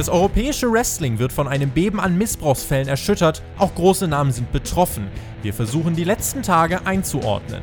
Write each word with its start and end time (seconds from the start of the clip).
Das 0.00 0.08
europäische 0.08 0.72
Wrestling 0.72 1.18
wird 1.18 1.30
von 1.30 1.46
einem 1.46 1.68
Beben 1.68 2.00
an 2.00 2.16
Missbrauchsfällen 2.16 2.88
erschüttert, 2.88 3.42
auch 3.58 3.74
große 3.74 4.08
Namen 4.08 4.32
sind 4.32 4.50
betroffen. 4.50 5.08
Wir 5.42 5.52
versuchen 5.52 5.94
die 5.94 6.04
letzten 6.04 6.40
Tage 6.40 6.86
einzuordnen. 6.86 7.60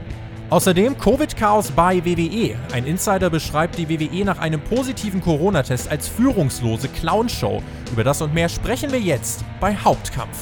Außerdem 0.51 0.99
Covid-Chaos 0.99 1.71
bei 1.71 2.05
WWE. 2.05 2.55
Ein 2.73 2.85
Insider 2.85 3.31
beschreibt 3.31 3.79
die 3.79 3.89
WWE 3.89 4.23
nach 4.23 4.37
einem 4.37 4.61
positiven 4.61 5.19
Corona-Test 5.19 5.89
als 5.89 6.07
führungslose 6.07 6.89
Clownshow. 6.89 7.63
Über 7.91 8.03
das 8.03 8.21
und 8.21 8.35
mehr 8.35 8.49
sprechen 8.49 8.91
wir 8.91 9.01
jetzt 9.01 9.43
bei 9.59 9.75
Hauptkampf. 9.75 10.37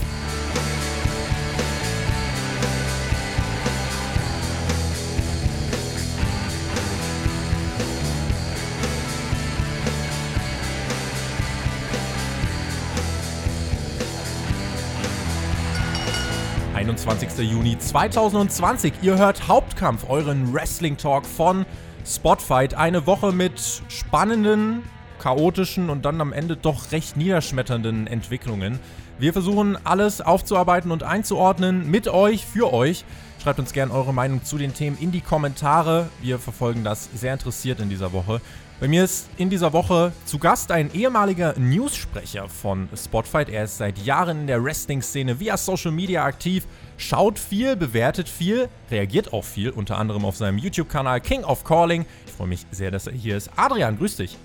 21. 17.07 17.51
Juni 17.51 17.77
2020. 17.77 18.93
Ihr 19.04 19.19
hört 19.19 19.47
Hauptkampf, 19.47 20.09
euren 20.09 20.51
Wrestling 20.51 20.97
Talk 20.97 21.23
von 21.27 21.63
Spotfight. 22.04 22.73
Eine 22.73 23.05
Woche 23.05 23.32
mit 23.32 23.61
spannenden, 23.89 24.82
chaotischen 25.19 25.91
und 25.91 26.04
dann 26.04 26.19
am 26.19 26.33
Ende 26.33 26.57
doch 26.57 26.91
recht 26.91 27.15
niederschmetternden 27.15 28.07
Entwicklungen. 28.07 28.79
Wir 29.19 29.33
versuchen 29.33 29.77
alles 29.86 30.19
aufzuarbeiten 30.19 30.89
und 30.89 31.04
einzuordnen 31.04 31.91
mit 31.91 32.08
euch, 32.08 32.44
für 32.44 32.73
euch. 32.73 33.05
Schreibt 33.44 33.59
uns 33.59 33.72
gerne 33.72 33.94
eure 33.94 34.11
Meinung 34.11 34.44
zu 34.44 34.58
den 34.58 34.73
Themen 34.73 34.97
in 34.99 35.11
die 35.11 35.22
Kommentare. 35.22 36.09
Wir 36.23 36.39
verfolgen 36.39 36.83
das 36.83 37.08
sehr 37.13 37.33
interessiert 37.33 37.80
in 37.81 37.89
dieser 37.89 38.13
Woche. 38.13 38.41
Bei 38.80 38.89
mir 38.89 39.05
ist 39.05 39.30
in 39.37 39.49
dieser 39.49 39.71
Woche 39.71 40.11
zu 40.25 40.37
Gast 40.37 40.69
ein 40.69 40.93
ehemaliger 40.93 41.53
Newssprecher 41.58 42.49
von 42.49 42.89
Spotfight. 42.93 43.47
Er 43.47 43.63
ist 43.63 43.77
seit 43.77 43.99
Jahren 43.99 44.41
in 44.41 44.47
der 44.47 44.61
Wrestling-Szene 44.61 45.39
via 45.39 45.55
Social 45.55 45.91
Media 45.91 46.25
aktiv, 46.25 46.65
schaut 46.97 47.39
viel, 47.39 47.75
bewertet 47.75 48.29
viel, 48.29 48.69
reagiert 48.89 49.33
auch 49.33 49.43
viel, 49.43 49.69
unter 49.69 49.97
anderem 49.97 50.25
auf 50.25 50.35
seinem 50.35 50.57
YouTube-Kanal 50.57 51.21
King 51.21 51.43
of 51.43 51.63
Calling. 51.63 52.05
Ich 52.25 52.31
freue 52.31 52.47
mich 52.47 52.65
sehr, 52.71 52.91
dass 52.91 53.07
er 53.07 53.13
hier 53.13 53.37
ist. 53.37 53.49
Adrian, 53.55 53.97
grüß 53.97 54.17
dich. 54.17 54.37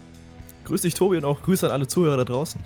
Grüß 0.64 0.82
dich, 0.82 0.94
Tobi, 0.94 1.16
und 1.16 1.24
auch 1.24 1.42
Grüße 1.42 1.66
an 1.66 1.72
alle 1.72 1.86
Zuhörer 1.86 2.18
da 2.18 2.24
draußen. 2.24 2.60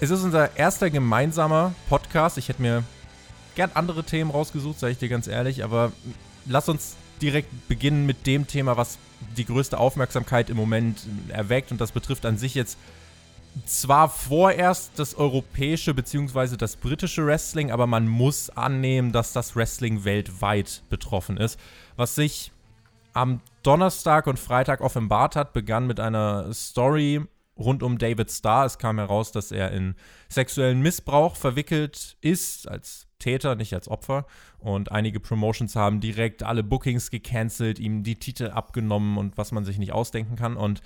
Es 0.00 0.10
ist 0.10 0.22
unser 0.22 0.56
erster 0.56 0.90
gemeinsamer 0.90 1.74
Podcast. 1.88 2.38
Ich 2.38 2.48
hätte 2.48 2.62
mir 2.62 2.82
gern 3.54 3.70
andere 3.74 4.04
Themen 4.04 4.30
rausgesucht, 4.30 4.78
sage 4.78 4.92
ich 4.92 4.98
dir 4.98 5.08
ganz 5.08 5.28
ehrlich, 5.28 5.62
aber 5.62 5.92
lass 6.46 6.68
uns 6.68 6.96
direkt 7.22 7.68
beginnen 7.68 8.06
mit 8.06 8.26
dem 8.26 8.46
Thema, 8.46 8.76
was 8.76 8.98
die 9.36 9.44
größte 9.44 9.78
Aufmerksamkeit 9.78 10.50
im 10.50 10.56
Moment 10.56 11.06
erweckt 11.28 11.70
und 11.72 11.80
das 11.80 11.92
betrifft 11.92 12.26
an 12.26 12.36
sich 12.36 12.54
jetzt 12.54 12.76
zwar 13.66 14.08
vorerst 14.08 14.98
das 14.98 15.14
europäische 15.14 15.94
bzw. 15.94 16.56
das 16.56 16.76
britische 16.76 17.26
Wrestling, 17.26 17.70
aber 17.70 17.86
man 17.86 18.08
muss 18.08 18.50
annehmen, 18.50 19.12
dass 19.12 19.32
das 19.32 19.56
Wrestling 19.56 20.04
weltweit 20.04 20.82
betroffen 20.88 21.36
ist. 21.36 21.58
Was 21.96 22.14
sich 22.14 22.52
am 23.12 23.40
Donnerstag 23.62 24.26
und 24.26 24.38
Freitag 24.38 24.80
offenbart 24.80 25.36
hat, 25.36 25.52
begann 25.52 25.86
mit 25.86 26.00
einer 26.00 26.52
Story 26.52 27.22
rund 27.56 27.82
um 27.82 27.98
David 27.98 28.30
Starr. 28.30 28.66
Es 28.66 28.78
kam 28.78 28.98
heraus, 28.98 29.32
dass 29.32 29.52
er 29.52 29.70
in 29.70 29.94
sexuellen 30.28 30.80
Missbrauch 30.80 31.36
verwickelt 31.36 32.16
ist, 32.20 32.68
als 32.68 33.06
Täter, 33.20 33.54
nicht 33.54 33.72
als 33.72 33.88
Opfer. 33.88 34.26
Und 34.58 34.90
einige 34.90 35.20
Promotions 35.20 35.76
haben 35.76 36.00
direkt 36.00 36.42
alle 36.42 36.62
Bookings 36.62 37.10
gecancelt, 37.10 37.78
ihm 37.78 38.02
die 38.02 38.16
Titel 38.16 38.50
abgenommen 38.50 39.16
und 39.16 39.38
was 39.38 39.52
man 39.52 39.64
sich 39.64 39.78
nicht 39.78 39.92
ausdenken 39.92 40.36
kann. 40.36 40.56
Und 40.56 40.82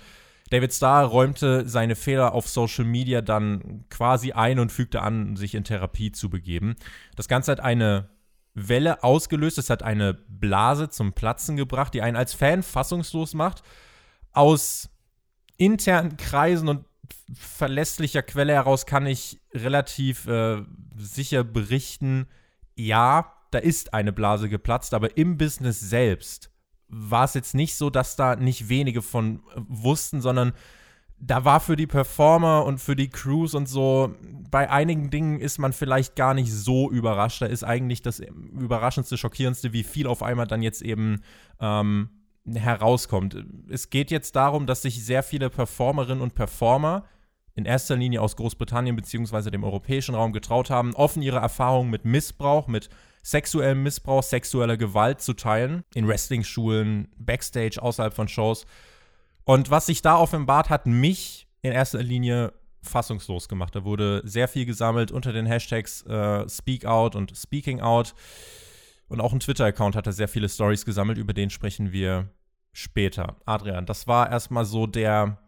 David 0.49 0.73
Starr 0.73 1.05
räumte 1.05 1.67
seine 1.67 1.95
Fehler 1.95 2.33
auf 2.33 2.47
Social 2.47 2.85
Media 2.85 3.21
dann 3.21 3.85
quasi 3.89 4.31
ein 4.31 4.59
und 4.59 4.71
fügte 4.71 5.01
an, 5.01 5.35
sich 5.35 5.55
in 5.55 5.63
Therapie 5.63 6.11
zu 6.11 6.29
begeben. 6.29 6.75
Das 7.15 7.27
Ganze 7.27 7.51
hat 7.51 7.59
eine 7.59 8.09
Welle 8.55 9.03
ausgelöst, 9.03 9.57
es 9.57 9.69
hat 9.69 9.83
eine 9.83 10.13
Blase 10.13 10.89
zum 10.89 11.13
Platzen 11.13 11.55
gebracht, 11.55 11.93
die 11.93 12.01
einen 12.01 12.17
als 12.17 12.33
Fan 12.33 12.63
fassungslos 12.63 13.33
macht. 13.33 13.63
Aus 14.31 14.89
internen 15.57 16.17
Kreisen 16.17 16.67
und 16.67 16.85
verlässlicher 17.33 18.23
Quelle 18.23 18.53
heraus 18.53 18.85
kann 18.85 19.05
ich 19.05 19.39
relativ 19.53 20.27
äh, 20.27 20.63
sicher 20.95 21.43
berichten, 21.43 22.27
ja, 22.75 23.33
da 23.51 23.59
ist 23.59 23.93
eine 23.93 24.13
Blase 24.13 24.47
geplatzt, 24.47 24.93
aber 24.93 25.17
im 25.17 25.37
Business 25.37 25.79
selbst 25.79 26.51
war 26.89 27.25
es 27.25 27.33
jetzt 27.33 27.53
nicht 27.53 27.75
so, 27.75 27.89
dass 27.89 28.15
da 28.15 28.35
nicht 28.35 28.69
wenige 28.69 29.01
von 29.01 29.37
äh, 29.55 29.61
wussten, 29.67 30.21
sondern 30.21 30.53
da 31.21 31.43
war 31.43 31.59
für 31.59 31.75
die 31.75 31.87
Performer 31.87 32.65
und 32.65 32.79
für 32.79 32.95
die 32.95 33.09
Crews 33.09 33.53
und 33.53 33.67
so, 33.67 34.15
bei 34.49 34.69
einigen 34.69 35.09
Dingen 35.09 35.39
ist 35.39 35.57
man 35.57 35.73
vielleicht 35.73 36.15
gar 36.15 36.33
nicht 36.33 36.51
so 36.51 36.89
überrascht. 36.89 37.41
Da 37.41 37.45
ist 37.45 37.63
eigentlich 37.63 38.01
das 38.01 38.19
überraschendste, 38.19 39.17
schockierendste, 39.17 39.73
wie 39.73 39.83
viel 39.83 40.07
auf 40.07 40.23
einmal 40.23 40.47
dann 40.47 40.61
jetzt 40.61 40.81
eben 40.81 41.21
ähm, 41.59 42.09
herauskommt. 42.45 43.35
Es 43.69 43.89
geht 43.89 44.11
jetzt 44.11 44.35
darum, 44.35 44.65
dass 44.65 44.81
sich 44.81 45.03
sehr 45.03 45.21
viele 45.23 45.49
Performerinnen 45.49 46.21
und 46.21 46.35
Performer 46.35 47.03
in 47.53 47.65
erster 47.65 47.97
Linie 47.97 48.21
aus 48.21 48.37
Großbritannien 48.37 48.95
bzw. 48.95 49.51
dem 49.51 49.65
europäischen 49.65 50.15
Raum 50.15 50.31
getraut 50.31 50.69
haben, 50.69 50.95
offen 50.95 51.21
ihre 51.21 51.39
Erfahrungen 51.39 51.89
mit 51.89 52.05
Missbrauch, 52.05 52.67
mit 52.67 52.89
sexuellem 53.21 53.83
Missbrauch, 53.83 54.23
sexueller 54.23 54.77
Gewalt 54.77 55.21
zu 55.21 55.33
teilen. 55.33 55.83
In 55.93 56.07
Wrestling-Schulen, 56.07 57.09
Backstage, 57.17 57.81
außerhalb 57.81 58.13
von 58.13 58.27
Shows. 58.27 58.65
Und 59.43 59.69
was 59.69 59.87
sich 59.87 60.01
da 60.01 60.17
offenbart, 60.17 60.69
hat 60.69 60.85
mich 60.85 61.47
in 61.61 61.71
erster 61.71 62.01
Linie 62.03 62.53
fassungslos 62.81 63.49
gemacht. 63.49 63.75
Da 63.75 63.83
wurde 63.83 64.21
sehr 64.23 64.47
viel 64.47 64.65
gesammelt 64.65 65.11
unter 65.11 65.33
den 65.33 65.45
Hashtags 65.45 66.03
äh, 66.03 66.47
Speak 66.47 66.85
Out 66.85 67.15
und 67.15 67.35
Speaking 67.35 67.81
Out. 67.81 68.13
Und 69.07 69.21
auch 69.21 69.33
ein 69.33 69.39
Twitter-Account 69.39 69.95
hat 69.95 70.07
da 70.07 70.11
sehr 70.11 70.27
viele 70.27 70.47
Stories 70.47 70.85
gesammelt, 70.85 71.17
über 71.17 71.33
den 71.33 71.49
sprechen 71.49 71.91
wir 71.91 72.29
später. 72.73 73.37
Adrian, 73.45 73.85
das 73.85 74.07
war 74.07 74.29
erstmal 74.29 74.65
so 74.65 74.85
der 74.85 75.39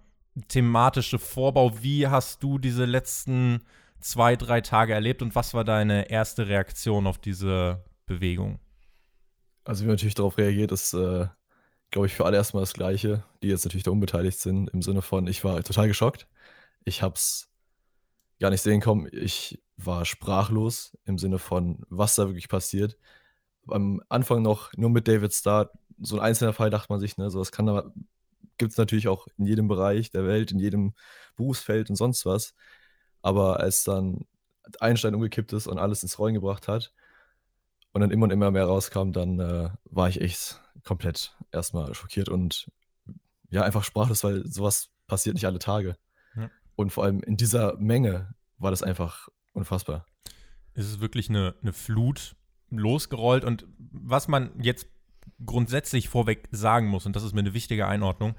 thematische 0.48 1.20
Vorbau. 1.20 1.72
Wie 1.82 2.08
hast 2.08 2.42
du 2.44 2.58
diese 2.58 2.86
letzten 2.86 3.62
zwei, 4.02 4.36
drei 4.36 4.62
Tage 4.62 4.94
erlebt 4.94 5.22
und 5.22 5.36
was 5.36 5.54
war 5.54 5.64
deine 5.64 6.10
erste 6.10 6.48
Reaktion 6.48 7.08
auf 7.08 7.18
diese 7.18 7.84
Bewegung? 8.06 8.60
Also, 9.64 9.84
wie 9.84 9.88
man 9.88 9.96
natürlich 9.96 10.16
darauf 10.16 10.38
reagiert, 10.38 10.72
ist, 10.72 10.94
äh, 10.94 11.28
glaube 11.92 12.08
ich, 12.08 12.14
für 12.14 12.26
alle 12.26 12.38
erstmal 12.38 12.64
das 12.64 12.74
Gleiche, 12.74 13.24
die 13.44 13.48
jetzt 13.48 13.64
natürlich 13.66 13.84
da 13.84 13.92
unbeteiligt 13.92 14.40
sind, 14.40 14.70
im 14.70 14.82
Sinne 14.82 15.02
von, 15.02 15.28
ich 15.28 15.44
war 15.44 15.62
total 15.64 15.88
geschockt. 15.88 16.28
Ich 16.84 17.02
habe 17.02 17.16
es 17.16 17.50
gar 18.40 18.50
nicht 18.50 18.62
sehen 18.62 18.82
kommen. 18.82 19.08
Ich 19.12 19.62
war 19.78 20.06
sprachlos 20.06 20.98
im 21.06 21.18
Sinne 21.18 21.38
von, 21.40 21.84
was 21.90 22.16
da 22.16 22.28
wirklich 22.28 22.50
passiert. 22.50 22.98
Am 23.68 24.02
Anfang 24.10 24.42
noch 24.42 24.74
nur 24.76 24.90
mit 24.90 25.08
David 25.08 25.34
Starr, 25.34 25.72
so 26.00 26.18
ein 26.18 26.22
einzelner 26.22 26.54
Fall 26.54 26.72
dachte 26.72 26.92
man 26.92 27.00
sich, 27.00 27.18
ne, 27.18 27.30
so 27.30 27.40
das 27.40 27.52
kann 27.52 27.68
da 27.68 27.92
gibt 28.58 28.74
es 28.74 28.78
natürlich 28.78 29.08
auch 29.08 29.28
in 29.38 29.46
jedem 29.46 29.68
Bereich 29.68 30.12
der 30.12 30.26
Welt, 30.26 30.52
in 30.52 30.60
jedem 30.60 30.94
Berufsfeld 31.36 31.90
und 31.90 31.96
sonst 31.96 32.26
was. 32.28 32.54
Aber 33.22 33.60
als 33.60 33.84
dann 33.84 34.26
Einstein 34.80 35.16
umgekippt 35.16 35.54
ist 35.54 35.68
und 35.68 35.78
alles 35.78 36.04
ins 36.04 36.18
Rollen 36.20 36.34
gebracht 36.34 36.68
hat 36.68 36.94
und 37.92 38.02
dann 38.02 38.12
immer 38.12 38.26
und 38.26 38.32
immer 38.32 38.52
mehr 38.52 38.66
rauskam, 38.66 39.12
dann 39.12 39.40
äh, 39.40 39.70
war 39.86 40.10
ich 40.10 40.22
echt 40.22 40.62
komplett 40.84 41.36
erstmal 41.52 41.94
schockiert 41.94 42.30
und 42.30 42.72
ja, 43.50 43.64
einfach 43.64 43.84
sprachlos, 43.84 44.24
weil 44.24 44.48
sowas 44.48 44.90
passiert 45.08 45.36
nicht 45.36 45.46
alle 45.46 45.60
Tage. 45.60 45.98
Ja. 46.36 46.50
Und 46.76 46.92
vor 46.92 47.04
allem 47.04 47.22
in 47.22 47.38
dieser 47.38 47.76
Menge 47.78 48.34
war 48.58 48.72
das 48.72 48.84
einfach 48.84 49.28
unfassbar. 49.54 50.06
Es 50.74 50.86
ist 50.86 51.02
wirklich 51.02 51.30
eine, 51.30 51.56
eine 51.62 51.74
Flut 51.74 52.36
losgerollt 52.70 53.44
und 53.44 53.68
was 53.78 54.30
man 54.30 54.52
jetzt 54.62 54.88
grundsätzlich 55.46 56.08
vorweg 56.08 56.48
sagen 56.52 56.88
muss, 56.88 57.06
und 57.06 57.16
das 57.16 57.24
ist 57.24 57.34
mir 57.34 57.42
eine 57.42 57.54
wichtige 57.54 57.88
Einordnung, 57.88 58.36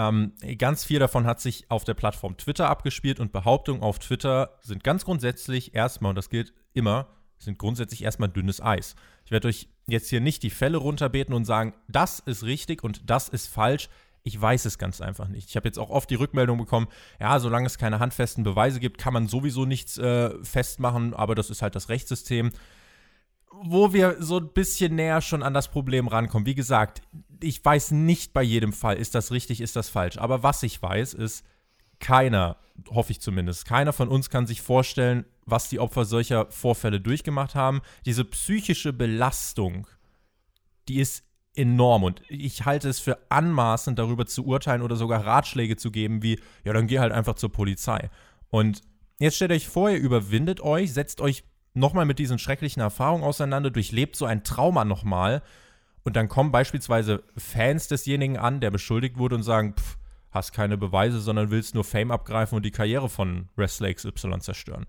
ähm, 0.00 0.32
ganz 0.56 0.84
viel 0.84 0.98
davon 0.98 1.26
hat 1.26 1.40
sich 1.40 1.70
auf 1.70 1.84
der 1.84 1.94
Plattform 1.94 2.36
Twitter 2.36 2.70
abgespielt 2.70 3.20
und 3.20 3.32
Behauptungen 3.32 3.82
auf 3.82 3.98
Twitter 3.98 4.58
sind 4.62 4.82
ganz 4.82 5.04
grundsätzlich 5.04 5.74
erstmal, 5.74 6.10
und 6.10 6.16
das 6.16 6.30
gilt 6.30 6.54
immer, 6.72 7.08
sind 7.38 7.58
grundsätzlich 7.58 8.02
erstmal 8.02 8.30
dünnes 8.30 8.62
Eis. 8.62 8.94
Ich 9.24 9.30
werde 9.30 9.48
euch 9.48 9.68
jetzt 9.86 10.08
hier 10.08 10.20
nicht 10.20 10.42
die 10.42 10.50
Fälle 10.50 10.78
runterbeten 10.78 11.34
und 11.34 11.44
sagen, 11.44 11.74
das 11.88 12.18
ist 12.20 12.44
richtig 12.44 12.82
und 12.82 13.10
das 13.10 13.28
ist 13.28 13.48
falsch. 13.48 13.88
Ich 14.22 14.40
weiß 14.40 14.64
es 14.66 14.78
ganz 14.78 15.00
einfach 15.00 15.28
nicht. 15.28 15.48
Ich 15.48 15.56
habe 15.56 15.68
jetzt 15.68 15.78
auch 15.78 15.90
oft 15.90 16.08
die 16.10 16.14
Rückmeldung 16.14 16.58
bekommen, 16.58 16.88
ja, 17.18 17.38
solange 17.38 17.66
es 17.66 17.78
keine 17.78 17.98
handfesten 17.98 18.44
Beweise 18.44 18.80
gibt, 18.80 18.98
kann 18.98 19.14
man 19.14 19.28
sowieso 19.28 19.64
nichts 19.66 19.98
äh, 19.98 20.30
festmachen, 20.44 21.14
aber 21.14 21.34
das 21.34 21.50
ist 21.50 21.62
halt 21.62 21.74
das 21.74 21.88
Rechtssystem 21.88 22.52
wo 23.62 23.92
wir 23.92 24.16
so 24.20 24.38
ein 24.38 24.52
bisschen 24.52 24.94
näher 24.94 25.20
schon 25.20 25.42
an 25.42 25.54
das 25.54 25.68
Problem 25.68 26.08
rankommen. 26.08 26.46
Wie 26.46 26.54
gesagt, 26.54 27.02
ich 27.40 27.64
weiß 27.64 27.90
nicht 27.92 28.32
bei 28.32 28.42
jedem 28.42 28.72
Fall, 28.72 28.96
ist 28.96 29.14
das 29.14 29.30
richtig, 29.30 29.60
ist 29.60 29.76
das 29.76 29.88
falsch. 29.88 30.18
Aber 30.18 30.42
was 30.42 30.62
ich 30.62 30.80
weiß, 30.80 31.14
ist, 31.14 31.44
keiner, 31.98 32.56
hoffe 32.88 33.12
ich 33.12 33.20
zumindest, 33.20 33.66
keiner 33.66 33.92
von 33.92 34.08
uns 34.08 34.30
kann 34.30 34.46
sich 34.46 34.62
vorstellen, 34.62 35.26
was 35.44 35.68
die 35.68 35.78
Opfer 35.78 36.04
solcher 36.04 36.50
Vorfälle 36.50 37.00
durchgemacht 37.00 37.54
haben. 37.54 37.82
Diese 38.06 38.24
psychische 38.24 38.92
Belastung, 38.92 39.86
die 40.88 41.00
ist 41.00 41.24
enorm 41.54 42.04
und 42.04 42.22
ich 42.28 42.64
halte 42.64 42.88
es 42.88 43.00
für 43.00 43.18
anmaßend, 43.28 43.98
darüber 43.98 44.24
zu 44.24 44.46
urteilen 44.46 44.82
oder 44.82 44.96
sogar 44.96 45.26
Ratschläge 45.26 45.76
zu 45.76 45.90
geben, 45.90 46.22
wie, 46.22 46.40
ja, 46.64 46.72
dann 46.72 46.86
geh 46.86 47.00
halt 47.00 47.12
einfach 47.12 47.34
zur 47.34 47.52
Polizei. 47.52 48.08
Und 48.48 48.80
jetzt 49.18 49.36
stellt 49.36 49.52
euch 49.52 49.68
vor, 49.68 49.90
ihr 49.90 49.98
überwindet 49.98 50.60
euch, 50.60 50.92
setzt 50.92 51.20
euch 51.20 51.44
nochmal 51.74 52.04
mit 52.04 52.18
diesen 52.18 52.38
schrecklichen 52.38 52.80
Erfahrungen 52.80 53.24
auseinander, 53.24 53.70
durchlebt 53.70 54.16
so 54.16 54.26
ein 54.26 54.44
Trauma 54.44 54.84
nochmal 54.84 55.42
und 56.02 56.16
dann 56.16 56.28
kommen 56.28 56.52
beispielsweise 56.52 57.22
Fans 57.36 57.88
desjenigen 57.88 58.38
an, 58.38 58.60
der 58.60 58.70
beschuldigt 58.70 59.18
wurde 59.18 59.36
und 59.36 59.42
sagen, 59.42 59.74
pff, 59.76 59.98
hast 60.30 60.52
keine 60.52 60.76
Beweise, 60.78 61.20
sondern 61.20 61.50
willst 61.50 61.74
nur 61.74 61.84
Fame 61.84 62.10
abgreifen 62.10 62.56
und 62.56 62.64
die 62.64 62.70
Karriere 62.70 63.08
von 63.08 63.48
Wrestler 63.56 63.92
XY 63.92 64.38
zerstören. 64.40 64.86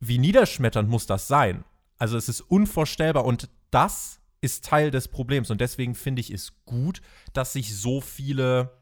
Wie 0.00 0.18
niederschmetternd 0.18 0.88
muss 0.88 1.06
das 1.06 1.28
sein? 1.28 1.64
Also 1.98 2.16
es 2.16 2.28
ist 2.28 2.40
unvorstellbar 2.40 3.24
und 3.24 3.48
das 3.70 4.20
ist 4.40 4.64
Teil 4.64 4.90
des 4.90 5.08
Problems 5.08 5.50
und 5.50 5.60
deswegen 5.60 5.94
finde 5.94 6.20
ich 6.20 6.30
es 6.30 6.64
gut, 6.64 7.00
dass 7.32 7.52
sich 7.52 7.76
so 7.76 8.00
viele 8.00 8.72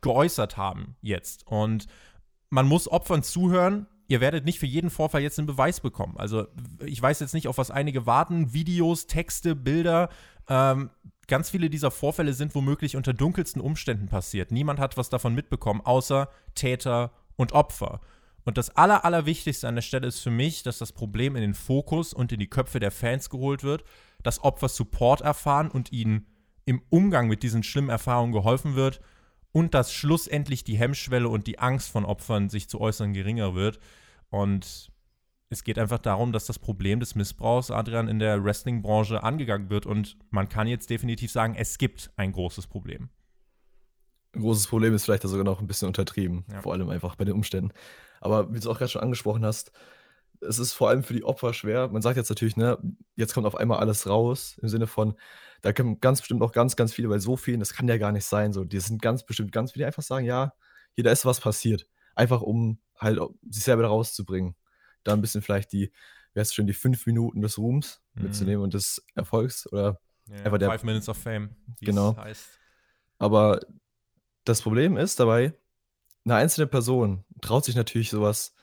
geäußert 0.00 0.56
haben 0.56 0.96
jetzt 1.00 1.46
und 1.46 1.86
man 2.48 2.66
muss 2.66 2.90
Opfern 2.90 3.22
zuhören. 3.22 3.86
Ihr 4.10 4.20
werdet 4.20 4.44
nicht 4.44 4.58
für 4.58 4.66
jeden 4.66 4.90
Vorfall 4.90 5.22
jetzt 5.22 5.38
einen 5.38 5.46
Beweis 5.46 5.78
bekommen. 5.78 6.16
Also 6.16 6.48
ich 6.84 7.00
weiß 7.00 7.20
jetzt 7.20 7.32
nicht, 7.32 7.46
auf 7.46 7.58
was 7.58 7.70
einige 7.70 8.06
warten. 8.06 8.52
Videos, 8.52 9.06
Texte, 9.06 9.54
Bilder. 9.54 10.08
Ähm, 10.48 10.90
ganz 11.28 11.50
viele 11.50 11.70
dieser 11.70 11.92
Vorfälle 11.92 12.32
sind 12.32 12.56
womöglich 12.56 12.96
unter 12.96 13.12
dunkelsten 13.12 13.62
Umständen 13.62 14.08
passiert. 14.08 14.50
Niemand 14.50 14.80
hat 14.80 14.96
was 14.96 15.10
davon 15.10 15.32
mitbekommen, 15.36 15.80
außer 15.80 16.28
Täter 16.56 17.12
und 17.36 17.52
Opfer. 17.52 18.00
Und 18.42 18.58
das 18.58 18.76
Aller, 18.76 19.04
Allerwichtigste 19.04 19.68
an 19.68 19.76
der 19.76 19.82
Stelle 19.82 20.08
ist 20.08 20.18
für 20.18 20.32
mich, 20.32 20.64
dass 20.64 20.78
das 20.78 20.90
Problem 20.90 21.36
in 21.36 21.42
den 21.42 21.54
Fokus 21.54 22.12
und 22.12 22.32
in 22.32 22.40
die 22.40 22.50
Köpfe 22.50 22.80
der 22.80 22.90
Fans 22.90 23.30
geholt 23.30 23.62
wird, 23.62 23.84
dass 24.24 24.42
Opfer 24.42 24.68
Support 24.68 25.20
erfahren 25.20 25.70
und 25.70 25.92
ihnen 25.92 26.26
im 26.64 26.82
Umgang 26.90 27.28
mit 27.28 27.44
diesen 27.44 27.62
schlimmen 27.62 27.90
Erfahrungen 27.90 28.32
geholfen 28.32 28.74
wird 28.74 29.00
und 29.52 29.74
dass 29.74 29.92
schlussendlich 29.92 30.64
die 30.64 30.78
Hemmschwelle 30.78 31.28
und 31.28 31.46
die 31.46 31.58
Angst 31.58 31.90
von 31.90 32.04
Opfern 32.04 32.48
sich 32.48 32.68
zu 32.68 32.80
äußern 32.80 33.12
geringer 33.12 33.54
wird. 33.54 33.80
Und 34.30 34.90
es 35.48 35.64
geht 35.64 35.78
einfach 35.78 35.98
darum, 35.98 36.32
dass 36.32 36.46
das 36.46 36.58
Problem 36.58 37.00
des 37.00 37.16
Missbrauchs, 37.16 37.70
Adrian, 37.70 38.08
in 38.08 38.20
der 38.20 38.44
Wrestling-Branche 38.44 39.22
angegangen 39.22 39.70
wird. 39.70 39.86
Und 39.86 40.16
man 40.30 40.48
kann 40.48 40.68
jetzt 40.68 40.90
definitiv 40.90 41.32
sagen, 41.32 41.54
es 41.56 41.78
gibt 41.78 42.12
ein 42.16 42.32
großes 42.32 42.68
Problem. 42.68 43.08
Ein 44.32 44.42
großes 44.42 44.68
Problem 44.68 44.94
ist 44.94 45.04
vielleicht 45.04 45.24
sogar 45.24 45.44
noch 45.44 45.60
ein 45.60 45.66
bisschen 45.66 45.88
untertrieben, 45.88 46.44
ja. 46.52 46.62
vor 46.62 46.72
allem 46.72 46.88
einfach 46.88 47.16
bei 47.16 47.24
den 47.24 47.34
Umständen. 47.34 47.72
Aber 48.20 48.50
wie 48.50 48.54
du 48.54 48.58
es 48.60 48.66
auch 48.68 48.78
gerade 48.78 48.90
schon 48.90 49.02
angesprochen 49.02 49.44
hast, 49.44 49.72
es 50.40 50.60
ist 50.60 50.72
vor 50.72 50.88
allem 50.88 51.02
für 51.02 51.14
die 51.14 51.24
Opfer 51.24 51.52
schwer. 51.52 51.88
Man 51.88 52.00
sagt 52.00 52.16
jetzt 52.16 52.30
natürlich, 52.30 52.56
ne, 52.56 52.78
jetzt 53.16 53.34
kommt 53.34 53.46
auf 53.46 53.56
einmal 53.56 53.78
alles 53.78 54.06
raus, 54.06 54.56
im 54.62 54.68
Sinne 54.68 54.86
von, 54.86 55.14
da 55.62 55.72
kommen 55.72 56.00
ganz 56.00 56.20
bestimmt 56.20 56.42
auch 56.42 56.52
ganz, 56.52 56.76
ganz 56.76 56.92
viele, 56.92 57.10
weil 57.10 57.20
so 57.20 57.36
vielen, 57.36 57.60
das 57.60 57.72
kann 57.72 57.88
ja 57.88 57.98
gar 57.98 58.12
nicht 58.12 58.24
sein. 58.24 58.52
So, 58.52 58.64
die 58.64 58.80
sind 58.80 59.02
ganz 59.02 59.24
bestimmt 59.24 59.52
ganz 59.52 59.72
viele, 59.72 59.82
die 59.82 59.86
einfach 59.86 60.02
sagen, 60.02 60.26
ja, 60.26 60.54
hier, 60.94 61.04
da 61.04 61.10
ist 61.10 61.24
was 61.24 61.40
passiert. 61.40 61.86
Einfach 62.14 62.42
um 62.42 62.78
halt 62.98 63.20
sich 63.48 63.64
selber 63.64 63.86
rauszubringen. 63.86 64.54
Da 65.04 65.12
ein 65.12 65.20
bisschen 65.20 65.42
vielleicht 65.42 65.72
die, 65.72 65.92
wie 66.32 66.40
heißt 66.40 66.50
es 66.50 66.54
schon, 66.54 66.66
die 66.66 66.72
fünf 66.72 67.06
Minuten 67.06 67.40
des 67.40 67.58
Ruhms 67.58 68.02
mhm. 68.14 68.24
mitzunehmen 68.24 68.62
und 68.62 68.74
des 68.74 69.04
Erfolgs 69.14 69.66
oder 69.70 70.00
ja, 70.26 70.44
einfach 70.44 70.58
der. 70.58 70.70
Five 70.70 70.84
Minutes 70.84 71.08
of 71.08 71.16
Fame, 71.16 71.56
genau. 71.80 72.16
heißt. 72.16 72.58
Aber 73.18 73.60
das 74.44 74.62
Problem 74.62 74.96
ist 74.96 75.20
dabei, 75.20 75.54
eine 76.24 76.36
einzelne 76.36 76.66
Person 76.66 77.24
traut 77.40 77.64
sich 77.64 77.76
natürlich 77.76 78.10
sowas 78.10 78.54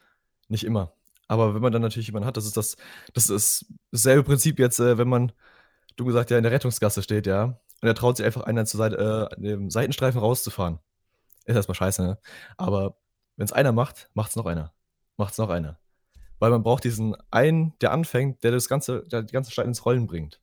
nicht 0.48 0.64
immer. 0.64 0.94
Aber 1.28 1.54
wenn 1.54 1.62
man 1.62 1.74
dann 1.74 1.82
natürlich 1.82 2.08
jemanden 2.08 2.28
hat, 2.28 2.38
das 2.38 2.46
ist 2.46 2.56
das, 2.56 2.78
das 3.14 3.30
ist 3.30 3.66
dasselbe 3.92 4.24
Prinzip 4.24 4.60
jetzt, 4.60 4.80
äh, 4.80 4.98
wenn 4.98 5.10
man, 5.10 5.32
du 5.98 6.06
gesagt, 6.06 6.32
ja, 6.32 6.38
in 6.38 6.44
der 6.44 6.52
Rettungsgasse 6.52 7.04
steht, 7.04 7.28
ja, 7.28 7.60
und 7.82 7.88
er 7.88 7.96
traut 7.96 8.18
sich 8.18 8.26
einfach 8.26 8.44
einer 8.44 8.66
zur 8.66 8.78
Seite, 8.78 9.30
äh, 9.32 9.42
dem 9.42 9.70
Seitenstreifen 9.70 10.20
rauszufahren. 10.20 10.80
Ist 11.46 11.56
erstmal 11.56 11.76
scheiße, 11.76 12.02
ne? 12.02 12.18
Aber 12.58 12.98
wenn 13.36 13.46
es 13.46 13.54
einer 13.54 13.72
macht, 13.72 14.10
macht 14.14 14.32
es 14.32 14.36
noch 14.36 14.46
einer. 14.46 14.74
Macht 15.18 15.34
es 15.34 15.38
noch 15.38 15.50
einer. 15.50 15.80
Weil 16.40 16.52
man 16.52 16.64
braucht 16.64 16.84
diesen 16.84 17.16
einen, 17.32 17.78
der 17.80 17.92
anfängt, 17.92 18.44
der 18.44 18.52
das 18.52 18.68
ganze, 18.68 19.04
der 19.04 19.24
die 19.24 19.34
ganze 19.34 19.52
Stadt 19.52 19.66
ins 19.66 19.86
Rollen 19.86 20.08
bringt. 20.08 20.40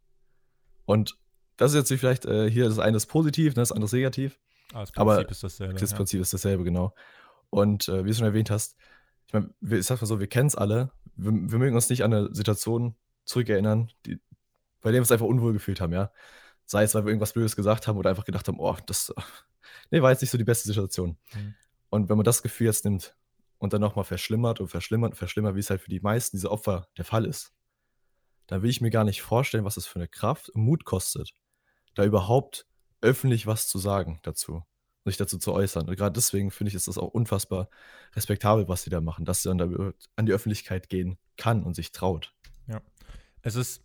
Und 0.86 1.16
das 1.56 1.72
ist 1.72 1.90
jetzt 1.90 2.00
vielleicht 2.00 2.24
äh, 2.24 2.50
hier 2.50 2.68
das 2.68 2.78
eine 2.78 2.96
ist 2.96 3.06
positiv, 3.06 3.54
ne, 3.54 3.62
das 3.62 3.72
andere 3.72 3.86
ist 3.86 3.92
negativ. 3.92 4.38
Ah, 4.72 4.80
das 4.80 4.92
Prinzip 4.92 5.00
aber 5.00 5.30
ist 5.30 5.42
dasselbe. 5.42 5.74
Das 5.74 5.90
ja. 5.90 5.96
Prinzip 5.96 6.20
ist 6.20 6.32
dasselbe, 6.32 6.64
genau. 6.64 6.94
Und 7.50 7.88
äh, 7.88 8.04
wie 8.04 8.08
du 8.08 8.14
schon 8.14 8.26
erwähnt 8.26 8.50
hast, 8.50 8.76
ich 9.26 9.32
meine, 9.32 9.50
ich 9.60 9.86
sag 9.86 10.00
mal 10.00 10.06
so, 10.06 10.20
wir 10.20 10.26
kennen 10.26 10.48
es 10.48 10.56
alle. 10.56 10.90
Wir, 11.16 11.32
wir, 11.32 11.58
mögen 11.58 11.76
uns 11.76 11.88
nicht 11.88 12.02
an 12.02 12.12
eine 12.12 12.34
Situation 12.34 12.96
zurückerinnern, 13.24 13.90
die, 14.06 14.20
bei 14.84 14.90
der 14.90 14.98
wir 14.98 15.02
uns 15.02 15.12
einfach 15.12 15.26
unwohl 15.26 15.52
gefühlt 15.52 15.80
haben, 15.80 15.92
ja. 15.92 16.12
Sei 16.66 16.82
es, 16.84 16.94
weil 16.94 17.04
wir 17.04 17.08
irgendwas 17.08 17.32
Blödes 17.32 17.56
gesagt 17.56 17.88
haben 17.88 17.98
oder 17.98 18.10
einfach 18.10 18.24
gedacht 18.24 18.46
haben, 18.48 18.60
oh, 18.60 18.76
das 18.86 19.12
nee, 19.90 20.00
war 20.00 20.10
jetzt 20.10 20.20
nicht 20.20 20.30
so 20.30 20.38
die 20.38 20.44
beste 20.44 20.68
Situation. 20.68 21.18
Mhm. 21.34 21.54
Und 21.90 22.08
wenn 22.08 22.16
man 22.16 22.24
das 22.24 22.42
Gefühl 22.42 22.66
jetzt 22.66 22.84
nimmt 22.84 23.16
und 23.58 23.72
dann 23.72 23.80
nochmal 23.80 24.04
verschlimmert 24.04 24.60
und 24.60 24.68
verschlimmert 24.68 25.12
und 25.12 25.16
verschlimmert, 25.16 25.56
wie 25.56 25.60
es 25.60 25.70
halt 25.70 25.80
für 25.80 25.90
die 25.90 26.00
meisten 26.00 26.36
dieser 26.36 26.52
Opfer 26.52 26.88
der 26.96 27.04
Fall 27.04 27.24
ist, 27.24 27.52
dann 28.46 28.62
will 28.62 28.70
ich 28.70 28.80
mir 28.80 28.90
gar 28.90 29.04
nicht 29.04 29.22
vorstellen, 29.22 29.64
was 29.64 29.76
es 29.76 29.86
für 29.86 29.96
eine 29.98 30.08
Kraft 30.08 30.50
und 30.50 30.62
Mut 30.62 30.84
kostet, 30.84 31.34
da 31.94 32.04
überhaupt 32.04 32.66
öffentlich 33.00 33.46
was 33.46 33.68
zu 33.68 33.78
sagen 33.78 34.20
dazu 34.22 34.64
sich 35.04 35.16
dazu 35.16 35.38
zu 35.38 35.52
äußern. 35.52 35.88
Und 35.88 35.96
gerade 35.96 36.12
deswegen 36.12 36.50
finde 36.50 36.68
ich, 36.68 36.74
ist 36.74 36.88
das 36.88 36.98
auch 36.98 37.08
unfassbar 37.08 37.68
respektabel, 38.14 38.68
was 38.68 38.82
sie 38.82 38.90
da 38.90 39.00
machen, 39.00 39.24
dass 39.24 39.42
sie 39.42 39.48
dann 39.48 39.58
da 39.58 39.92
an 40.16 40.26
die 40.26 40.32
Öffentlichkeit 40.32 40.88
gehen 40.88 41.18
kann 41.36 41.62
und 41.62 41.74
sich 41.74 41.92
traut. 41.92 42.34
Ja. 42.66 42.80
Es 43.42 43.54
ist 43.54 43.83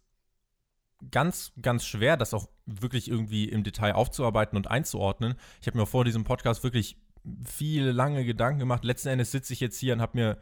ganz, 1.11 1.53
ganz 1.61 1.85
schwer, 1.85 2.17
das 2.17 2.33
auch 2.33 2.49
wirklich 2.65 3.09
irgendwie 3.09 3.45
im 3.45 3.63
Detail 3.63 3.93
aufzuarbeiten 3.93 4.57
und 4.57 4.67
einzuordnen. 4.67 5.35
Ich 5.61 5.67
habe 5.67 5.77
mir 5.77 5.85
vor 5.85 6.05
diesem 6.05 6.23
Podcast 6.23 6.63
wirklich 6.63 6.97
viele 7.45 7.91
lange 7.91 8.25
Gedanken 8.25 8.59
gemacht. 8.59 8.83
Letzten 8.83 9.09
Endes 9.09 9.31
sitze 9.31 9.53
ich 9.53 9.59
jetzt 9.59 9.77
hier 9.77 9.93
und 9.93 10.01
habe 10.01 10.17
mir 10.17 10.37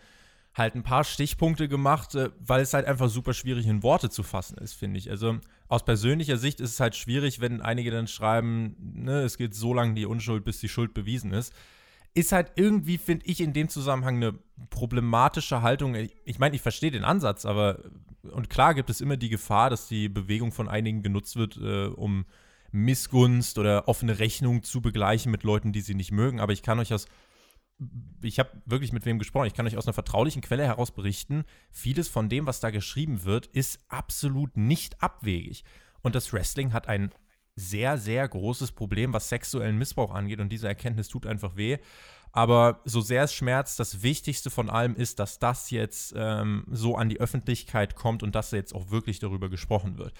halt 0.57 0.75
ein 0.75 0.83
paar 0.83 1.03
Stichpunkte 1.03 1.67
gemacht, 1.67 2.15
äh, 2.15 2.31
weil 2.39 2.61
es 2.61 2.73
halt 2.73 2.87
einfach 2.87 3.09
super 3.09 3.33
schwierig 3.33 3.67
in 3.67 3.83
Worte 3.83 4.09
zu 4.09 4.23
fassen 4.23 4.57
ist, 4.57 4.73
finde 4.73 4.97
ich. 4.97 5.09
Also 5.09 5.37
aus 5.67 5.85
persönlicher 5.85 6.37
Sicht 6.37 6.59
ist 6.59 6.71
es 6.71 6.79
halt 6.79 6.95
schwierig, 6.95 7.39
wenn 7.39 7.61
einige 7.61 7.91
dann 7.91 8.07
schreiben, 8.07 8.75
ne, 8.79 9.21
es 9.21 9.37
geht 9.37 9.53
so 9.53 9.73
lange 9.73 9.93
die 9.93 10.05
Unschuld, 10.05 10.43
bis 10.43 10.59
die 10.59 10.69
Schuld 10.69 10.93
bewiesen 10.93 11.31
ist. 11.31 11.53
Ist 12.15 12.31
halt 12.31 12.53
irgendwie, 12.55 12.97
finde 12.97 13.27
ich, 13.27 13.41
in 13.41 13.53
dem 13.53 13.69
Zusammenhang 13.69 14.15
eine 14.15 14.33
problematische 14.71 15.61
Haltung. 15.61 15.95
Ich 16.25 16.39
meine, 16.39 16.55
ich 16.55 16.61
verstehe 16.63 16.89
den 16.89 17.03
Ansatz, 17.03 17.45
aber 17.45 17.79
und 18.23 18.49
klar 18.49 18.73
gibt 18.73 18.89
es 18.89 19.01
immer 19.01 19.17
die 19.17 19.29
Gefahr, 19.29 19.69
dass 19.69 19.87
die 19.87 20.09
Bewegung 20.09 20.51
von 20.51 20.67
einigen 20.67 21.03
genutzt 21.03 21.35
wird, 21.35 21.57
äh, 21.57 21.85
um 21.87 22.25
Missgunst 22.71 23.57
oder 23.57 23.87
offene 23.87 24.19
Rechnung 24.19 24.63
zu 24.63 24.81
begleichen 24.81 25.31
mit 25.31 25.43
Leuten, 25.43 25.71
die 25.71 25.81
sie 25.81 25.95
nicht 25.95 26.11
mögen. 26.11 26.39
Aber 26.39 26.53
ich 26.53 26.63
kann 26.63 26.79
euch 26.79 26.93
aus 26.93 27.07
ich 28.21 28.39
habe 28.39 28.49
wirklich 28.65 28.91
mit 28.91 29.05
wem 29.05 29.19
gesprochen. 29.19 29.47
Ich 29.47 29.53
kann 29.53 29.67
euch 29.67 29.77
aus 29.77 29.85
einer 29.85 29.93
vertraulichen 29.93 30.41
Quelle 30.41 30.65
heraus 30.65 30.91
berichten, 30.91 31.43
vieles 31.69 32.07
von 32.07 32.29
dem, 32.29 32.47
was 32.47 32.59
da 32.59 32.71
geschrieben 32.71 33.23
wird, 33.23 33.47
ist 33.47 33.79
absolut 33.87 34.57
nicht 34.57 35.01
abwegig. 35.03 35.63
Und 36.01 36.15
das 36.15 36.33
Wrestling 36.33 36.73
hat 36.73 36.87
ein 36.87 37.11
sehr, 37.55 37.97
sehr 37.97 38.27
großes 38.27 38.71
Problem, 38.71 39.13
was 39.13 39.29
sexuellen 39.29 39.77
Missbrauch 39.77 40.13
angeht. 40.13 40.39
Und 40.39 40.49
diese 40.49 40.67
Erkenntnis 40.67 41.07
tut 41.07 41.25
einfach 41.25 41.55
weh. 41.55 41.77
Aber 42.31 42.81
so 42.85 43.01
sehr 43.01 43.23
es 43.23 43.33
schmerzt, 43.33 43.79
das 43.79 44.03
Wichtigste 44.03 44.49
von 44.49 44.69
allem 44.69 44.95
ist, 44.95 45.19
dass 45.19 45.39
das 45.39 45.71
jetzt 45.71 46.13
ähm, 46.15 46.65
so 46.69 46.95
an 46.95 47.09
die 47.09 47.19
Öffentlichkeit 47.19 47.95
kommt 47.95 48.23
und 48.23 48.35
dass 48.35 48.51
jetzt 48.51 48.73
auch 48.73 48.91
wirklich 48.91 49.19
darüber 49.19 49.49
gesprochen 49.49 49.97
wird. 49.97 50.13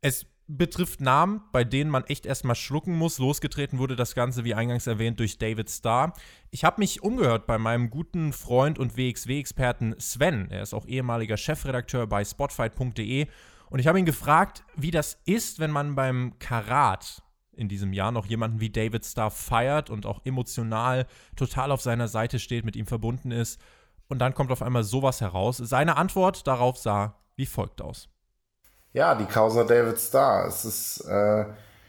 Es 0.00 0.26
betrifft 0.48 1.00
Namen, 1.00 1.42
bei 1.52 1.64
denen 1.64 1.90
man 1.90 2.04
echt 2.04 2.26
erstmal 2.26 2.54
schlucken 2.54 2.94
muss. 2.96 3.18
Losgetreten 3.18 3.78
wurde 3.78 3.96
das 3.96 4.14
Ganze, 4.14 4.44
wie 4.44 4.54
eingangs 4.54 4.86
erwähnt, 4.86 5.18
durch 5.18 5.38
David 5.38 5.68
Starr. 5.70 6.12
Ich 6.50 6.64
habe 6.64 6.80
mich 6.80 7.02
umgehört 7.02 7.46
bei 7.46 7.58
meinem 7.58 7.90
guten 7.90 8.32
Freund 8.32 8.78
und 8.78 8.96
WXW-Experten 8.96 9.96
Sven. 9.98 10.50
Er 10.50 10.62
ist 10.62 10.74
auch 10.74 10.86
ehemaliger 10.86 11.36
Chefredakteur 11.36 12.06
bei 12.06 12.24
spotfight.de. 12.24 13.26
Und 13.68 13.80
ich 13.80 13.88
habe 13.88 13.98
ihn 13.98 14.04
gefragt, 14.04 14.64
wie 14.76 14.92
das 14.92 15.18
ist, 15.24 15.58
wenn 15.58 15.72
man 15.72 15.96
beim 15.96 16.38
Karat 16.38 17.22
in 17.56 17.68
diesem 17.68 17.92
Jahr 17.92 18.12
noch 18.12 18.26
jemanden 18.26 18.60
wie 18.60 18.70
David 18.70 19.04
Starr 19.04 19.30
feiert 19.30 19.90
und 19.90 20.06
auch 20.06 20.20
emotional 20.24 21.06
total 21.36 21.72
auf 21.72 21.80
seiner 21.80 22.08
Seite 22.08 22.38
steht, 22.38 22.64
mit 22.64 22.76
ihm 22.76 22.86
verbunden 22.86 23.30
ist. 23.30 23.60
Und 24.08 24.20
dann 24.20 24.34
kommt 24.34 24.52
auf 24.52 24.62
einmal 24.62 24.84
sowas 24.84 25.20
heraus. 25.20 25.56
Seine 25.56 25.96
Antwort 25.96 26.46
darauf 26.46 26.78
sah 26.78 27.16
wie 27.36 27.46
folgt 27.46 27.82
aus. 27.82 28.08
Ja, 28.92 29.14
die 29.14 29.26
Causa 29.26 29.64
David 29.64 29.98
Starr. 29.98 30.46
Es 30.46 30.64
ist 30.64 31.00
äh, 31.00 31.44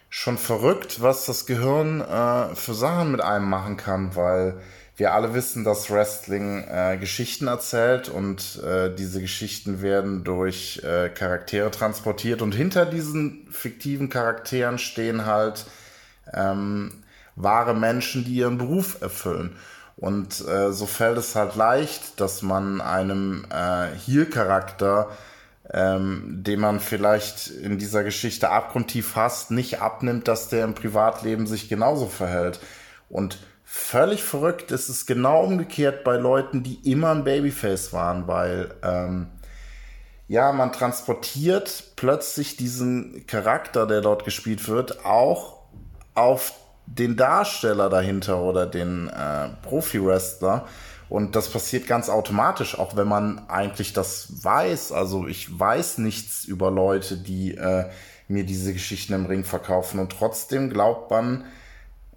schon 0.09 0.37
verrückt, 0.37 1.01
was 1.01 1.25
das 1.25 1.45
Gehirn 1.45 2.01
äh, 2.01 2.53
für 2.55 2.73
Sachen 2.73 3.11
mit 3.11 3.21
einem 3.21 3.49
machen 3.49 3.77
kann, 3.77 4.15
weil 4.15 4.61
wir 4.97 5.13
alle 5.13 5.33
wissen, 5.35 5.63
dass 5.63 5.91
Wrestling 5.91 6.63
äh, 6.67 6.97
Geschichten 6.97 7.47
erzählt 7.47 8.09
und 8.09 8.61
äh, 8.63 8.93
diese 8.93 9.21
Geschichten 9.21 9.81
werden 9.81 10.23
durch 10.23 10.81
äh, 10.83 11.09
Charaktere 11.09 11.69
transportiert 11.71 12.41
und 12.41 12.55
hinter 12.55 12.85
diesen 12.85 13.47
fiktiven 13.51 14.09
Charakteren 14.09 14.79
stehen 14.79 15.25
halt 15.25 15.65
ähm, 16.33 17.03
wahre 17.35 17.75
Menschen, 17.75 18.25
die 18.25 18.33
ihren 18.33 18.57
Beruf 18.57 19.01
erfüllen. 19.01 19.55
Und 19.95 20.47
äh, 20.47 20.71
so 20.71 20.85
fällt 20.85 21.17
es 21.17 21.35
halt 21.35 21.55
leicht, 21.55 22.19
dass 22.19 22.41
man 22.41 22.81
einem 22.81 23.45
äh, 23.51 23.87
Heel-Charakter 24.05 25.09
ähm, 25.73 26.43
den 26.43 26.59
man 26.59 26.79
vielleicht 26.79 27.49
in 27.49 27.77
dieser 27.77 28.03
Geschichte 28.03 28.49
abgrundtief 28.49 29.15
hasst, 29.15 29.51
nicht 29.51 29.81
abnimmt, 29.81 30.27
dass 30.27 30.49
der 30.49 30.63
im 30.63 30.75
Privatleben 30.75 31.45
sich 31.47 31.67
genauso 31.67 32.07
verhält. 32.07 32.59
Und 33.09 33.37
völlig 33.69 34.23
verrückt 34.23 34.71
ist 34.71 34.87
es 34.87 35.05
genau 35.05 35.43
umgekehrt 35.43 36.05
bei 36.05 36.15
Leuten, 36.15 36.63
die 36.63 36.89
immer 36.89 37.11
ein 37.11 37.25
Babyface 37.25 37.91
waren, 37.91 38.25
weil 38.25 38.73
ähm, 38.81 39.27
ja, 40.29 40.53
man 40.53 40.71
transportiert 40.71 41.91
plötzlich 41.97 42.55
diesen 42.55 43.27
Charakter, 43.27 43.85
der 43.85 43.99
dort 43.99 44.23
gespielt 44.23 44.69
wird, 44.69 45.05
auch 45.05 45.57
auf 46.15 46.53
den 46.85 47.17
Darsteller 47.17 47.89
dahinter 47.89 48.41
oder 48.41 48.67
den 48.67 49.09
äh, 49.09 49.49
Profi-Wrestler. 49.63 50.65
Und 51.09 51.35
das 51.35 51.49
passiert 51.49 51.87
ganz 51.87 52.07
automatisch, 52.07 52.79
auch 52.79 52.95
wenn 52.95 53.07
man 53.09 53.49
eigentlich 53.49 53.91
das 53.91 54.45
weiß. 54.45 54.93
Also 54.93 55.27
ich 55.27 55.59
weiß 55.59 55.97
nichts 55.97 56.45
über 56.45 56.71
Leute, 56.71 57.17
die 57.17 57.55
äh, 57.55 57.89
mir 58.29 58.45
diese 58.45 58.71
Geschichten 58.71 59.11
im 59.11 59.25
Ring 59.25 59.43
verkaufen. 59.43 59.99
Und 59.99 60.13
trotzdem 60.13 60.69
glaubt 60.69 61.11
man, 61.11 61.45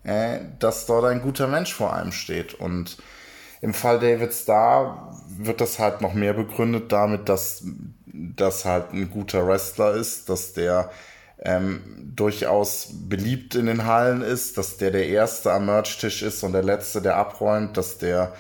äh, 0.04 0.38
dass 0.59 0.87
dort 0.87 1.04
ein 1.04 1.23
guter 1.23 1.47
Mensch 1.47 1.75
vor 1.75 1.95
einem 1.95 2.12
steht. 2.12 2.54
Und 2.54 2.99
im 3.61 3.75
Fall 3.75 4.00
David 4.00 4.33
Starr 4.33 5.14
wird 5.28 5.61
das 5.61 5.78
halt 5.78 6.00
noch 6.00 6.14
mehr 6.14 6.33
begründet 6.33 6.92
damit, 6.92 7.28
dass 7.28 7.62
das 8.07 8.64
halt 8.64 8.92
ein 8.92 9.11
guter 9.11 9.47
Wrestler 9.47 9.95
ist, 9.95 10.28
dass 10.28 10.52
der 10.52 10.90
ähm, 11.42 12.12
durchaus 12.14 12.88
beliebt 13.09 13.54
in 13.54 13.66
den 13.66 13.87
Hallen 13.87 14.23
ist, 14.23 14.59
dass 14.59 14.76
der 14.76 14.90
der 14.90 15.09
Erste 15.09 15.52
am 15.52 15.66
Merch-Tisch 15.66 16.23
ist 16.23 16.42
und 16.42 16.52
der 16.52 16.62
Letzte, 16.62 17.00
der 17.00 17.16
abräumt, 17.16 17.76
dass 17.76 17.99
der 17.99 18.35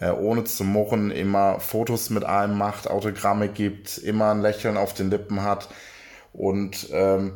äh, 0.00 0.10
ohne 0.10 0.44
zu 0.44 0.64
murren 0.64 1.10
immer 1.10 1.60
Fotos 1.60 2.10
mit 2.10 2.24
einem 2.24 2.56
macht, 2.58 2.88
Autogramme 2.88 3.48
gibt, 3.48 3.98
immer 3.98 4.32
ein 4.32 4.40
Lächeln 4.40 4.76
auf 4.76 4.94
den 4.94 5.10
Lippen 5.10 5.42
hat 5.42 5.68
und 6.32 6.88
ähm, 6.92 7.34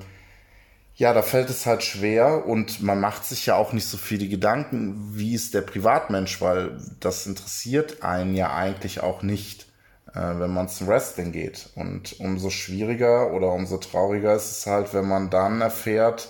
ja, 0.96 1.12
da 1.12 1.22
fällt 1.22 1.50
es 1.50 1.66
halt 1.66 1.82
schwer 1.82 2.46
und 2.46 2.80
man 2.82 3.00
macht 3.00 3.24
sich 3.24 3.46
ja 3.46 3.56
auch 3.56 3.72
nicht 3.72 3.86
so 3.86 3.96
viele 3.96 4.28
Gedanken, 4.28 5.10
wie 5.12 5.34
ist 5.34 5.52
der 5.54 5.62
Privatmensch, 5.62 6.40
weil 6.40 6.78
das 7.00 7.26
interessiert 7.26 8.02
einen 8.04 8.34
ja 8.34 8.54
eigentlich 8.54 9.02
auch 9.02 9.22
nicht, 9.22 9.66
äh, 10.14 10.20
wenn 10.38 10.52
man 10.52 10.68
zum 10.68 10.86
Wrestling 10.86 11.32
geht. 11.32 11.70
Und 11.74 12.20
umso 12.20 12.50
schwieriger 12.50 13.32
oder 13.32 13.50
umso 13.52 13.78
trauriger 13.78 14.34
ist 14.36 14.52
es 14.52 14.66
halt, 14.66 14.94
wenn 14.94 15.08
man 15.08 15.30
dann 15.30 15.60
erfährt, 15.60 16.28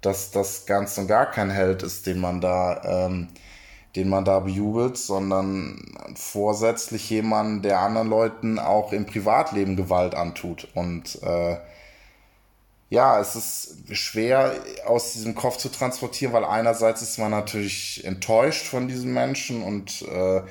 dass 0.00 0.30
das 0.30 0.64
ganz 0.64 0.96
und 0.96 1.06
gar 1.06 1.30
kein 1.30 1.50
Held 1.50 1.82
ist, 1.82 2.06
den 2.06 2.20
man 2.20 2.40
da, 2.40 3.06
ähm, 3.06 3.28
den 3.96 4.08
man 4.08 4.24
da 4.24 4.40
bejubelt, 4.40 4.96
sondern 4.96 5.94
vorsätzlich 6.14 7.10
jemand, 7.10 7.66
der 7.66 7.80
anderen 7.80 8.08
Leuten 8.08 8.58
auch 8.58 8.92
im 8.94 9.04
Privatleben 9.04 9.76
Gewalt 9.76 10.14
antut. 10.14 10.68
Und 10.74 11.22
äh, 11.22 11.58
ja, 12.90 13.20
es 13.20 13.36
ist 13.36 13.76
schwer 13.92 14.52
aus 14.84 15.12
diesem 15.12 15.36
Kopf 15.36 15.56
zu 15.58 15.68
transportieren, 15.68 16.32
weil 16.32 16.44
einerseits 16.44 17.02
ist 17.02 17.18
man 17.18 17.30
natürlich 17.30 18.04
enttäuscht 18.04 18.66
von 18.66 18.88
diesem 18.88 19.14
Menschen 19.14 19.62
und 19.62 20.02
äh, 20.02 20.42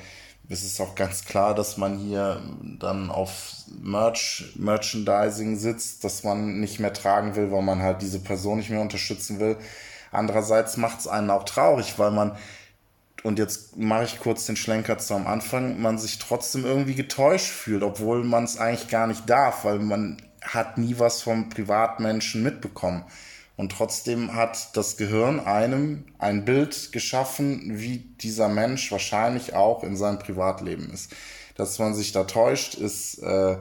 es 0.48 0.64
ist 0.64 0.80
auch 0.80 0.94
ganz 0.94 1.26
klar, 1.26 1.54
dass 1.54 1.76
man 1.76 1.98
hier 1.98 2.42
dann 2.78 3.10
auf 3.10 3.52
Merch, 3.80 4.54
Merchandising 4.56 5.56
sitzt, 5.58 6.02
dass 6.02 6.24
man 6.24 6.58
nicht 6.60 6.80
mehr 6.80 6.94
tragen 6.94 7.36
will, 7.36 7.52
weil 7.52 7.62
man 7.62 7.82
halt 7.82 8.02
diese 8.02 8.18
Person 8.18 8.58
nicht 8.58 8.70
mehr 8.70 8.80
unterstützen 8.80 9.38
will. 9.38 9.56
Andererseits 10.10 10.78
macht 10.78 11.00
es 11.00 11.06
einen 11.06 11.30
auch 11.30 11.44
traurig, 11.44 11.98
weil 11.98 12.10
man, 12.10 12.36
und 13.22 13.38
jetzt 13.38 13.76
mache 13.76 14.04
ich 14.04 14.18
kurz 14.18 14.46
den 14.46 14.56
Schlenker 14.56 14.98
zu 14.98 15.14
am 15.14 15.26
Anfang, 15.26 15.80
man 15.80 15.98
sich 15.98 16.18
trotzdem 16.18 16.64
irgendwie 16.64 16.94
getäuscht 16.94 17.50
fühlt, 17.50 17.82
obwohl 17.82 18.24
man 18.24 18.44
es 18.44 18.58
eigentlich 18.58 18.88
gar 18.88 19.06
nicht 19.06 19.28
darf, 19.28 19.64
weil 19.64 19.78
man 19.78 20.20
hat 20.42 20.78
nie 20.78 20.98
was 20.98 21.22
vom 21.22 21.48
Privatmenschen 21.48 22.42
mitbekommen. 22.42 23.04
Und 23.56 23.72
trotzdem 23.72 24.34
hat 24.34 24.74
das 24.74 24.96
Gehirn 24.96 25.38
einem 25.38 26.04
ein 26.18 26.46
Bild 26.46 26.92
geschaffen, 26.92 27.78
wie 27.78 27.98
dieser 27.98 28.48
Mensch 28.48 28.90
wahrscheinlich 28.90 29.54
auch 29.54 29.84
in 29.84 29.96
seinem 29.96 30.18
Privatleben 30.18 30.90
ist. 30.90 31.12
Dass 31.56 31.78
man 31.78 31.94
sich 31.94 32.12
da 32.12 32.24
täuscht, 32.24 32.74
ist, 32.74 33.18
äh, 33.22 33.58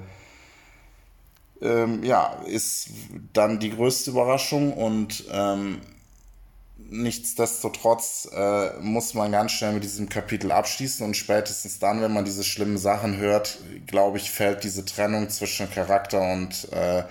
ähm, 1.62 2.04
ja, 2.04 2.42
ist 2.46 2.92
dann 3.34 3.60
die 3.60 3.72
größte 3.72 4.12
Überraschung 4.12 4.72
und 4.72 5.26
ähm, 5.34 5.82
nichtsdestotrotz 6.90 8.30
äh, 8.34 8.80
muss 8.80 9.14
man 9.14 9.32
ganz 9.32 9.52
schnell 9.52 9.74
mit 9.74 9.84
diesem 9.84 10.10
Kapitel 10.10 10.52
abschließen 10.52 11.06
und 11.06 11.16
spätestens 11.16 11.80
dann, 11.80 12.02
wenn 12.02 12.14
man 12.14 12.26
diese 12.26 12.44
schlimmen 12.44 12.78
Sachen 12.78 13.18
hört, 13.18 13.60
glaube 13.88 14.18
ich, 14.18 14.32
fällt 14.32 14.64
diese 14.64 14.86
Trennung 14.86 15.30
zwischen 15.30 15.70
Charakter 15.72 16.22
und, 16.22 16.72
äh, 16.72 17.04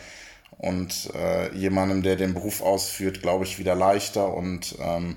und 0.59 1.11
äh, 1.15 1.55
jemandem, 1.55 2.03
der 2.03 2.17
den 2.17 2.35
Beruf 2.35 2.61
ausführt, 2.61 3.23
glaube 3.23 3.45
ich, 3.45 3.59
wieder 3.59 3.75
leichter 3.75 4.35
und 4.35 4.77
ähm, 4.81 5.17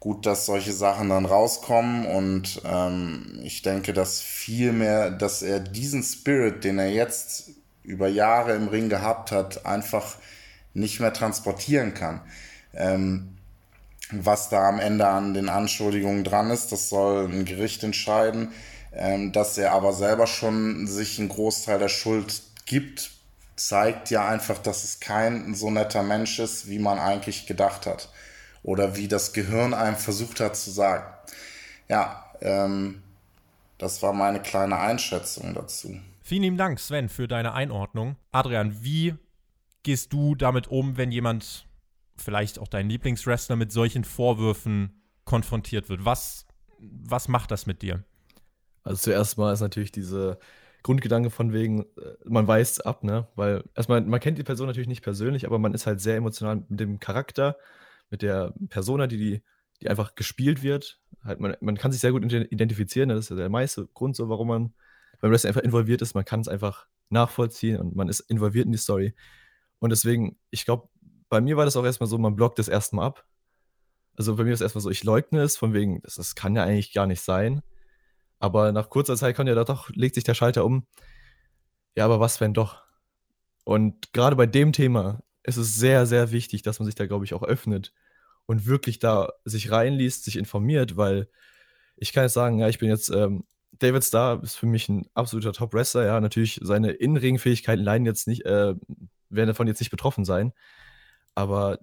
gut, 0.00 0.26
dass 0.26 0.46
solche 0.46 0.72
Sachen 0.72 1.10
dann 1.10 1.26
rauskommen 1.26 2.06
und 2.06 2.62
ähm, 2.64 3.40
ich 3.44 3.62
denke, 3.62 3.92
dass 3.92 4.20
viel 4.20 4.72
mehr, 4.72 5.10
dass 5.10 5.42
er 5.42 5.60
diesen 5.60 6.02
Spirit, 6.02 6.64
den 6.64 6.78
er 6.78 6.90
jetzt 6.90 7.50
über 7.84 8.08
Jahre 8.08 8.54
im 8.54 8.68
Ring 8.68 8.88
gehabt 8.88 9.30
hat, 9.30 9.64
einfach 9.66 10.16
nicht 10.74 11.00
mehr 11.00 11.12
transportieren 11.12 11.94
kann. 11.94 12.20
Ähm, 12.74 13.36
was 14.12 14.48
da 14.48 14.68
am 14.68 14.78
Ende 14.80 15.06
an 15.06 15.34
den 15.34 15.48
Anschuldigungen 15.48 16.24
dran 16.24 16.50
ist, 16.50 16.72
das 16.72 16.88
soll 16.88 17.28
ein 17.28 17.44
Gericht 17.44 17.82
entscheiden. 17.84 18.52
Ähm, 18.92 19.30
dass 19.32 19.56
er 19.56 19.72
aber 19.72 19.92
selber 19.92 20.26
schon 20.26 20.88
sich 20.88 21.18
einen 21.18 21.28
Großteil 21.28 21.78
der 21.78 21.88
Schuld 21.88 22.42
gibt, 22.66 23.12
zeigt 23.54 24.10
ja 24.10 24.26
einfach, 24.26 24.58
dass 24.58 24.82
es 24.82 24.98
kein 24.98 25.54
so 25.54 25.70
netter 25.70 26.02
Mensch 26.02 26.38
ist, 26.38 26.68
wie 26.68 26.78
man 26.78 26.98
eigentlich 26.98 27.46
gedacht 27.46 27.86
hat. 27.86 28.10
Oder 28.62 28.96
wie 28.96 29.06
das 29.06 29.32
Gehirn 29.32 29.74
einem 29.74 29.96
versucht 29.96 30.40
hat 30.40 30.56
zu 30.56 30.70
sagen. 30.70 31.04
Ja, 31.88 32.24
ähm, 32.40 33.02
das 33.78 34.02
war 34.02 34.12
meine 34.12 34.40
kleine 34.40 34.78
Einschätzung 34.78 35.54
dazu. 35.54 35.98
Vielen 36.22 36.42
lieben 36.42 36.56
Dank, 36.58 36.80
Sven, 36.80 37.08
für 37.08 37.28
deine 37.28 37.54
Einordnung. 37.54 38.16
Adrian, 38.32 38.82
wie 38.82 39.14
gehst 39.82 40.12
du 40.12 40.34
damit 40.34 40.68
um, 40.68 40.96
wenn 40.96 41.12
jemand 41.12 41.66
vielleicht 42.20 42.58
auch 42.58 42.68
dein 42.68 42.88
Lieblingswrestler 42.88 43.56
mit 43.56 43.72
solchen 43.72 44.04
Vorwürfen 44.04 45.02
konfrontiert 45.24 45.88
wird. 45.88 46.04
Was, 46.04 46.46
was 46.78 47.28
macht 47.28 47.50
das 47.50 47.66
mit 47.66 47.82
dir? 47.82 48.04
Also 48.82 49.00
zuerst 49.00 49.38
mal 49.38 49.52
ist 49.52 49.60
natürlich 49.60 49.92
diese 49.92 50.38
Grundgedanke 50.82 51.30
von 51.30 51.52
wegen, 51.52 51.82
äh, 51.82 52.16
man 52.24 52.46
weiß 52.46 52.80
ab, 52.80 53.04
ne? 53.04 53.28
Weil 53.34 53.64
erstmal, 53.74 54.00
man 54.00 54.20
kennt 54.20 54.38
die 54.38 54.42
Person 54.42 54.66
natürlich 54.66 54.88
nicht 54.88 55.02
persönlich, 55.02 55.46
aber 55.46 55.58
man 55.58 55.74
ist 55.74 55.86
halt 55.86 56.00
sehr 56.00 56.16
emotional 56.16 56.64
mit 56.68 56.80
dem 56.80 56.98
Charakter, 56.98 57.56
mit 58.08 58.22
der 58.22 58.54
Persona, 58.68 59.06
die, 59.06 59.18
die, 59.18 59.42
die 59.82 59.88
einfach 59.88 60.14
gespielt 60.14 60.62
wird. 60.62 61.00
Halt 61.22 61.40
man, 61.40 61.56
man 61.60 61.76
kann 61.76 61.92
sich 61.92 62.00
sehr 62.00 62.12
gut 62.12 62.24
identifizieren, 62.32 63.10
das 63.10 63.20
ist 63.20 63.30
ja 63.30 63.36
der 63.36 63.50
meiste 63.50 63.86
Grund, 63.88 64.16
so 64.16 64.28
warum 64.28 64.48
man 64.48 64.74
beim 65.20 65.30
Wrestling 65.30 65.50
einfach 65.50 65.62
involviert 65.62 66.02
ist. 66.02 66.14
Man 66.14 66.24
kann 66.24 66.40
es 66.40 66.48
einfach 66.48 66.86
nachvollziehen 67.10 67.78
und 67.78 67.94
man 67.94 68.08
ist 68.08 68.20
involviert 68.20 68.66
in 68.66 68.72
die 68.72 68.78
Story. 68.78 69.14
Und 69.80 69.90
deswegen, 69.90 70.38
ich 70.50 70.64
glaube, 70.64 70.88
bei 71.30 71.40
mir 71.40 71.56
war 71.56 71.64
das 71.64 71.76
auch 71.76 71.84
erstmal 71.84 72.08
so, 72.08 72.18
man 72.18 72.36
blockt 72.36 72.58
das 72.58 72.68
erstmal 72.68 73.06
ab. 73.06 73.24
Also 74.16 74.36
bei 74.36 74.44
mir 74.44 74.52
ist 74.52 74.60
erstmal 74.60 74.82
so, 74.82 74.90
ich 74.90 75.04
leugne 75.04 75.40
es, 75.40 75.56
von 75.56 75.72
wegen, 75.72 76.02
das, 76.02 76.16
das 76.16 76.34
kann 76.34 76.54
ja 76.54 76.64
eigentlich 76.64 76.92
gar 76.92 77.06
nicht 77.06 77.22
sein. 77.22 77.62
Aber 78.38 78.72
nach 78.72 78.90
kurzer 78.90 79.16
Zeit 79.16 79.36
kann 79.36 79.46
ja 79.46 79.64
doch, 79.64 79.88
legt 79.90 80.16
sich 80.16 80.24
der 80.24 80.34
Schalter 80.34 80.64
um. 80.64 80.86
Ja, 81.96 82.04
aber 82.04 82.20
was, 82.20 82.40
wenn 82.40 82.52
doch? 82.52 82.82
Und 83.64 84.12
gerade 84.12 84.36
bei 84.36 84.46
dem 84.46 84.72
Thema 84.72 85.22
ist 85.42 85.56
es 85.56 85.76
sehr, 85.76 86.04
sehr 86.04 86.32
wichtig, 86.32 86.62
dass 86.62 86.80
man 86.80 86.86
sich 86.86 86.96
da, 86.96 87.06
glaube 87.06 87.24
ich, 87.24 87.32
auch 87.32 87.42
öffnet 87.42 87.92
und 88.46 88.66
wirklich 88.66 88.98
da 88.98 89.30
sich 89.44 89.70
reinliest, 89.70 90.24
sich 90.24 90.36
informiert, 90.36 90.96
weil 90.96 91.28
ich 91.96 92.12
kann 92.12 92.24
jetzt 92.24 92.34
sagen, 92.34 92.58
ja, 92.58 92.68
ich 92.68 92.78
bin 92.78 92.88
jetzt, 92.88 93.10
ähm, 93.10 93.44
David 93.78 94.04
Starr 94.04 94.42
ist 94.42 94.56
für 94.56 94.66
mich 94.66 94.88
ein 94.88 95.08
absoluter 95.14 95.52
Top-Wrestler, 95.52 96.06
ja, 96.06 96.20
natürlich 96.20 96.60
seine 96.62 96.90
Innenringfähigkeiten 96.90 97.84
leiden 97.84 98.06
jetzt 98.06 98.26
nicht, 98.26 98.44
äh, 98.44 98.74
werden 99.28 99.46
davon 99.46 99.68
jetzt 99.68 99.80
nicht 99.80 99.90
betroffen 99.90 100.24
sein. 100.24 100.52
Aber 101.34 101.78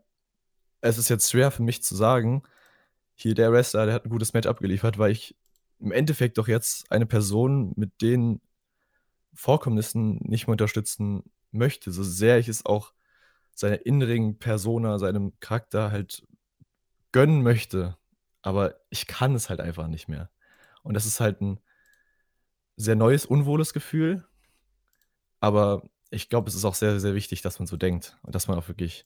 es 0.81 0.97
ist 0.97 1.09
jetzt 1.09 1.29
schwer 1.31 1.51
für 1.51 1.63
mich 1.63 1.83
zu 1.83 1.95
sagen, 1.95 2.43
hier 3.15 3.33
der 3.33 3.51
Wrestler, 3.51 3.85
der 3.85 3.95
hat 3.95 4.05
ein 4.05 4.09
gutes 4.09 4.33
Match 4.33 4.47
abgeliefert, 4.47 4.97
weil 4.97 5.11
ich 5.11 5.35
im 5.79 5.91
Endeffekt 5.91 6.37
doch 6.37 6.47
jetzt 6.47 6.91
eine 6.91 7.05
Person 7.05 7.73
mit 7.75 8.01
den 8.01 8.41
Vorkommnissen 9.33 10.19
nicht 10.23 10.47
mehr 10.47 10.53
unterstützen 10.53 11.23
möchte, 11.51 11.91
so 11.91 12.03
sehr 12.03 12.39
ich 12.39 12.47
es 12.47 12.65
auch 12.65 12.93
seiner 13.53 13.85
inneren 13.85 14.37
Persona, 14.37 14.99
seinem 14.99 15.33
Charakter 15.39 15.91
halt 15.91 16.23
gönnen 17.11 17.41
möchte. 17.41 17.97
Aber 18.41 18.75
ich 18.89 19.07
kann 19.07 19.35
es 19.35 19.49
halt 19.49 19.59
einfach 19.59 19.87
nicht 19.87 20.07
mehr. 20.07 20.29
Und 20.83 20.93
das 20.93 21.05
ist 21.05 21.19
halt 21.19 21.41
ein 21.41 21.59
sehr 22.75 22.95
neues, 22.95 23.25
unwohles 23.25 23.73
Gefühl. 23.73 24.27
Aber 25.39 25.83
ich 26.11 26.29
glaube, 26.29 26.49
es 26.49 26.55
ist 26.55 26.65
auch 26.65 26.75
sehr, 26.75 26.99
sehr 26.99 27.15
wichtig, 27.15 27.41
dass 27.41 27.59
man 27.59 27.67
so 27.67 27.77
denkt 27.77 28.17
und 28.21 28.35
dass 28.35 28.47
man 28.47 28.57
auch 28.57 28.67
wirklich 28.67 29.05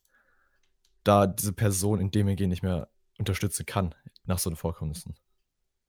da 1.04 1.28
diese 1.28 1.54
Person 1.54 2.00
in 2.00 2.12
dem 2.12 2.36
Gehen 2.36 2.50
nicht 2.50 2.64
mehr 2.64 2.90
unterstützen 3.18 3.66
kann 3.66 3.96
nach 4.26 4.40
so 4.40 4.50
einem 4.50 4.58
Vorkommnissen. 4.58 5.16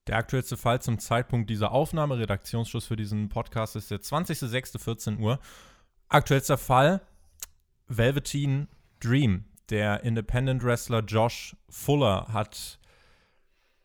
Der 0.08 0.16
aktuellste 0.16 0.56
Fall 0.56 0.82
zum 0.82 0.98
Zeitpunkt 0.98 1.48
dieser 1.48 1.70
Aufnahme, 1.70 2.18
Redaktionsschluss 2.18 2.86
für 2.86 2.96
diesen 2.96 3.28
Podcast 3.28 3.76
ist 3.76 3.90
der 3.90 4.00
20.06.14 4.00 5.18
Uhr. 5.18 5.38
Aktuellster 6.08 6.58
Fall, 6.58 7.00
Velveteen 7.86 8.68
Dream. 9.00 9.44
Der 9.70 10.02
Independent 10.02 10.64
Wrestler 10.64 11.00
Josh 11.00 11.56
Fuller 11.68 12.26
hat 12.32 12.80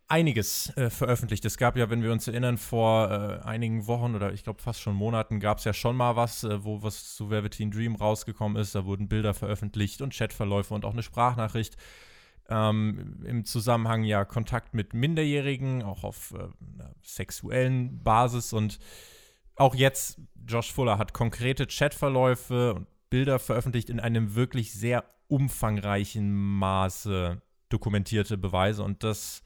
einiges 0.07 0.75
äh, 0.77 0.89
veröffentlicht. 0.89 1.43
Es 1.45 1.57
gab 1.57 1.75
ja, 1.75 1.89
wenn 1.89 2.01
wir 2.01 2.11
uns 2.11 2.27
erinnern, 2.27 2.57
vor 2.57 3.11
äh, 3.11 3.45
einigen 3.45 3.87
Wochen 3.87 4.15
oder 4.15 4.31
ich 4.33 4.43
glaube 4.43 4.61
fast 4.61 4.81
schon 4.81 4.95
Monaten 4.95 5.39
gab 5.39 5.57
es 5.57 5.65
ja 5.65 5.73
schon 5.73 5.95
mal 5.95 6.15
was, 6.15 6.43
äh, 6.43 6.63
wo 6.63 6.81
was 6.81 7.15
zu 7.15 7.29
Velveteen 7.29 7.71
Dream 7.71 7.95
rausgekommen 7.95 8.61
ist. 8.61 8.75
Da 8.75 8.85
wurden 8.85 9.09
Bilder 9.09 9.33
veröffentlicht 9.33 10.01
und 10.01 10.13
Chatverläufe 10.13 10.73
und 10.73 10.85
auch 10.85 10.93
eine 10.93 11.03
Sprachnachricht. 11.03 11.75
Ähm, 12.49 13.21
Im 13.25 13.43
Zusammenhang 13.43 14.03
ja 14.03 14.23
Kontakt 14.23 14.73
mit 14.73 14.93
Minderjährigen, 14.93 15.83
auch 15.83 16.05
auf 16.05 16.33
äh, 16.33 16.47
sexuellen 17.03 18.01
Basis 18.03 18.53
und 18.53 18.79
auch 19.55 19.75
jetzt, 19.75 20.21
Josh 20.47 20.71
Fuller 20.71 20.97
hat 20.97 21.13
konkrete 21.13 21.67
Chatverläufe 21.67 22.75
und 22.75 22.87
Bilder 23.09 23.39
veröffentlicht 23.39 23.89
in 23.89 23.99
einem 23.99 24.35
wirklich 24.35 24.71
sehr 24.71 25.03
umfangreichen 25.27 26.31
Maße 26.33 27.41
dokumentierte 27.69 28.37
Beweise 28.37 28.83
und 28.83 29.03
das 29.03 29.43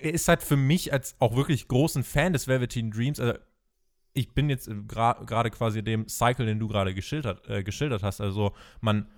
ist 0.00 0.28
halt 0.28 0.42
für 0.42 0.56
mich 0.56 0.92
als 0.92 1.16
auch 1.18 1.36
wirklich 1.36 1.68
großen 1.68 2.04
Fan 2.04 2.32
des 2.32 2.48
Velveteen 2.48 2.90
Dreams, 2.90 3.20
also 3.20 3.38
ich 4.12 4.32
bin 4.32 4.48
jetzt 4.48 4.70
gerade 4.86 5.24
gra 5.24 5.48
quasi 5.50 5.82
dem 5.82 6.08
Cycle, 6.08 6.46
den 6.46 6.58
du 6.58 6.68
gerade 6.68 6.94
geschildert, 6.94 7.48
äh, 7.48 7.62
geschildert 7.62 8.02
hast, 8.02 8.20
also 8.20 8.52
man 8.80 9.08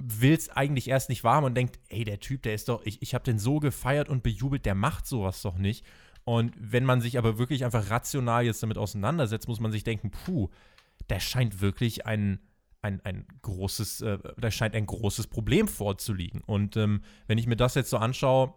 will 0.00 0.32
es 0.32 0.48
eigentlich 0.48 0.88
erst 0.88 1.10
nicht 1.10 1.24
wahr 1.24 1.42
und 1.44 1.54
denkt, 1.54 1.78
ey, 1.88 2.04
der 2.04 2.20
Typ, 2.20 2.42
der 2.42 2.54
ist 2.54 2.68
doch, 2.68 2.84
ich, 2.84 3.02
ich 3.02 3.14
habe 3.14 3.24
den 3.24 3.38
so 3.38 3.60
gefeiert 3.60 4.08
und 4.08 4.22
bejubelt, 4.22 4.64
der 4.64 4.74
macht 4.74 5.06
sowas 5.06 5.42
doch 5.42 5.58
nicht. 5.58 5.84
Und 6.24 6.54
wenn 6.58 6.84
man 6.84 7.00
sich 7.00 7.18
aber 7.18 7.38
wirklich 7.38 7.64
einfach 7.64 7.90
rational 7.90 8.44
jetzt 8.44 8.62
damit 8.62 8.78
auseinandersetzt, 8.78 9.46
muss 9.46 9.60
man 9.60 9.72
sich 9.72 9.84
denken, 9.84 10.10
puh, 10.10 10.48
der 11.10 11.20
scheint 11.20 11.60
wirklich 11.60 12.06
ein, 12.06 12.40
ein, 12.82 13.00
ein 13.04 13.26
großes, 13.42 14.00
äh, 14.02 14.18
da 14.38 14.50
scheint 14.50 14.74
ein 14.74 14.86
großes 14.86 15.26
Problem 15.26 15.68
vorzuliegen. 15.68 16.40
Und 16.46 16.76
ähm, 16.76 17.02
wenn 17.26 17.38
ich 17.38 17.46
mir 17.46 17.56
das 17.56 17.74
jetzt 17.74 17.90
so 17.90 17.98
anschaue, 17.98 18.54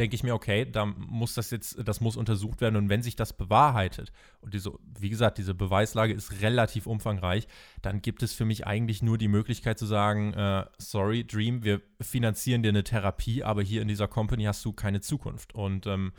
denke 0.00 0.16
ich 0.16 0.22
mir, 0.22 0.34
okay, 0.34 0.64
da 0.64 0.86
muss 0.86 1.34
das 1.34 1.50
jetzt, 1.50 1.76
das 1.86 2.00
muss 2.00 2.16
untersucht 2.16 2.62
werden 2.62 2.76
und 2.76 2.88
wenn 2.88 3.02
sich 3.02 3.16
das 3.16 3.34
bewahrheitet 3.34 4.12
und 4.40 4.54
diese, 4.54 4.72
wie 4.98 5.10
gesagt, 5.10 5.36
diese 5.36 5.54
Beweislage 5.54 6.14
ist 6.14 6.40
relativ 6.40 6.86
umfangreich, 6.86 7.46
dann 7.82 8.00
gibt 8.00 8.22
es 8.22 8.32
für 8.32 8.46
mich 8.46 8.66
eigentlich 8.66 9.02
nur 9.02 9.18
die 9.18 9.28
Möglichkeit 9.28 9.78
zu 9.78 9.84
sagen, 9.84 10.32
äh, 10.32 10.64
sorry, 10.78 11.24
Dream, 11.24 11.64
wir 11.64 11.82
finanzieren 12.00 12.62
dir 12.62 12.70
eine 12.70 12.82
Therapie, 12.82 13.44
aber 13.44 13.62
hier 13.62 13.82
in 13.82 13.88
dieser 13.88 14.08
Company 14.08 14.44
hast 14.44 14.64
du 14.64 14.72
keine 14.72 15.02
Zukunft 15.02 15.54
und 15.54 15.86
ähm, 15.86 16.12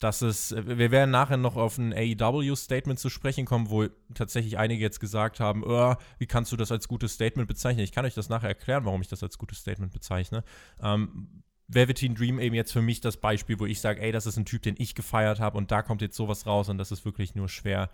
das 0.00 0.22
ist, 0.22 0.54
wir 0.66 0.90
werden 0.90 1.12
nachher 1.12 1.36
noch 1.36 1.56
auf 1.56 1.78
ein 1.78 1.94
AEW-Statement 1.94 2.98
zu 2.98 3.08
sprechen 3.10 3.46
kommen, 3.46 3.70
wo 3.70 3.86
tatsächlich 4.12 4.58
einige 4.58 4.82
jetzt 4.82 4.98
gesagt 4.98 5.38
haben, 5.38 5.62
oh, 5.64 5.94
wie 6.18 6.26
kannst 6.26 6.50
du 6.50 6.56
das 6.56 6.72
als 6.72 6.88
gutes 6.88 7.12
Statement 7.14 7.46
bezeichnen? 7.46 7.84
Ich 7.84 7.92
kann 7.92 8.04
euch 8.04 8.14
das 8.14 8.28
nachher 8.28 8.48
erklären, 8.48 8.84
warum 8.84 9.00
ich 9.00 9.08
das 9.08 9.22
als 9.22 9.38
gutes 9.38 9.58
Statement 9.58 9.92
bezeichne. 9.92 10.42
Ähm, 10.82 11.43
Velveteen 11.68 12.14
Dream 12.14 12.38
eben 12.38 12.54
jetzt 12.54 12.72
für 12.72 12.82
mich 12.82 13.00
das 13.00 13.16
Beispiel, 13.16 13.58
wo 13.58 13.66
ich 13.66 13.80
sage, 13.80 14.00
ey, 14.02 14.12
das 14.12 14.26
ist 14.26 14.36
ein 14.36 14.44
Typ, 14.44 14.62
den 14.62 14.74
ich 14.78 14.94
gefeiert 14.94 15.40
habe 15.40 15.56
und 15.56 15.70
da 15.70 15.82
kommt 15.82 16.02
jetzt 16.02 16.16
sowas 16.16 16.46
raus 16.46 16.68
und 16.68 16.78
das 16.78 16.92
ist 16.92 17.04
wirklich 17.04 17.34
nur 17.34 17.48
schwer 17.48 17.90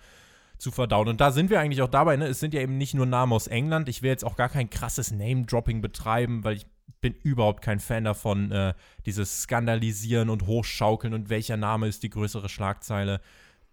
zu 0.58 0.70
verdauen. 0.70 1.08
Und 1.08 1.20
da 1.20 1.30
sind 1.30 1.50
wir 1.50 1.60
eigentlich 1.60 1.82
auch 1.82 1.88
dabei, 1.88 2.16
ne? 2.16 2.26
Es 2.26 2.40
sind 2.40 2.52
ja 2.52 2.60
eben 2.60 2.76
nicht 2.76 2.94
nur 2.94 3.06
Namen 3.06 3.32
aus 3.32 3.46
England. 3.46 3.88
Ich 3.88 4.02
will 4.02 4.10
jetzt 4.10 4.24
auch 4.24 4.36
gar 4.36 4.48
kein 4.48 4.68
krasses 4.68 5.10
Name-Dropping 5.10 5.80
betreiben, 5.80 6.44
weil 6.44 6.56
ich 6.56 6.66
bin 7.00 7.14
überhaupt 7.22 7.62
kein 7.62 7.80
Fan 7.80 8.04
davon, 8.04 8.52
äh, 8.52 8.74
dieses 9.06 9.42
Skandalisieren 9.42 10.28
und 10.28 10.46
Hochschaukeln 10.46 11.14
und 11.14 11.30
welcher 11.30 11.56
Name 11.56 11.88
ist 11.88 12.02
die 12.02 12.10
größere 12.10 12.48
Schlagzeile. 12.48 13.20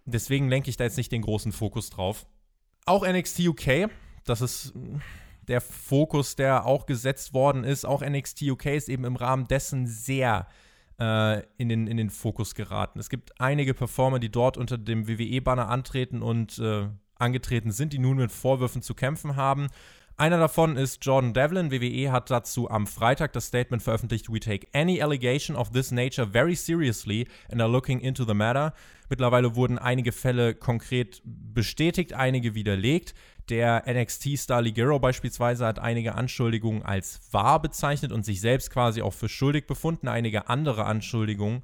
Deswegen 0.06 0.48
lenke 0.48 0.70
ich 0.70 0.76
da 0.78 0.84
jetzt 0.84 0.96
nicht 0.96 1.12
den 1.12 1.22
großen 1.22 1.52
Fokus 1.52 1.90
drauf. 1.90 2.26
Auch 2.86 3.06
NXT 3.06 3.40
UK, 3.40 3.90
das 4.24 4.40
ist 4.40 4.72
der 5.48 5.60
Fokus, 5.60 6.36
der 6.36 6.66
auch 6.66 6.86
gesetzt 6.86 7.34
worden 7.34 7.64
ist. 7.64 7.84
Auch 7.84 8.02
NXT 8.02 8.42
UK 8.42 8.66
ist 8.66 8.88
eben 8.88 9.04
im 9.04 9.16
Rahmen 9.16 9.48
dessen 9.48 9.86
sehr 9.86 10.46
äh, 11.00 11.42
in, 11.56 11.68
den, 11.68 11.86
in 11.86 11.96
den 11.96 12.10
Fokus 12.10 12.54
geraten. 12.54 12.98
Es 12.98 13.08
gibt 13.08 13.40
einige 13.40 13.74
Performer, 13.74 14.18
die 14.18 14.30
dort 14.30 14.56
unter 14.56 14.78
dem 14.78 15.08
WWE-Banner 15.08 15.68
antreten 15.68 16.22
und 16.22 16.58
äh, 16.58 16.88
angetreten 17.16 17.72
sind, 17.72 17.92
die 17.92 17.98
nun 17.98 18.16
mit 18.16 18.32
Vorwürfen 18.32 18.82
zu 18.82 18.94
kämpfen 18.94 19.36
haben. 19.36 19.68
Einer 20.16 20.38
davon 20.38 20.76
ist 20.76 21.04
Jordan 21.04 21.32
Devlin. 21.32 21.70
WWE 21.70 22.10
hat 22.10 22.28
dazu 22.28 22.68
am 22.68 22.88
Freitag 22.88 23.32
das 23.32 23.46
Statement 23.46 23.84
veröffentlicht: 23.84 24.32
We 24.32 24.40
take 24.40 24.66
any 24.72 25.00
allegation 25.00 25.56
of 25.56 25.70
this 25.70 25.92
nature 25.92 26.26
very 26.26 26.56
seriously 26.56 27.28
and 27.52 27.62
are 27.62 27.70
looking 27.70 28.00
into 28.00 28.24
the 28.24 28.34
matter. 28.34 28.74
Mittlerweile 29.08 29.54
wurden 29.54 29.78
einige 29.78 30.10
Fälle 30.10 30.54
konkret 30.54 31.22
bestätigt, 31.24 32.14
einige 32.14 32.56
widerlegt. 32.56 33.14
Der 33.48 33.84
NXT-Star 33.86 34.60
Ligero 34.60 34.98
beispielsweise 34.98 35.66
hat 35.66 35.78
einige 35.78 36.14
Anschuldigungen 36.14 36.82
als 36.82 37.20
wahr 37.30 37.62
bezeichnet 37.62 38.12
und 38.12 38.24
sich 38.24 38.40
selbst 38.42 38.70
quasi 38.70 39.00
auch 39.00 39.14
für 39.14 39.28
schuldig 39.28 39.66
befunden. 39.66 40.08
Einige 40.08 40.48
andere 40.48 40.84
Anschuldigungen 40.84 41.62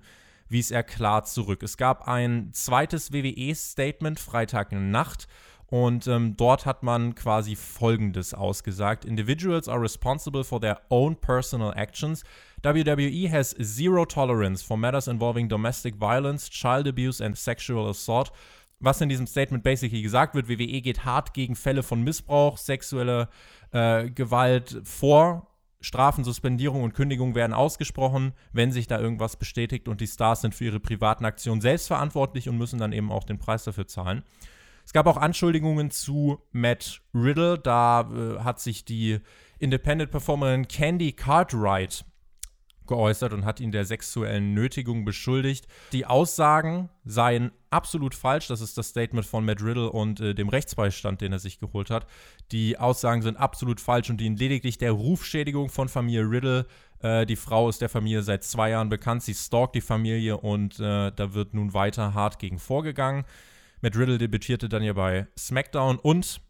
wies 0.48 0.70
er 0.70 0.82
klar 0.82 1.24
zurück. 1.24 1.62
Es 1.62 1.76
gab 1.76 2.08
ein 2.08 2.50
zweites 2.52 3.12
WWE-Statement 3.12 4.18
Freitagnacht 4.18 5.28
und 5.66 6.06
ähm, 6.06 6.36
dort 6.36 6.66
hat 6.66 6.82
man 6.82 7.14
quasi 7.14 7.56
Folgendes 7.56 8.32
ausgesagt: 8.32 9.04
Individuals 9.04 9.68
are 9.68 9.80
responsible 9.80 10.44
for 10.44 10.60
their 10.60 10.80
own 10.88 11.16
personal 11.16 11.72
actions. 11.76 12.22
WWE 12.62 13.30
has 13.30 13.54
zero 13.60 14.06
tolerance 14.06 14.64
for 14.64 14.78
matters 14.78 15.06
involving 15.06 15.48
domestic 15.48 15.96
violence, 15.96 16.48
child 16.48 16.88
abuse 16.88 17.22
and 17.22 17.36
sexual 17.36 17.90
assault 17.90 18.32
was 18.80 19.00
in 19.00 19.08
diesem 19.08 19.26
Statement 19.26 19.62
basically 19.62 20.02
gesagt 20.02 20.34
wird, 20.34 20.48
WWE 20.48 20.80
geht 20.80 21.04
hart 21.04 21.34
gegen 21.34 21.56
Fälle 21.56 21.82
von 21.82 22.02
Missbrauch, 22.02 22.58
sexueller 22.58 23.28
äh, 23.72 24.10
Gewalt 24.10 24.80
vor. 24.84 25.48
Strafen, 25.80 26.24
Suspendierung 26.24 26.82
und 26.82 26.94
Kündigung 26.94 27.34
werden 27.34 27.52
ausgesprochen, 27.52 28.32
wenn 28.52 28.72
sich 28.72 28.86
da 28.86 28.98
irgendwas 28.98 29.36
bestätigt 29.36 29.86
und 29.86 30.00
die 30.00 30.06
Stars 30.06 30.40
sind 30.40 30.54
für 30.54 30.64
ihre 30.64 30.80
privaten 30.80 31.26
Aktionen 31.26 31.60
selbstverantwortlich 31.60 32.48
und 32.48 32.56
müssen 32.56 32.78
dann 32.78 32.92
eben 32.92 33.12
auch 33.12 33.24
den 33.24 33.38
Preis 33.38 33.64
dafür 33.64 33.86
zahlen. 33.86 34.22
Es 34.86 34.92
gab 34.92 35.06
auch 35.06 35.16
Anschuldigungen 35.16 35.90
zu 35.90 36.38
Matt 36.52 37.02
Riddle, 37.14 37.58
da 37.58 38.00
äh, 38.00 38.40
hat 38.40 38.60
sich 38.60 38.84
die 38.84 39.20
Independent 39.58 40.10
Performerin 40.10 40.68
Candy 40.68 41.12
Cartwright 41.12 42.04
geäußert 42.86 43.32
und 43.32 43.44
hat 43.44 43.60
ihn 43.60 43.72
der 43.72 43.84
sexuellen 43.84 44.52
Nötigung 44.52 45.04
beschuldigt. 45.04 45.66
Die 45.92 46.06
Aussagen 46.06 46.90
seien 47.04 47.50
absolut 47.74 48.14
falsch. 48.14 48.46
Das 48.48 48.60
ist 48.60 48.78
das 48.78 48.88
Statement 48.88 49.26
von 49.26 49.44
Matt 49.44 49.60
Riddle 49.60 49.90
und 49.90 50.20
äh, 50.20 50.34
dem 50.34 50.48
Rechtsbeistand, 50.48 51.20
den 51.20 51.32
er 51.32 51.38
sich 51.38 51.58
geholt 51.58 51.90
hat. 51.90 52.06
Die 52.52 52.78
Aussagen 52.78 53.22
sind 53.22 53.36
absolut 53.36 53.80
falsch 53.80 54.10
und 54.10 54.20
dienen 54.20 54.36
lediglich 54.36 54.78
der 54.78 54.92
Rufschädigung 54.92 55.68
von 55.68 55.88
Familie 55.88 56.22
Riddle. 56.22 56.66
Äh, 57.00 57.26
die 57.26 57.36
Frau 57.36 57.68
ist 57.68 57.80
der 57.80 57.88
Familie 57.88 58.22
seit 58.22 58.44
zwei 58.44 58.70
Jahren 58.70 58.88
bekannt. 58.88 59.22
Sie 59.22 59.34
stalkt 59.34 59.74
die 59.74 59.80
Familie 59.80 60.38
und 60.38 60.78
äh, 60.78 61.10
da 61.10 61.34
wird 61.34 61.52
nun 61.52 61.74
weiter 61.74 62.14
hart 62.14 62.38
gegen 62.38 62.58
vorgegangen. 62.58 63.24
Matt 63.80 63.96
Riddle 63.96 64.18
debütierte 64.18 64.68
dann 64.68 64.82
ja 64.82 64.92
bei 64.92 65.26
SmackDown 65.36 65.98
und 65.98 66.40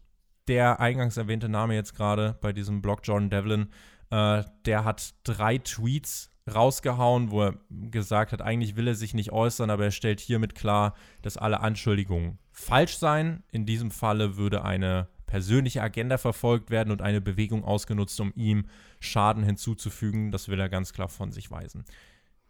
der 0.47 0.79
eingangs 0.79 1.17
erwähnte 1.17 1.49
Name 1.49 1.73
jetzt 1.73 1.95
gerade 1.95 2.37
bei 2.39 2.53
diesem 2.53 2.81
Blog 2.83 3.01
Jordan 3.03 3.31
Devlin 3.31 3.69
äh, 4.11 4.43
der 4.65 4.85
hat 4.85 5.13
drei 5.23 5.57
Tweets 5.57 6.29
rausgehauen, 6.53 7.31
wo 7.31 7.43
er 7.43 7.55
gesagt 7.69 8.31
hat, 8.31 8.41
eigentlich 8.41 8.75
will 8.75 8.87
er 8.87 8.95
sich 8.95 9.13
nicht 9.13 9.31
äußern, 9.31 9.69
aber 9.69 9.85
er 9.85 9.91
stellt 9.91 10.19
hiermit 10.19 10.55
klar, 10.55 10.93
dass 11.21 11.37
alle 11.37 11.59
Anschuldigungen 11.59 12.37
falsch 12.51 12.97
seien. 12.97 13.43
In 13.51 13.65
diesem 13.65 13.91
Falle 13.91 14.37
würde 14.37 14.63
eine 14.63 15.07
persönliche 15.25 15.81
Agenda 15.81 16.17
verfolgt 16.17 16.69
werden 16.69 16.91
und 16.91 17.01
eine 17.01 17.21
Bewegung 17.21 17.63
ausgenutzt, 17.63 18.19
um 18.21 18.31
ihm 18.35 18.65
Schaden 18.99 19.43
hinzuzufügen. 19.43 20.31
Das 20.31 20.47
will 20.49 20.59
er 20.59 20.69
ganz 20.69 20.93
klar 20.93 21.09
von 21.09 21.31
sich 21.31 21.49
weisen 21.49 21.83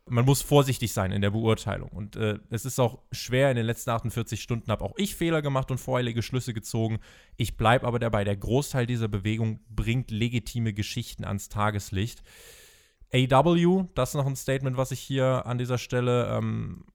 man 0.08 0.25
muss 0.25 0.41
vorsichtig 0.41 0.93
sein 0.93 1.12
in 1.12 1.21
der 1.21 1.31
Beurteilung. 1.31 1.89
Und 1.89 2.15
äh, 2.15 2.38
es 2.49 2.65
ist 2.65 2.79
auch 2.79 2.99
schwer, 3.12 3.49
in 3.49 3.58
den 3.58 3.65
letzten 3.65 3.89
48 3.89 4.41
Stunden 4.41 4.71
habe 4.71 4.84
auch 4.84 4.93
ich 4.97 5.15
Fehler 5.15 5.41
gemacht 5.41 5.71
und 5.71 5.79
voreilige 5.79 6.21
Schlüsse 6.21 6.53
gezogen. 6.53 6.99
Ich 7.38 7.58
bleibe 7.58 7.88
aber 7.88 7.97
dabei, 7.97 8.23
der 8.23 8.38
Großteil 8.38 8.86
dieser 8.86 9.08
Bewegung 9.08 9.62
bringt 9.69 10.12
legitime 10.12 10.73
Geschichten 10.73 11.25
ans 11.25 11.49
Tageslicht. 11.49 12.21
AW, 13.13 13.85
das 13.95 14.09
ist 14.09 14.15
noch 14.15 14.25
ein 14.25 14.35
Statement, 14.35 14.77
was 14.77 14.91
ich 14.91 14.99
hier 14.99 15.45
an 15.45 15.57
dieser 15.57 15.77
Stelle 15.77 16.27
ähm, 16.27 16.85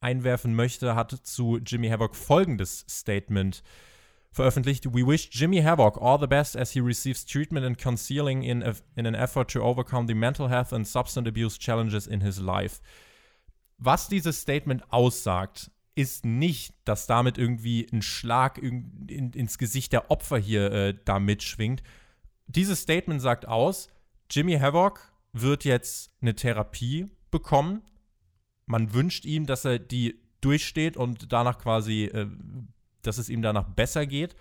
einwerfen 0.00 0.54
möchte, 0.54 0.94
hat 0.94 1.10
zu 1.10 1.58
Jimmy 1.58 1.88
Havoc 1.88 2.14
folgendes 2.14 2.84
Statement 2.88 3.62
veröffentlicht. 4.30 4.86
We 4.92 5.06
wish 5.06 5.30
Jimmy 5.32 5.62
Havoc 5.62 6.00
all 6.00 6.18
the 6.20 6.26
best 6.26 6.56
as 6.56 6.72
he 6.72 6.80
receives 6.80 7.24
treatment 7.24 7.64
and 7.64 7.78
counseling 7.78 8.42
in, 8.42 8.62
a, 8.62 8.74
in 8.96 9.06
an 9.06 9.14
effort 9.14 9.50
to 9.52 9.62
overcome 9.62 10.06
the 10.06 10.14
mental 10.14 10.50
health 10.50 10.72
and 10.72 10.86
substance 10.86 11.28
abuse 11.28 11.58
challenges 11.58 12.06
in 12.06 12.20
his 12.20 12.38
life. 12.38 12.80
Was 13.78 14.08
dieses 14.08 14.40
Statement 14.40 14.82
aussagt, 14.92 15.70
ist 15.94 16.24
nicht, 16.24 16.74
dass 16.84 17.06
damit 17.06 17.38
irgendwie 17.38 17.86
ein 17.92 18.02
Schlag 18.02 18.58
in, 18.58 19.06
in, 19.08 19.30
ins 19.32 19.58
Gesicht 19.58 19.92
der 19.92 20.10
Opfer 20.10 20.38
hier 20.38 20.72
äh, 20.72 20.94
da 21.04 21.18
mitschwingt. 21.18 21.82
Dieses 22.46 22.80
Statement 22.80 23.22
sagt 23.22 23.46
aus, 23.46 23.88
Jimmy 24.28 24.58
Havoc 24.58 25.00
wird 25.34 25.64
jetzt 25.64 26.10
eine 26.22 26.34
Therapie 26.34 27.10
bekommen. 27.30 27.82
Man 28.64 28.94
wünscht 28.94 29.26
ihm, 29.26 29.44
dass 29.44 29.66
er 29.66 29.78
die 29.78 30.18
durchsteht 30.40 30.96
und 30.96 31.32
danach 31.32 31.58
quasi 31.58 32.04
äh, 32.04 32.26
dass 33.06 33.18
es 33.18 33.28
ihm 33.28 33.42
danach 33.42 33.68
besser 33.68 34.06
geht. 34.06 34.34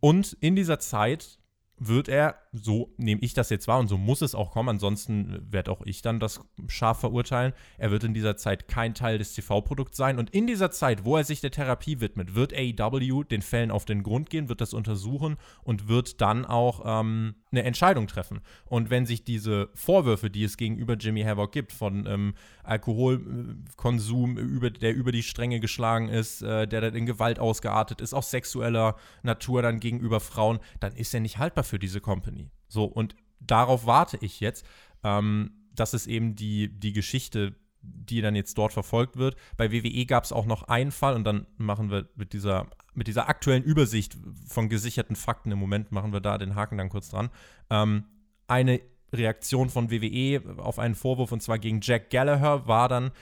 Und 0.00 0.36
in 0.40 0.54
dieser 0.54 0.78
Zeit 0.78 1.38
wird 1.80 2.08
er, 2.08 2.36
so 2.52 2.92
nehme 2.96 3.20
ich 3.20 3.34
das 3.34 3.50
jetzt 3.50 3.68
wahr 3.68 3.78
und 3.78 3.86
so 3.86 3.96
muss 3.96 4.20
es 4.20 4.34
auch 4.34 4.50
kommen, 4.50 4.68
ansonsten 4.68 5.46
werde 5.48 5.70
auch 5.70 5.82
ich 5.84 6.02
dann 6.02 6.18
das 6.18 6.40
scharf 6.66 6.98
verurteilen. 6.98 7.52
Er 7.78 7.92
wird 7.92 8.02
in 8.02 8.14
dieser 8.14 8.36
Zeit 8.36 8.66
kein 8.66 8.94
Teil 8.94 9.18
des 9.18 9.32
TV-Produkts 9.34 9.96
sein 9.96 10.18
und 10.18 10.30
in 10.30 10.48
dieser 10.48 10.72
Zeit, 10.72 11.04
wo 11.04 11.16
er 11.16 11.22
sich 11.22 11.40
der 11.40 11.52
Therapie 11.52 12.00
widmet, 12.00 12.34
wird 12.34 12.52
AEW 12.52 13.22
den 13.22 13.42
Fällen 13.42 13.70
auf 13.70 13.84
den 13.84 14.02
Grund 14.02 14.28
gehen, 14.28 14.48
wird 14.48 14.60
das 14.60 14.74
untersuchen 14.74 15.36
und 15.62 15.86
wird 15.86 16.20
dann 16.20 16.44
auch 16.44 16.82
ähm, 16.84 17.36
eine 17.50 17.62
Entscheidung 17.62 18.06
treffen. 18.06 18.40
Und 18.66 18.90
wenn 18.90 19.06
sich 19.06 19.24
diese 19.24 19.70
Vorwürfe, 19.74 20.30
die 20.30 20.44
es 20.44 20.56
gegenüber 20.56 20.94
Jimmy 20.94 21.22
Havoc 21.22 21.52
gibt, 21.52 21.72
von 21.72 22.06
ähm, 22.06 22.34
Alkoholkonsum, 22.62 24.36
über, 24.36 24.70
der 24.70 24.94
über 24.94 25.12
die 25.12 25.22
Stränge 25.22 25.60
geschlagen 25.60 26.08
ist, 26.08 26.42
äh, 26.42 26.66
der 26.66 26.80
dann 26.80 26.94
in 26.94 27.06
Gewalt 27.06 27.38
ausgeartet 27.38 28.00
ist, 28.00 28.14
auch 28.14 28.22
sexueller 28.22 28.96
Natur 29.22 29.62
dann 29.62 29.80
gegenüber 29.80 30.20
Frauen, 30.20 30.58
dann 30.80 30.94
ist 30.94 31.14
er 31.14 31.20
nicht 31.20 31.38
haltbar 31.38 31.64
für 31.64 31.78
diese 31.78 32.00
Company. 32.00 32.50
So, 32.68 32.84
und 32.84 33.14
darauf 33.40 33.86
warte 33.86 34.18
ich 34.20 34.40
jetzt. 34.40 34.66
Ähm, 35.02 35.52
das 35.74 35.94
ist 35.94 36.06
eben 36.06 36.34
die, 36.34 36.68
die 36.68 36.92
Geschichte, 36.92 37.54
die 37.82 38.20
dann 38.20 38.34
jetzt 38.34 38.58
dort 38.58 38.72
verfolgt 38.72 39.16
wird. 39.16 39.36
Bei 39.56 39.72
WWE 39.72 40.06
gab 40.06 40.24
es 40.24 40.32
auch 40.32 40.46
noch 40.46 40.64
einen 40.64 40.90
Fall 40.90 41.14
und 41.14 41.24
dann 41.24 41.46
machen 41.56 41.90
wir 41.90 42.08
mit 42.16 42.32
dieser, 42.32 42.66
mit 42.98 43.06
dieser 43.06 43.28
aktuellen 43.28 43.62
Übersicht 43.62 44.18
von 44.46 44.68
gesicherten 44.68 45.16
Fakten 45.16 45.52
im 45.52 45.58
Moment, 45.58 45.92
machen 45.92 46.12
wir 46.12 46.20
da 46.20 46.36
den 46.36 46.54
Haken 46.54 46.76
dann 46.76 46.88
kurz 46.88 47.08
dran. 47.08 47.30
Ähm, 47.70 48.04
eine 48.48 48.80
Reaktion 49.12 49.70
von 49.70 49.90
WWE 49.90 50.58
auf 50.58 50.78
einen 50.78 50.94
Vorwurf 50.94 51.32
und 51.32 51.42
zwar 51.42 51.58
gegen 51.58 51.80
Jack 51.80 52.10
Gallagher 52.10 52.66
war 52.66 52.88
dann 52.88 53.12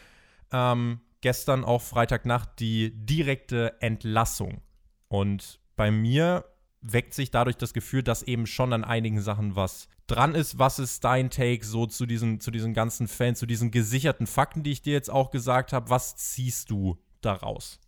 ähm, 0.50 1.00
gestern 1.20 1.64
auch 1.64 1.82
Freitagnacht 1.82 2.58
die 2.58 2.90
direkte 2.94 3.80
Entlassung. 3.80 4.62
Und 5.08 5.60
bei 5.76 5.90
mir 5.90 6.44
weckt 6.80 7.14
sich 7.14 7.30
dadurch 7.30 7.56
das 7.56 7.74
Gefühl, 7.74 8.02
dass 8.02 8.22
eben 8.22 8.46
schon 8.46 8.72
an 8.72 8.82
einigen 8.84 9.20
Sachen 9.20 9.56
was 9.56 9.88
dran 10.06 10.34
ist. 10.34 10.58
Was 10.58 10.78
ist 10.78 11.04
dein 11.04 11.30
Take 11.30 11.64
so 11.64 11.86
zu 11.86 12.06
diesen, 12.06 12.40
zu 12.40 12.50
diesen 12.50 12.74
ganzen 12.74 13.08
Fällen, 13.08 13.34
zu 13.34 13.46
diesen 13.46 13.70
gesicherten 13.70 14.26
Fakten, 14.26 14.62
die 14.62 14.72
ich 14.72 14.82
dir 14.82 14.94
jetzt 14.94 15.10
auch 15.10 15.30
gesagt 15.30 15.72
habe? 15.72 15.90
Was 15.90 16.16
ziehst 16.16 16.70
du 16.70 16.98
daraus? 17.20 17.80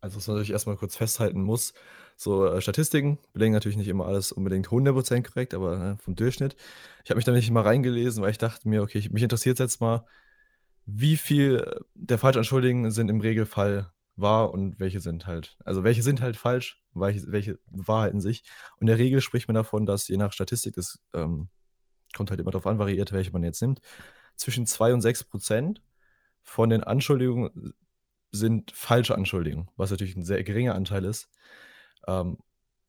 Also, 0.00 0.16
was 0.16 0.26
man 0.26 0.36
natürlich 0.36 0.52
erstmal 0.52 0.76
kurz 0.76 0.96
festhalten 0.96 1.42
muss, 1.42 1.74
so 2.16 2.46
äh, 2.46 2.60
Statistiken 2.60 3.18
belegen 3.32 3.52
natürlich 3.52 3.76
nicht 3.76 3.88
immer 3.88 4.06
alles 4.06 4.32
unbedingt 4.32 4.68
100% 4.68 5.22
korrekt, 5.28 5.54
aber 5.54 5.76
ne, 5.78 5.98
vom 5.98 6.14
Durchschnitt. 6.14 6.56
Ich 7.04 7.10
habe 7.10 7.16
mich 7.16 7.24
da 7.24 7.32
nicht 7.32 7.50
mal 7.50 7.62
reingelesen, 7.62 8.22
weil 8.22 8.30
ich 8.30 8.38
dachte 8.38 8.68
mir, 8.68 8.82
okay, 8.82 9.06
mich 9.10 9.22
interessiert 9.22 9.58
jetzt 9.58 9.80
mal, 9.80 10.06
wie 10.86 11.16
viel 11.16 11.80
der 11.94 12.18
Falschanschuldigen 12.18 12.90
sind 12.90 13.08
im 13.10 13.20
Regelfall 13.20 13.92
wahr 14.16 14.52
und 14.52 14.78
welche 14.78 15.00
sind 15.00 15.26
halt, 15.26 15.56
also 15.64 15.84
welche 15.84 16.02
sind 16.02 16.20
halt 16.20 16.36
falsch, 16.36 16.82
welche, 16.94 17.30
welche 17.30 17.58
wahrheiten 17.70 18.20
sich. 18.20 18.44
Und 18.76 18.82
in 18.82 18.86
der 18.88 18.98
Regel 18.98 19.20
spricht 19.20 19.48
man 19.48 19.54
davon, 19.54 19.86
dass 19.86 20.08
je 20.08 20.16
nach 20.16 20.32
Statistik, 20.32 20.74
das 20.74 20.98
ähm, 21.14 21.48
kommt 22.14 22.30
halt 22.30 22.40
immer 22.40 22.50
darauf 22.50 22.66
an, 22.66 22.78
variiert, 22.78 23.12
welche 23.12 23.30
man 23.32 23.44
jetzt 23.44 23.62
nimmt, 23.62 23.80
zwischen 24.36 24.66
2 24.66 24.94
und 24.94 25.00
6 25.00 25.24
Prozent 25.24 25.82
von 26.42 26.70
den 26.70 26.82
Anschuldigungen 26.82 27.74
sind 28.32 28.70
falsche 28.72 29.14
Anschuldigungen, 29.14 29.68
was 29.76 29.90
natürlich 29.90 30.16
ein 30.16 30.24
sehr 30.24 30.42
geringer 30.44 30.74
Anteil 30.74 31.04
ist. 31.04 31.28
Ähm, 32.06 32.38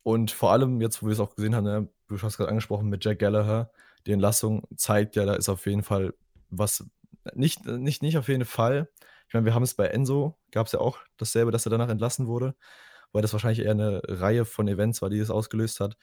und 0.03 0.31
vor 0.31 0.51
allem 0.51 0.81
jetzt, 0.81 1.01
wo 1.01 1.07
wir 1.07 1.13
es 1.13 1.19
auch 1.19 1.35
gesehen 1.35 1.55
haben, 1.55 1.63
ne, 1.63 1.87
du 2.07 2.21
hast 2.21 2.37
gerade 2.37 2.49
angesprochen 2.49 2.89
mit 2.89 3.03
Jack 3.05 3.19
Gallagher, 3.19 3.71
die 4.05 4.11
Entlassung 4.13 4.67
zeigt 4.75 5.15
ja, 5.15 5.25
da 5.25 5.33
ist 5.35 5.49
auf 5.49 5.65
jeden 5.65 5.83
Fall 5.83 6.13
was, 6.49 6.85
nicht, 7.33 7.65
nicht, 7.65 8.01
nicht 8.01 8.17
auf 8.17 8.27
jeden 8.27 8.45
Fall, 8.45 8.89
ich 9.27 9.33
meine, 9.33 9.45
wir 9.45 9.53
haben 9.53 9.63
es 9.63 9.75
bei 9.75 9.87
Enzo, 9.87 10.37
gab 10.51 10.67
es 10.67 10.73
ja 10.73 10.79
auch 10.79 10.99
dasselbe, 11.17 11.51
dass 11.51 11.65
er 11.65 11.69
danach 11.69 11.89
entlassen 11.89 12.27
wurde, 12.27 12.55
weil 13.11 13.21
das 13.21 13.33
wahrscheinlich 13.33 13.59
eher 13.65 13.71
eine 13.71 14.01
Reihe 14.05 14.45
von 14.45 14.67
Events 14.67 15.01
war, 15.01 15.09
die 15.09 15.19
es 15.19 15.29
ausgelöst 15.29 15.79
hat, 15.79 15.97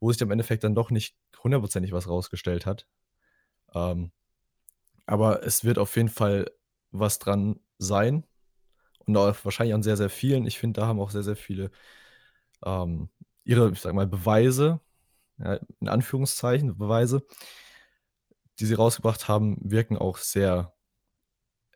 wo 0.00 0.10
sich 0.10 0.20
im 0.20 0.30
Endeffekt 0.30 0.64
dann 0.64 0.74
doch 0.74 0.90
nicht 0.90 1.16
hundertprozentig 1.42 1.92
was 1.92 2.08
rausgestellt 2.08 2.66
hat. 2.66 2.86
Ähm, 3.74 4.10
aber 5.06 5.44
es 5.44 5.64
wird 5.64 5.78
auf 5.78 5.94
jeden 5.96 6.08
Fall 6.08 6.50
was 6.90 7.18
dran 7.18 7.60
sein 7.78 8.24
und 9.06 9.16
auch 9.16 9.36
wahrscheinlich 9.44 9.74
an 9.74 9.82
sehr, 9.82 9.96
sehr 9.96 10.10
vielen. 10.10 10.46
Ich 10.46 10.58
finde, 10.58 10.80
da 10.80 10.86
haben 10.86 11.00
auch 11.00 11.10
sehr, 11.10 11.22
sehr 11.22 11.36
viele 11.36 11.70
ähm, 12.64 13.08
ihre, 13.44 13.70
ich 13.70 13.80
sag 13.80 13.94
mal, 13.94 14.06
Beweise, 14.06 14.80
ja, 15.38 15.58
in 15.80 15.88
Anführungszeichen 15.88 16.76
Beweise, 16.76 17.22
die 18.58 18.66
sie 18.66 18.74
rausgebracht 18.74 19.28
haben, 19.28 19.58
wirken 19.60 19.98
auch 19.98 20.18
sehr 20.18 20.72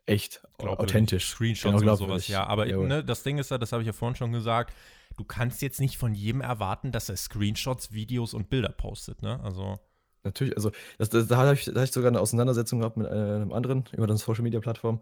echt 0.05 0.41
authentisch. 0.57 1.29
Screenshots 1.29 1.79
genau, 1.79 1.93
und 1.93 1.97
sowas, 1.97 2.27
ja. 2.27 2.45
Aber 2.45 2.65
ne, 2.65 3.03
das 3.03 3.23
Ding 3.23 3.37
ist 3.37 3.51
ja, 3.51 3.57
das 3.57 3.71
habe 3.71 3.83
ich 3.83 3.87
ja 3.87 3.93
vorhin 3.93 4.15
schon 4.15 4.31
gesagt, 4.31 4.73
du 5.17 5.23
kannst 5.23 5.61
jetzt 5.61 5.79
nicht 5.79 5.97
von 5.97 6.13
jedem 6.13 6.41
erwarten, 6.41 6.91
dass 6.91 7.09
er 7.09 7.17
Screenshots, 7.17 7.91
Videos 7.91 8.33
und 8.33 8.49
Bilder 8.49 8.69
postet, 8.69 9.21
ne? 9.21 9.39
Also. 9.43 9.79
Natürlich, 10.23 10.55
also 10.57 10.71
das, 10.97 11.09
das, 11.09 11.27
da 11.27 11.37
habe 11.37 11.53
ich, 11.53 11.67
hab 11.67 11.77
ich 11.77 11.91
sogar 11.91 12.09
eine 12.09 12.19
Auseinandersetzung 12.19 12.79
gehabt 12.79 12.97
mit 12.97 13.07
äh, 13.07 13.11
einem 13.11 13.53
anderen 13.53 13.85
über 13.93 14.03
eine 14.03 14.17
Social 14.17 14.43
Media 14.43 14.59
Plattform, 14.59 15.01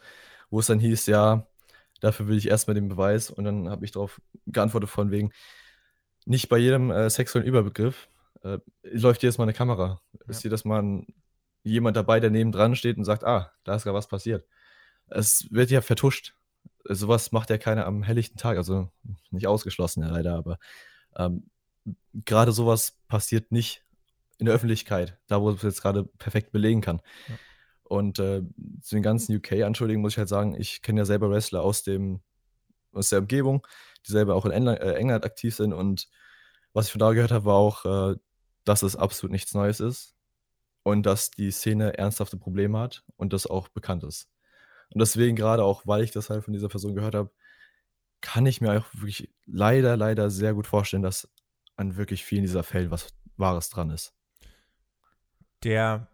wo 0.52 0.60
es 0.60 0.68
dann 0.68 0.80
hieß, 0.80 1.08
ja, 1.08 1.48
dafür 2.02 2.28
will 2.28 2.38
ich 2.38 2.48
erstmal 2.48 2.76
den 2.76 2.90
Beweis 2.90 3.30
und 3.30 3.44
dann 3.44 3.70
habe 3.70 3.86
ich 3.86 3.92
darauf 3.92 4.22
geantwortet 4.46 4.90
von 4.90 5.12
wegen, 5.12 5.32
nicht 6.26 6.50
bei 6.50 6.58
jedem 6.58 6.92
äh, 6.92 7.10
sexuellen 7.10 7.48
Überbegriff 7.48 8.10
äh, 8.44 8.60
läuft 8.84 9.24
jedes 9.24 9.38
Mal 9.38 9.46
eine 9.46 9.54
Kamera. 9.54 10.02
Ja. 10.14 10.20
Ist 10.28 10.44
jedes 10.44 10.66
Mal 10.66 10.82
ein, 10.82 11.08
jemand 11.64 11.98
dabei, 11.98 12.20
der 12.20 12.30
neben 12.30 12.52
dran 12.52 12.76
steht 12.76 12.98
und 12.98 13.06
sagt, 13.06 13.24
ah, 13.24 13.52
da 13.64 13.76
ist 13.76 13.84
gerade 13.84 13.98
was 13.98 14.08
passiert 14.08 14.46
es 15.10 15.48
wird 15.52 15.72
ja 15.72 15.82
vertuscht. 15.82 16.34
Sowas 16.84 17.32
macht 17.32 17.50
ja 17.50 17.58
keiner 17.58 17.86
am 17.86 18.04
helllichten 18.04 18.38
Tag, 18.38 18.58
also 18.58 18.90
nicht 19.32 19.48
ausgeschlossen, 19.48 20.04
ja, 20.04 20.10
leider, 20.10 20.36
aber 20.36 20.58
ähm, 21.18 21.50
gerade 22.14 22.52
sowas 22.52 22.98
passiert 23.08 23.52
nicht 23.52 23.84
in 24.38 24.46
der 24.46 24.56
Öffentlichkeit, 24.56 25.18
da 25.28 25.42
wo 25.42 25.50
es 25.50 25.62
jetzt 25.64 25.82
gerade 25.82 26.06
perfekt 26.06 26.52
belegen 26.52 26.82
kann. 26.82 27.02
Ja. 27.28 27.36
Und 27.88 28.20
äh, 28.20 28.44
zu 28.82 28.96
den 28.96 29.04
ganzen 29.04 29.36
UK-Anschuldigungen 29.36 30.02
muss 30.02 30.14
ich 30.14 30.18
halt 30.18 30.30
sagen, 30.30 30.56
ich 30.60 30.82
kenne 30.82 31.02
ja 31.02 31.06
selber 31.06 31.30
Wrestler 31.30 31.62
aus, 31.62 31.84
dem, 31.84 32.22
aus 32.92 33.10
der 33.10 33.20
Umgebung, 33.20 33.66
die 34.06 34.12
selber 34.12 34.36
auch 34.36 34.46
in 34.46 34.52
England, 34.52 34.80
äh, 34.82 34.94
England 34.96 35.26
aktiv 35.26 35.56
sind. 35.56 35.74
Und 35.74 36.10
was 36.74 36.88
ich 36.88 36.92
von 36.92 37.00
da 37.00 37.14
gehört 37.14 37.32
habe, 37.32 37.46
war 37.46 37.56
auch, 37.56 37.86
äh, 37.86 38.16
dass 38.66 38.84
es 38.84 38.96
absolut 38.96 39.32
nichts 39.32 39.54
Neues 39.54 39.80
ist 39.80 40.16
und 40.84 41.06
dass 41.06 41.32
die 41.32 41.52
Szene 41.52 41.98
ernsthafte 41.98 42.38
Probleme 42.38 42.80
hat 42.80 43.04
und 43.16 43.32
das 43.32 43.48
auch 43.48 43.70
bekannt 43.70 44.04
ist. 44.04 44.30
Und 44.90 45.00
deswegen 45.00 45.36
gerade 45.36 45.64
auch, 45.64 45.86
weil 45.86 46.04
ich 46.04 46.12
das 46.12 46.30
halt 46.30 46.44
von 46.44 46.54
dieser 46.54 46.70
Person 46.70 46.96
gehört 46.96 47.16
habe, 47.16 47.32
kann 48.22 48.46
ich 48.46 48.62
mir 48.62 48.80
auch 48.80 48.86
wirklich 48.94 49.34
leider, 49.46 49.96
leider 49.96 50.30
sehr 50.30 50.54
gut 50.54 50.68
vorstellen, 50.68 51.04
dass 51.04 51.30
an 51.76 51.96
wirklich 51.96 52.26
vielen 52.26 52.42
dieser 52.42 52.64
Fällen 52.64 52.92
was 52.92 53.14
Wahres 53.38 53.70
dran 53.70 53.92
ist. 53.92 54.14
Der 55.64 56.10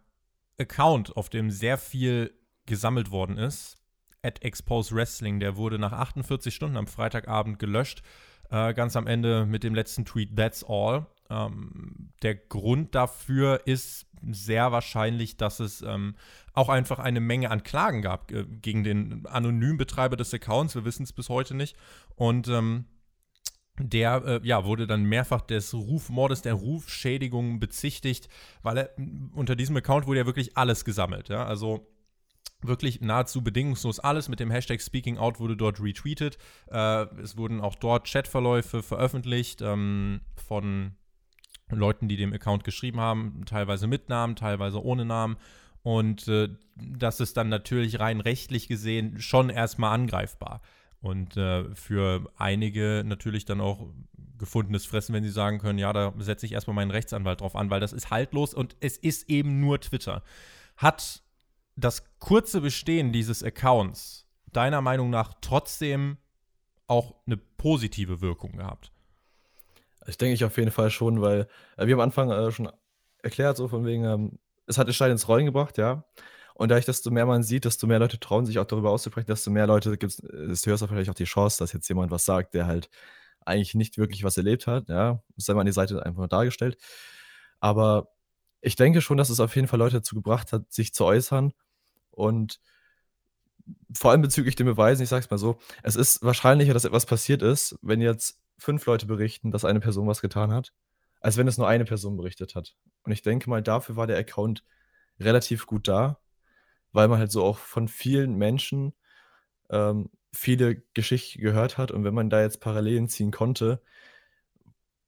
Account, 0.58 1.16
auf 1.16 1.28
dem 1.28 1.50
sehr 1.50 1.78
viel 1.78 2.32
gesammelt 2.66 3.10
worden 3.10 3.38
ist, 3.38 3.76
at 4.22 4.42
Expose 4.42 4.94
Wrestling, 4.94 5.38
der 5.40 5.56
wurde 5.56 5.78
nach 5.78 5.92
48 5.92 6.54
Stunden 6.54 6.76
am 6.76 6.86
Freitagabend 6.86 7.58
gelöscht. 7.58 8.02
Äh, 8.50 8.74
ganz 8.74 8.96
am 8.96 9.06
Ende 9.06 9.46
mit 9.46 9.64
dem 9.64 9.74
letzten 9.74 10.04
Tweet, 10.04 10.36
That's 10.36 10.64
all. 10.64 11.06
Ähm, 11.30 12.12
der 12.22 12.34
Grund 12.34 12.94
dafür 12.94 13.62
ist 13.66 14.06
sehr 14.30 14.72
wahrscheinlich, 14.72 15.36
dass 15.36 15.60
es 15.60 15.82
ähm, 15.82 16.14
auch 16.52 16.68
einfach 16.68 16.98
eine 16.98 17.20
Menge 17.20 17.50
an 17.50 17.62
Klagen 17.62 18.02
gab 18.02 18.30
äh, 18.30 18.44
gegen 18.44 18.84
den 18.84 19.26
anonymen 19.26 19.76
Betreiber 19.76 20.16
des 20.16 20.32
Accounts. 20.32 20.74
Wir 20.74 20.84
wissen 20.84 21.02
es 21.02 21.12
bis 21.12 21.28
heute 21.28 21.54
nicht. 21.54 21.76
Und 22.16 22.48
ähm, 22.48 22.86
der 23.78 24.22
äh, 24.24 24.40
ja, 24.46 24.64
wurde 24.64 24.86
dann 24.86 25.04
mehrfach 25.04 25.40
des 25.40 25.74
Rufmordes, 25.74 26.42
der 26.42 26.54
Rufschädigung 26.54 27.58
bezichtigt, 27.58 28.28
weil 28.62 28.78
er 28.78 28.90
unter 29.32 29.56
diesem 29.56 29.76
Account 29.76 30.06
wurde 30.06 30.20
ja 30.20 30.26
wirklich 30.26 30.56
alles 30.56 30.84
gesammelt. 30.84 31.28
Ja? 31.28 31.44
Also 31.44 31.86
wirklich 32.62 33.00
nahezu 33.00 33.42
bedingungslos 33.42 34.00
alles. 34.00 34.28
Mit 34.28 34.40
dem 34.40 34.50
Hashtag 34.50 34.80
Speaking 34.80 35.18
Out 35.18 35.40
wurde 35.40 35.56
dort 35.56 35.80
retweetet. 35.80 36.38
Äh, 36.70 37.06
es 37.20 37.36
wurden 37.36 37.60
auch 37.60 37.74
dort 37.74 38.06
Chatverläufe 38.10 38.82
veröffentlicht 38.82 39.60
ähm, 39.60 40.20
von 40.36 40.92
Leuten, 41.70 42.08
die 42.08 42.16
dem 42.16 42.32
Account 42.32 42.62
geschrieben 42.64 43.00
haben, 43.00 43.42
teilweise 43.46 43.86
mit 43.86 44.08
Namen, 44.08 44.36
teilweise 44.36 44.82
ohne 44.82 45.04
Namen. 45.04 45.36
Und 45.82 46.28
äh, 46.28 46.48
das 46.76 47.20
ist 47.20 47.36
dann 47.36 47.48
natürlich 47.48 48.00
rein 48.00 48.20
rechtlich 48.20 48.68
gesehen 48.68 49.20
schon 49.20 49.50
erstmal 49.50 49.94
angreifbar. 49.94 50.62
Und 51.04 51.36
äh, 51.36 51.64
für 51.74 52.32
einige 52.38 53.02
natürlich 53.04 53.44
dann 53.44 53.60
auch 53.60 53.90
gefundenes 54.38 54.86
Fressen, 54.86 55.14
wenn 55.14 55.22
sie 55.22 55.28
sagen 55.28 55.58
können, 55.58 55.78
ja, 55.78 55.92
da 55.92 56.14
setze 56.16 56.46
ich 56.46 56.52
erstmal 56.52 56.74
meinen 56.74 56.90
Rechtsanwalt 56.90 57.42
drauf 57.42 57.56
an, 57.56 57.68
weil 57.68 57.78
das 57.78 57.92
ist 57.92 58.08
haltlos 58.08 58.54
und 58.54 58.74
es 58.80 58.96
ist 58.96 59.28
eben 59.28 59.60
nur 59.60 59.78
Twitter. 59.78 60.22
Hat 60.78 61.22
das 61.76 62.18
kurze 62.20 62.62
Bestehen 62.62 63.12
dieses 63.12 63.42
Accounts 63.42 64.26
deiner 64.50 64.80
Meinung 64.80 65.10
nach 65.10 65.34
trotzdem 65.42 66.16
auch 66.86 67.16
eine 67.26 67.36
positive 67.36 68.22
Wirkung 68.22 68.52
gehabt? 68.56 68.90
Ich 70.06 70.16
denke 70.16 70.32
ich 70.32 70.44
auf 70.46 70.56
jeden 70.56 70.70
Fall 70.70 70.90
schon, 70.90 71.20
weil 71.20 71.48
äh, 71.76 71.86
wir 71.86 71.96
am 71.96 72.00
Anfang 72.00 72.30
äh, 72.30 72.50
schon 72.50 72.72
erklärt, 73.22 73.58
so 73.58 73.68
von 73.68 73.84
wegen, 73.84 74.04
ähm, 74.04 74.38
es 74.66 74.78
hat 74.78 74.86
den 74.86 74.94
Stein 74.94 75.10
ins 75.10 75.28
Rollen 75.28 75.44
gebracht, 75.44 75.76
ja. 75.76 76.02
Und 76.54 76.68
dadurch, 76.70 76.86
desto 76.86 77.10
mehr 77.10 77.26
man 77.26 77.42
sieht, 77.42 77.64
desto 77.64 77.86
mehr 77.86 77.98
Leute 77.98 78.18
trauen 78.20 78.46
sich 78.46 78.58
auch 78.60 78.64
darüber 78.64 78.90
auszusprechen, 78.90 79.26
desto 79.26 79.50
mehr 79.50 79.66
Leute 79.66 79.98
gibt 79.98 80.12
es, 80.12 80.16
desto 80.18 80.68
höher 80.68 80.74
ist 80.74 80.86
vielleicht 80.86 81.10
auch 81.10 81.14
die 81.14 81.24
Chance, 81.24 81.58
dass 81.58 81.72
jetzt 81.72 81.88
jemand 81.88 82.12
was 82.12 82.24
sagt, 82.24 82.54
der 82.54 82.66
halt 82.66 82.88
eigentlich 83.44 83.74
nicht 83.74 83.98
wirklich 83.98 84.24
was 84.24 84.36
erlebt 84.36 84.66
hat, 84.66 84.88
ja. 84.88 85.22
Das 85.36 85.46
sei 85.46 85.54
mal 85.54 85.60
an 85.60 85.66
die 85.66 85.72
Seite 85.72 86.04
einfach 86.04 86.18
nur 86.18 86.28
dargestellt. 86.28 86.78
Aber 87.60 88.08
ich 88.60 88.76
denke 88.76 89.00
schon, 89.00 89.16
dass 89.16 89.30
es 89.30 89.40
auf 89.40 89.54
jeden 89.56 89.68
Fall 89.68 89.78
Leute 89.78 89.96
dazu 89.96 90.14
gebracht 90.14 90.52
hat, 90.52 90.72
sich 90.72 90.94
zu 90.94 91.04
äußern. 91.04 91.52
Und 92.10 92.60
vor 93.94 94.12
allem 94.12 94.22
bezüglich 94.22 94.54
den 94.54 94.66
Beweisen, 94.66 95.02
ich 95.02 95.08
sag's 95.08 95.30
mal 95.30 95.38
so, 95.38 95.58
es 95.82 95.96
ist 95.96 96.22
wahrscheinlicher, 96.22 96.72
dass 96.72 96.84
etwas 96.84 97.06
passiert 97.06 97.42
ist, 97.42 97.76
wenn 97.82 98.00
jetzt 98.00 98.40
fünf 98.58 98.86
Leute 98.86 99.06
berichten, 99.06 99.50
dass 99.50 99.64
eine 99.64 99.80
Person 99.80 100.06
was 100.06 100.20
getan 100.20 100.52
hat, 100.52 100.72
als 101.20 101.36
wenn 101.36 101.48
es 101.48 101.58
nur 101.58 101.68
eine 101.68 101.84
Person 101.84 102.16
berichtet 102.16 102.54
hat. 102.54 102.76
Und 103.02 103.12
ich 103.12 103.22
denke 103.22 103.50
mal, 103.50 103.62
dafür 103.62 103.96
war 103.96 104.06
der 104.06 104.18
Account 104.18 104.64
relativ 105.18 105.66
gut 105.66 105.88
da, 105.88 106.18
weil 106.94 107.08
man 107.08 107.18
halt 107.18 107.32
so 107.32 107.44
auch 107.44 107.58
von 107.58 107.88
vielen 107.88 108.36
Menschen 108.36 108.94
ähm, 109.70 110.10
viele 110.32 110.76
Geschichten 110.94 111.42
gehört 111.42 111.76
hat. 111.76 111.90
Und 111.90 112.04
wenn 112.04 112.14
man 112.14 112.30
da 112.30 112.40
jetzt 112.40 112.60
Parallelen 112.60 113.08
ziehen 113.08 113.32
konnte, 113.32 113.82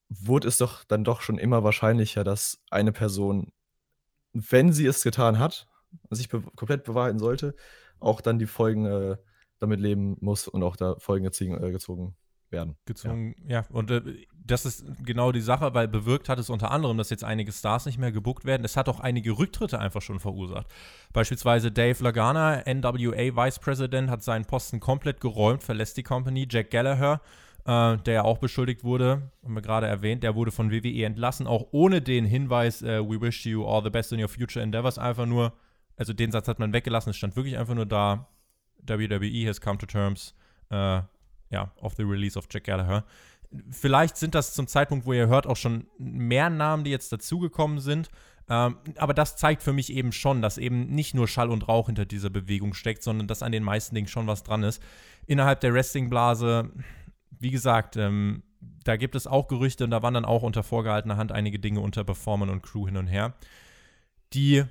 wurde 0.09 0.49
es 0.49 0.59
doch 0.59 0.85
dann 0.85 1.05
doch 1.05 1.20
schon 1.22 1.38
immer 1.38 1.64
wahrscheinlicher, 1.64 2.25
dass 2.25 2.61
eine 2.70 2.92
Person, 2.92 3.53
wenn 4.33 4.72
sie 4.72 4.87
es 4.87 5.03
getan 5.03 5.38
hat, 5.38 5.68
sich 6.11 6.29
be 6.29 6.42
komplett 6.57 6.85
bewahrheiten 6.85 7.20
sollte, 7.20 7.55
auch 8.01 8.20
dann 8.20 8.38
die 8.38 8.46
Folgen 8.46 8.87
äh, 8.87 9.16
damit 9.59 9.81
leben 9.81 10.16
muss 10.20 10.49
und 10.49 10.62
auch 10.64 10.77
da 10.77 10.96
Folgen 10.99 11.25
gezogen, 11.25 11.62
äh, 11.62 11.70
gezogen 11.70 12.16
werden. 12.57 12.77
Gezogen, 12.87 13.35
ja. 13.47 13.61
ja. 13.61 13.64
Und 13.71 13.90
äh, 13.90 14.03
das 14.47 14.64
ist 14.64 14.85
genau 15.05 15.33
die 15.33 15.40
Sache, 15.40 15.75
weil 15.75 15.88
bewirkt 15.88 16.29
hat 16.29 16.38
es 16.38 16.51
unter 16.51 16.71
anderem, 16.71 16.97
dass 16.97 17.11
jetzt 17.11 17.25
einige 17.25 17.53
Stars 17.53 17.87
nicht 17.87 17.99
mehr 17.99 18.12
gebuckt 18.12 18.45
werden. 18.45 18.64
Es 18.64 18.77
hat 18.77 18.88
auch 18.88 19.01
einige 19.01 19.38
Rücktritte 19.38 19.79
einfach 19.79 20.03
schon 20.03 20.21
verursacht. 20.21 20.66
Beispielsweise 21.12 21.73
Dave 21.73 22.03
Lagana, 22.03 22.62
NWA 22.66 23.37
Vice 23.37 23.59
President, 23.59 24.11
hat 24.11 24.23
seinen 24.23 24.45
Posten 24.45 24.81
komplett 24.81 25.21
geräumt, 25.21 25.62
verlässt 25.62 25.97
die 25.97 26.03
Company. 26.03 26.47
Jack 26.49 26.71
Gallagher, 26.71 27.21
äh, 27.66 27.97
der 27.99 28.14
ja 28.14 28.25
auch 28.25 28.38
beschuldigt 28.38 28.85
wurde, 28.85 29.31
haben 29.45 29.55
wir 29.55 29.62
gerade 29.62 29.87
erwähnt, 29.87 30.23
der 30.23 30.35
wurde 30.35 30.53
von 30.53 30.71
WWE 30.71 31.05
entlassen, 31.05 31.47
auch 31.47 31.66
ohne 31.73 32.01
den 32.01 32.25
Hinweis, 32.25 32.83
äh, 32.83 33.01
we 33.01 33.21
wish 33.21 33.45
you 33.45 33.66
all 33.66 33.83
the 33.83 33.90
best 33.90 34.12
in 34.12 34.21
your 34.21 34.29
future 34.29 34.62
endeavors, 34.62 34.99
einfach 34.99 35.27
nur, 35.27 35.53
also 35.97 36.12
den 36.12 36.31
Satz 36.31 36.49
hat 36.49 36.59
man 36.59 36.73
weggelassen, 36.73 37.11
es 37.11 37.16
stand 37.16 37.37
wirklich 37.37 37.59
einfach 37.59 37.75
nur 37.75 37.87
da, 37.87 38.29
WWE 38.87 39.49
has 39.49 39.61
come 39.61 39.79
to 39.79 39.87
terms, 39.87 40.35
äh, 40.71 41.01
ja, 41.50 41.72
of 41.80 41.94
the 41.94 42.02
release 42.02 42.38
of 42.38 42.46
Jack 42.50 42.64
Gallagher. 42.64 43.04
Vielleicht 43.70 44.16
sind 44.16 44.35
das 44.35 44.54
zum 44.54 44.66
Zeitpunkt, 44.66 45.06
wo 45.06 45.12
ihr 45.12 45.28
hört, 45.28 45.46
auch 45.46 45.56
schon 45.56 45.87
mehr 45.98 46.50
Namen, 46.50 46.85
die 46.85 46.90
jetzt 46.90 47.12
dazugekommen 47.12 47.78
sind. 47.78 48.11
Ähm, 48.48 48.76
aber 48.96 49.14
das 49.14 49.37
zeigt 49.37 49.62
für 49.62 49.72
mich 49.72 49.92
eben 49.92 50.12
schon, 50.12 50.42
dass 50.42 50.59
eben 50.59 50.87
nicht 50.87 51.14
nur 51.14 51.26
Schall 51.26 51.50
und 51.50 51.68
Rauch 51.68 51.87
hinter 51.87 52.04
dieser 52.04 52.30
Bewegung 52.30 52.74
steckt, 52.74 53.02
sondern 53.02 53.26
dass 53.26 53.42
an 53.42 53.52
den 53.52 53.62
meisten 53.62 53.94
Dingen 53.94 54.09
schon 54.09 54.26
was 54.26 54.42
dran 54.42 54.62
ist. 54.62 54.82
Innerhalb 55.26 55.61
der 55.61 55.74
Wrestling-Blase, 55.74 56.70
wie 57.30 57.50
gesagt, 57.50 57.96
ähm, 57.96 58.42
da 58.85 58.96
gibt 58.96 59.14
es 59.16 59.26
auch 59.26 59.48
Gerüchte 59.48 59.85
und 59.85 59.90
da 59.90 60.02
wandern 60.02 60.24
auch 60.24 60.42
unter 60.42 60.62
vorgehaltener 60.62 61.16
Hand 61.16 61.32
einige 61.32 61.59
Dinge 61.59 61.80
unter 61.80 62.04
Performern 62.04 62.50
und 62.50 62.62
Crew 62.62 62.87
hin 62.87 62.96
und 62.96 63.09
her. 63.09 63.35
Die 64.32 64.64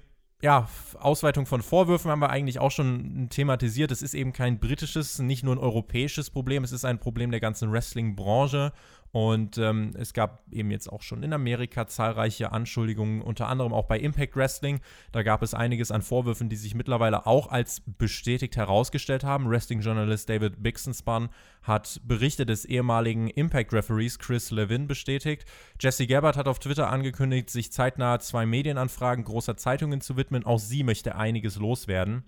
ja, 0.45 0.69
Ausweitung 0.99 1.47
von 1.47 1.63
Vorwürfen 1.63 2.11
haben 2.11 2.19
wir 2.19 2.29
eigentlich 2.29 2.59
auch 2.59 2.69
schon 2.69 3.29
thematisiert. 3.31 3.89
Es 3.89 4.03
ist 4.03 4.13
eben 4.13 4.31
kein 4.31 4.59
britisches, 4.59 5.17
nicht 5.17 5.43
nur 5.43 5.55
ein 5.55 5.59
europäisches 5.59 6.29
Problem, 6.29 6.63
es 6.63 6.71
ist 6.71 6.85
ein 6.85 6.99
Problem 6.99 7.31
der 7.31 7.39
ganzen 7.39 7.71
Wrestling-Branche. 7.71 8.71
Und 9.15 9.57
ähm, 9.59 9.93
es 9.97 10.11
gab 10.11 10.43
eben 10.51 10.71
jetzt 10.71 10.91
auch 10.91 11.01
schon 11.01 11.23
in 11.23 11.31
Amerika 11.31 11.87
zahlreiche 11.87 12.51
Anschuldigungen, 12.51 13.21
unter 13.21 13.47
anderem 13.47 13.71
auch 13.71 13.85
bei 13.85 13.97
Impact 13.97 14.35
Wrestling. 14.35 14.81
Da 15.13 15.23
gab 15.23 15.41
es 15.41 15.53
einiges 15.53 15.89
an 15.89 16.01
Vorwürfen, 16.01 16.49
die 16.49 16.57
sich 16.57 16.75
mittlerweile 16.75 17.25
auch 17.25 17.47
als 17.47 17.81
bestätigt 17.97 18.57
herausgestellt 18.57 19.23
haben. 19.23 19.49
Wrestling-Journalist 19.49 20.27
David 20.27 20.61
Bixenspan 20.61 21.29
hat 21.63 22.01
Berichte 22.03 22.45
des 22.45 22.65
ehemaligen 22.65 23.29
Impact-Referees 23.29 24.19
Chris 24.19 24.51
Levin 24.51 24.85
bestätigt. 24.85 25.45
Jesse 25.79 26.07
Gabbard 26.07 26.35
hat 26.35 26.49
auf 26.49 26.59
Twitter 26.59 26.89
angekündigt, 26.89 27.49
sich 27.49 27.71
zeitnah 27.71 28.19
zwei 28.19 28.45
Medienanfragen 28.45 29.23
großer 29.23 29.55
Zeitungen 29.55 30.01
zu 30.01 30.17
widmen. 30.17 30.45
Auch 30.45 30.59
sie 30.59 30.83
möchte 30.83 31.15
einiges 31.15 31.55
loswerden. 31.55 32.25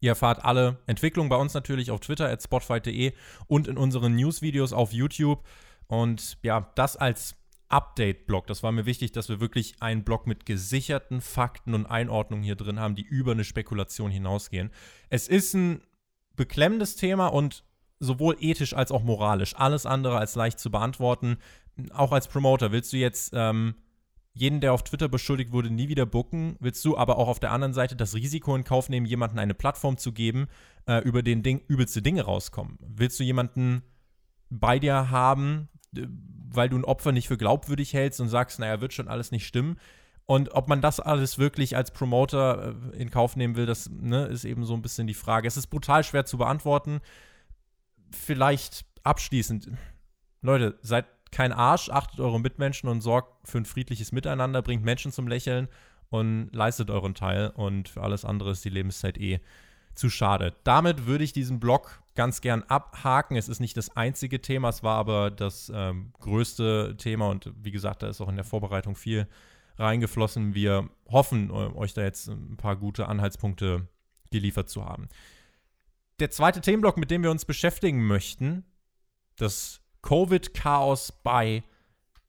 Ihr 0.00 0.12
erfahrt 0.12 0.44
alle 0.44 0.78
Entwicklungen 0.86 1.28
bei 1.28 1.36
uns 1.36 1.54
natürlich 1.54 1.90
auf 1.90 2.00
Twitter 2.00 2.30
at 2.30 2.42
spotfight.de 2.42 3.12
und 3.46 3.68
in 3.68 3.76
unseren 3.76 4.14
Newsvideos 4.14 4.72
auf 4.72 4.94
YouTube. 4.94 5.42
Und 5.88 6.38
ja, 6.42 6.70
das 6.74 6.96
als 6.96 7.34
Update-Blog. 7.68 8.46
Das 8.46 8.62
war 8.62 8.72
mir 8.72 8.86
wichtig, 8.86 9.12
dass 9.12 9.28
wir 9.28 9.40
wirklich 9.40 9.74
einen 9.80 10.04
Blog 10.04 10.26
mit 10.26 10.46
gesicherten 10.46 11.20
Fakten 11.20 11.74
und 11.74 11.86
Einordnungen 11.86 12.44
hier 12.44 12.56
drin 12.56 12.80
haben, 12.80 12.94
die 12.94 13.02
über 13.02 13.32
eine 13.32 13.44
Spekulation 13.44 14.10
hinausgehen. 14.10 14.70
Es 15.10 15.28
ist 15.28 15.54
ein 15.54 15.82
beklemmendes 16.36 16.96
Thema 16.96 17.26
und 17.26 17.64
sowohl 18.00 18.36
ethisch 18.40 18.74
als 18.74 18.92
auch 18.92 19.02
moralisch. 19.02 19.54
Alles 19.56 19.86
andere 19.86 20.18
als 20.18 20.34
leicht 20.34 20.58
zu 20.58 20.70
beantworten. 20.70 21.36
Auch 21.92 22.12
als 22.12 22.28
Promoter 22.28 22.72
willst 22.72 22.92
du 22.92 22.96
jetzt 22.96 23.32
ähm, 23.34 23.74
jeden, 24.32 24.60
der 24.60 24.72
auf 24.72 24.84
Twitter 24.84 25.08
beschuldigt 25.08 25.52
wurde, 25.52 25.70
nie 25.70 25.88
wieder 25.88 26.06
booken? 26.06 26.56
Willst 26.60 26.84
du 26.84 26.96
aber 26.96 27.18
auch 27.18 27.28
auf 27.28 27.40
der 27.40 27.50
anderen 27.50 27.74
Seite 27.74 27.96
das 27.96 28.14
Risiko 28.14 28.54
in 28.54 28.64
Kauf 28.64 28.88
nehmen, 28.88 29.06
jemandem 29.06 29.40
eine 29.40 29.54
Plattform 29.54 29.98
zu 29.98 30.12
geben, 30.12 30.46
äh, 30.86 31.02
über 31.02 31.22
den 31.22 31.42
Ding 31.42 31.60
übelste 31.66 32.02
Dinge 32.02 32.22
rauskommen? 32.22 32.78
Willst 32.80 33.18
du 33.18 33.24
jemanden 33.24 33.82
bei 34.48 34.78
dir 34.78 35.10
haben, 35.10 35.68
weil 35.92 36.68
du 36.68 36.76
ein 36.76 36.84
Opfer 36.84 37.12
nicht 37.12 37.28
für 37.28 37.36
glaubwürdig 37.36 37.92
hältst 37.92 38.20
und 38.20 38.28
sagst, 38.28 38.58
naja, 38.58 38.80
wird 38.80 38.92
schon 38.92 39.08
alles 39.08 39.30
nicht 39.30 39.46
stimmen. 39.46 39.78
Und 40.26 40.52
ob 40.52 40.68
man 40.68 40.82
das 40.82 41.00
alles 41.00 41.38
wirklich 41.38 41.74
als 41.74 41.90
Promoter 41.90 42.74
äh, 42.92 42.96
in 42.98 43.10
Kauf 43.10 43.34
nehmen 43.34 43.56
will, 43.56 43.64
das 43.64 43.88
ne, 43.88 44.26
ist 44.26 44.44
eben 44.44 44.64
so 44.64 44.74
ein 44.74 44.82
bisschen 44.82 45.06
die 45.06 45.14
Frage. 45.14 45.48
Es 45.48 45.56
ist 45.56 45.68
brutal 45.68 46.04
schwer 46.04 46.26
zu 46.26 46.36
beantworten. 46.36 47.00
Vielleicht 48.10 48.84
abschließend. 49.04 49.70
Leute, 50.42 50.78
seid 50.82 51.06
kein 51.30 51.52
Arsch, 51.52 51.88
achtet 51.88 52.20
eure 52.20 52.40
Mitmenschen 52.40 52.90
und 52.90 53.00
sorgt 53.00 53.48
für 53.48 53.58
ein 53.58 53.64
friedliches 53.64 54.12
Miteinander, 54.12 54.60
bringt 54.60 54.84
Menschen 54.84 55.12
zum 55.12 55.28
Lächeln 55.28 55.68
und 56.10 56.50
leistet 56.52 56.90
euren 56.90 57.14
Teil. 57.14 57.48
Und 57.48 57.88
für 57.88 58.02
alles 58.02 58.26
andere 58.26 58.50
ist 58.50 58.64
die 58.64 58.70
Lebenszeit 58.70 59.16
eh 59.16 59.40
zu 59.94 60.10
schade. 60.10 60.54
Damit 60.62 61.06
würde 61.06 61.24
ich 61.24 61.32
diesen 61.32 61.58
Blog 61.58 62.02
ganz 62.18 62.40
gern 62.40 62.64
abhaken. 62.64 63.36
Es 63.36 63.48
ist 63.48 63.60
nicht 63.60 63.76
das 63.76 63.96
einzige 63.96 64.42
Thema, 64.42 64.70
es 64.70 64.82
war 64.82 64.96
aber 64.96 65.30
das 65.30 65.70
ähm, 65.72 66.12
größte 66.18 66.96
Thema 66.98 67.28
und 67.28 67.52
wie 67.62 67.70
gesagt, 67.70 68.02
da 68.02 68.08
ist 68.08 68.20
auch 68.20 68.28
in 68.28 68.34
der 68.34 68.44
Vorbereitung 68.44 68.96
viel 68.96 69.28
reingeflossen. 69.76 70.52
Wir 70.52 70.90
hoffen, 71.08 71.52
euch 71.52 71.94
da 71.94 72.02
jetzt 72.02 72.26
ein 72.26 72.56
paar 72.56 72.74
gute 72.74 73.06
Anhaltspunkte 73.06 73.86
geliefert 74.32 74.68
zu 74.68 74.84
haben. 74.84 75.08
Der 76.18 76.32
zweite 76.32 76.60
Themenblock, 76.60 76.96
mit 76.96 77.12
dem 77.12 77.22
wir 77.22 77.30
uns 77.30 77.44
beschäftigen 77.44 78.04
möchten, 78.04 78.64
das 79.36 79.80
Covid-Chaos 80.02 81.12
bei 81.22 81.62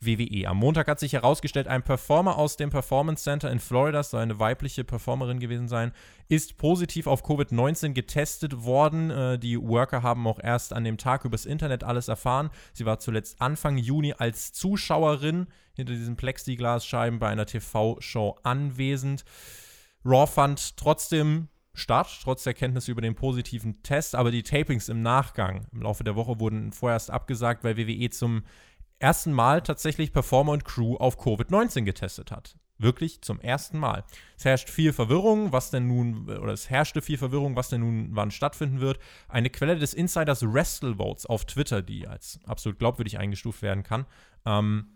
WWE. 0.01 0.47
Am 0.47 0.57
Montag 0.57 0.87
hat 0.87 0.99
sich 0.99 1.13
herausgestellt, 1.13 1.67
ein 1.67 1.83
Performer 1.83 2.37
aus 2.37 2.55
dem 2.55 2.69
Performance 2.69 3.23
Center 3.23 3.51
in 3.51 3.59
Florida, 3.59 4.01
soll 4.01 4.21
eine 4.21 4.39
weibliche 4.39 4.83
Performerin 4.83 5.39
gewesen 5.39 5.67
sein, 5.67 5.91
ist 6.29 6.57
positiv 6.57 7.05
auf 7.07 7.25
Covid-19 7.25 7.93
getestet 7.93 8.63
worden. 8.63 9.11
Äh, 9.11 9.39
die 9.39 9.61
Worker 9.61 10.01
haben 10.01 10.25
auch 10.25 10.39
erst 10.41 10.73
an 10.73 10.85
dem 10.85 10.97
Tag 10.97 11.25
übers 11.25 11.45
Internet 11.45 11.83
alles 11.83 12.07
erfahren. 12.07 12.49
Sie 12.73 12.85
war 12.85 12.99
zuletzt 12.99 13.41
Anfang 13.41 13.77
Juni 13.77 14.13
als 14.17 14.53
Zuschauerin 14.53 15.47
hinter 15.73 15.93
diesen 15.93 16.15
Plexiglasscheiben 16.15 17.19
bei 17.19 17.27
einer 17.27 17.45
TV-Show 17.45 18.37
anwesend. 18.43 19.25
Raw 20.05 20.27
fand 20.27 20.77
trotzdem 20.77 21.49
statt, 21.73 22.19
trotz 22.23 22.43
der 22.43 22.53
Kenntnis 22.53 22.87
über 22.87 23.01
den 23.01 23.15
positiven 23.15 23.81
Test, 23.83 24.15
aber 24.15 24.31
die 24.31 24.43
Tapings 24.43 24.89
im 24.89 25.01
Nachgang 25.01 25.67
im 25.71 25.81
Laufe 25.81 26.03
der 26.03 26.15
Woche 26.15 26.39
wurden 26.39 26.71
vorerst 26.71 27.11
abgesagt, 27.11 27.63
weil 27.63 27.77
WWE 27.77 28.09
zum 28.09 28.43
ersten 28.99 29.33
Mal 29.33 29.61
tatsächlich 29.61 30.13
Performer 30.13 30.51
und 30.51 30.65
Crew 30.65 30.95
auf 30.97 31.19
Covid-19 31.19 31.83
getestet 31.83 32.31
hat. 32.31 32.55
Wirklich 32.77 33.21
zum 33.21 33.41
ersten 33.41 33.77
Mal. 33.77 34.05
Es 34.37 34.45
herrscht 34.45 34.69
viel 34.69 34.93
Verwirrung, 34.93 35.51
was 35.51 35.69
denn 35.69 35.87
nun, 35.87 36.29
oder 36.29 36.53
es 36.53 36.69
herrschte 36.69 37.01
viel 37.01 37.17
Verwirrung, 37.17 37.57
was 37.57 37.67
denn 37.67 37.81
nun 37.81 38.09
wann 38.13 38.31
stattfinden 38.31 38.79
wird. 38.79 38.99
Eine 39.27 39.49
Quelle 39.49 39.77
des 39.77 39.93
Insiders 39.93 40.43
WrestleVotes 40.43 41.25
auf 41.25 41.43
Twitter, 41.43 41.81
die 41.81 42.07
als 42.07 42.39
absolut 42.45 42.79
glaubwürdig 42.79 43.19
eingestuft 43.19 43.61
werden 43.61 43.83
kann, 43.83 44.05
ähm, 44.45 44.87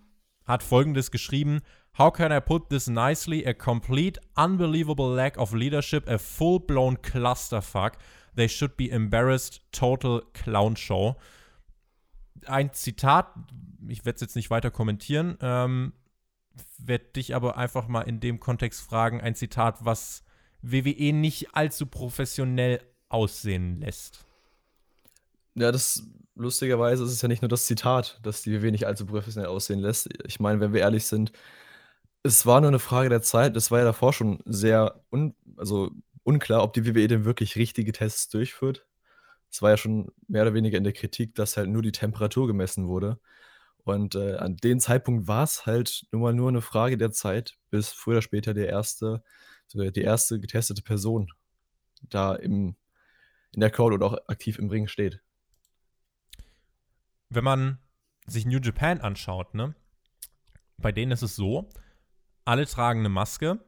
hat 0.45 0.63
folgendes 0.63 1.11
geschrieben: 1.11 1.59
How 1.97 2.11
can 2.11 2.31
I 2.31 2.39
put 2.39 2.69
this 2.69 2.87
nicely? 2.87 3.45
A 3.45 3.53
complete, 3.53 4.21
unbelievable 4.37 5.13
lack 5.13 5.37
of 5.37 5.53
leadership, 5.53 6.07
a 6.07 6.17
full-blown 6.17 7.01
clusterfuck. 7.01 7.97
They 8.35 8.47
should 8.47 8.77
be 8.77 8.89
embarrassed, 8.89 9.61
total 9.73 10.23
clown 10.33 10.77
show. 10.77 11.17
Ein 12.47 12.73
Zitat, 12.73 13.27
ich 13.87 14.05
werde 14.05 14.15
es 14.15 14.21
jetzt 14.21 14.35
nicht 14.35 14.49
weiter 14.49 14.71
kommentieren, 14.71 15.37
ähm, 15.41 15.93
werde 16.77 17.05
dich 17.15 17.35
aber 17.35 17.57
einfach 17.57 17.87
mal 17.87 18.01
in 18.01 18.19
dem 18.19 18.39
Kontext 18.39 18.81
fragen, 18.81 19.21
ein 19.21 19.35
Zitat, 19.35 19.85
was 19.85 20.23
WWE 20.61 21.13
nicht 21.13 21.55
allzu 21.55 21.85
professionell 21.85 22.81
aussehen 23.09 23.79
lässt. 23.79 24.25
Ja, 25.55 25.71
das 25.71 26.07
lustigerweise 26.35 27.03
ist 27.03 27.11
es 27.11 27.21
ja 27.21 27.27
nicht 27.27 27.41
nur 27.41 27.49
das 27.49 27.65
Zitat, 27.65 28.19
das 28.23 28.41
die 28.41 28.61
WWE 28.61 28.71
nicht 28.71 28.87
allzu 28.87 29.05
professionell 29.05 29.49
aussehen 29.49 29.79
lässt. 29.79 30.09
Ich 30.25 30.39
meine, 30.39 30.59
wenn 30.59 30.73
wir 30.73 30.81
ehrlich 30.81 31.05
sind, 31.05 31.31
es 32.23 32.45
war 32.45 32.61
nur 32.61 32.69
eine 32.69 32.79
Frage 32.79 33.09
der 33.09 33.21
Zeit. 33.21 33.55
Es 33.57 33.69
war 33.69 33.79
ja 33.79 33.85
davor 33.85 34.13
schon 34.13 34.39
sehr 34.45 35.03
un 35.11 35.35
also 35.57 35.91
unklar, 36.23 36.63
ob 36.63 36.73
die 36.73 36.85
WWE 36.85 37.07
denn 37.07 37.25
wirklich 37.25 37.55
richtige 37.57 37.91
Tests 37.91 38.29
durchführt. 38.29 38.85
Es 39.53 39.61
war 39.61 39.69
ja 39.69 39.77
schon 39.77 40.11
mehr 40.27 40.41
oder 40.41 40.55
weniger 40.55 40.79
in 40.79 40.83
der 40.83 40.93
Kritik, 40.93 41.35
dass 41.35 41.57
halt 41.57 41.69
nur 41.69 41.83
die 41.83 41.91
Temperatur 41.91 42.47
gemessen 42.47 42.87
wurde. 42.87 43.19
Und 43.83 44.15
äh, 44.15 44.37
an 44.37 44.57
dem 44.57 44.79
Zeitpunkt 44.79 45.27
war 45.27 45.43
es 45.43 45.67
halt 45.67 46.07
nur 46.11 46.23
mal 46.23 46.33
nur 46.33 46.49
eine 46.49 46.61
Frage 46.61 46.97
der 46.97 47.11
Zeit, 47.11 47.55
bis 47.69 47.89
früher 47.89 48.15
oder 48.15 48.21
später 48.23 48.55
der 48.55 48.67
erste, 48.67 49.23
die 49.73 50.01
erste 50.01 50.39
getestete 50.39 50.81
Person 50.81 51.31
da 52.01 52.33
im, 52.33 52.75
in 53.51 53.59
der 53.59 53.69
Crowd 53.69 53.93
oder 53.93 54.07
auch 54.07 54.17
aktiv 54.27 54.57
im 54.57 54.69
Ring 54.69 54.87
steht. 54.87 55.21
Wenn 57.29 57.43
man 57.43 57.77
sich 58.25 58.47
New 58.47 58.59
Japan 58.59 59.01
anschaut, 59.01 59.53
ne, 59.53 59.75
bei 60.77 60.91
denen 60.91 61.11
ist 61.11 61.21
es 61.21 61.35
so, 61.35 61.69
alle 62.43 62.65
tragen 62.65 63.01
eine 63.01 63.09
Maske, 63.09 63.59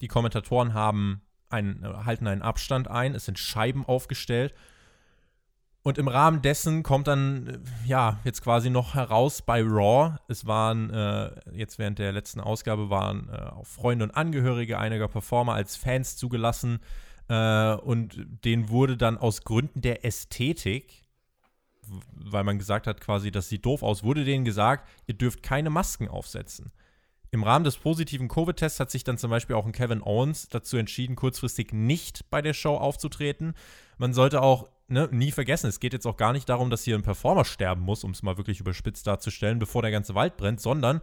die 0.00 0.08
Kommentatoren 0.08 0.72
haben 0.72 1.22
einen, 1.48 1.84
halten 2.04 2.28
einen 2.28 2.42
Abstand 2.42 2.86
ein, 2.86 3.14
es 3.14 3.24
sind 3.24 3.40
Scheiben 3.40 3.84
aufgestellt. 3.84 4.54
Und 5.86 5.98
im 5.98 6.08
Rahmen 6.08 6.42
dessen 6.42 6.82
kommt 6.82 7.06
dann, 7.06 7.46
äh, 7.46 7.58
ja, 7.86 8.18
jetzt 8.24 8.42
quasi 8.42 8.70
noch 8.70 8.96
heraus 8.96 9.40
bei 9.40 9.62
Raw. 9.62 10.16
Es 10.26 10.44
waren, 10.44 10.90
äh, 10.90 11.30
jetzt 11.52 11.78
während 11.78 12.00
der 12.00 12.10
letzten 12.10 12.40
Ausgabe, 12.40 12.90
waren 12.90 13.28
äh, 13.28 13.36
auch 13.50 13.68
Freunde 13.68 14.04
und 14.04 14.10
Angehörige 14.10 14.80
einiger 14.80 15.06
Performer 15.06 15.54
als 15.54 15.76
Fans 15.76 16.16
zugelassen. 16.16 16.80
Äh, 17.28 17.74
und 17.74 18.16
denen 18.44 18.68
wurde 18.68 18.96
dann 18.96 19.16
aus 19.16 19.42
Gründen 19.42 19.80
der 19.80 20.04
Ästhetik, 20.04 21.04
weil 22.16 22.42
man 22.42 22.58
gesagt 22.58 22.88
hat 22.88 23.00
quasi, 23.00 23.30
das 23.30 23.48
sieht 23.48 23.64
doof 23.64 23.84
aus, 23.84 24.02
wurde 24.02 24.24
denen 24.24 24.44
gesagt, 24.44 24.88
ihr 25.06 25.14
dürft 25.14 25.44
keine 25.44 25.70
Masken 25.70 26.08
aufsetzen. 26.08 26.72
Im 27.30 27.44
Rahmen 27.44 27.64
des 27.64 27.76
positiven 27.76 28.26
Covid-Tests 28.26 28.80
hat 28.80 28.90
sich 28.90 29.04
dann 29.04 29.18
zum 29.18 29.30
Beispiel 29.30 29.54
auch 29.54 29.66
ein 29.66 29.70
Kevin 29.70 30.02
Owens 30.02 30.48
dazu 30.48 30.78
entschieden, 30.78 31.14
kurzfristig 31.14 31.72
nicht 31.72 32.28
bei 32.28 32.42
der 32.42 32.54
Show 32.54 32.76
aufzutreten. 32.76 33.54
Man 33.98 34.14
sollte 34.14 34.42
auch 34.42 34.66
ne, 34.88 35.08
nie 35.10 35.32
vergessen, 35.32 35.68
es 35.68 35.80
geht 35.80 35.92
jetzt 35.92 36.06
auch 36.06 36.16
gar 36.16 36.32
nicht 36.32 36.48
darum, 36.48 36.70
dass 36.70 36.84
hier 36.84 36.96
ein 36.96 37.02
Performer 37.02 37.44
sterben 37.44 37.82
muss, 37.82 38.04
um 38.04 38.12
es 38.12 38.22
mal 38.22 38.36
wirklich 38.36 38.60
überspitzt 38.60 39.06
darzustellen, 39.06 39.58
bevor 39.58 39.82
der 39.82 39.90
ganze 39.90 40.14
Wald 40.14 40.36
brennt, 40.36 40.60
sondern 40.60 41.00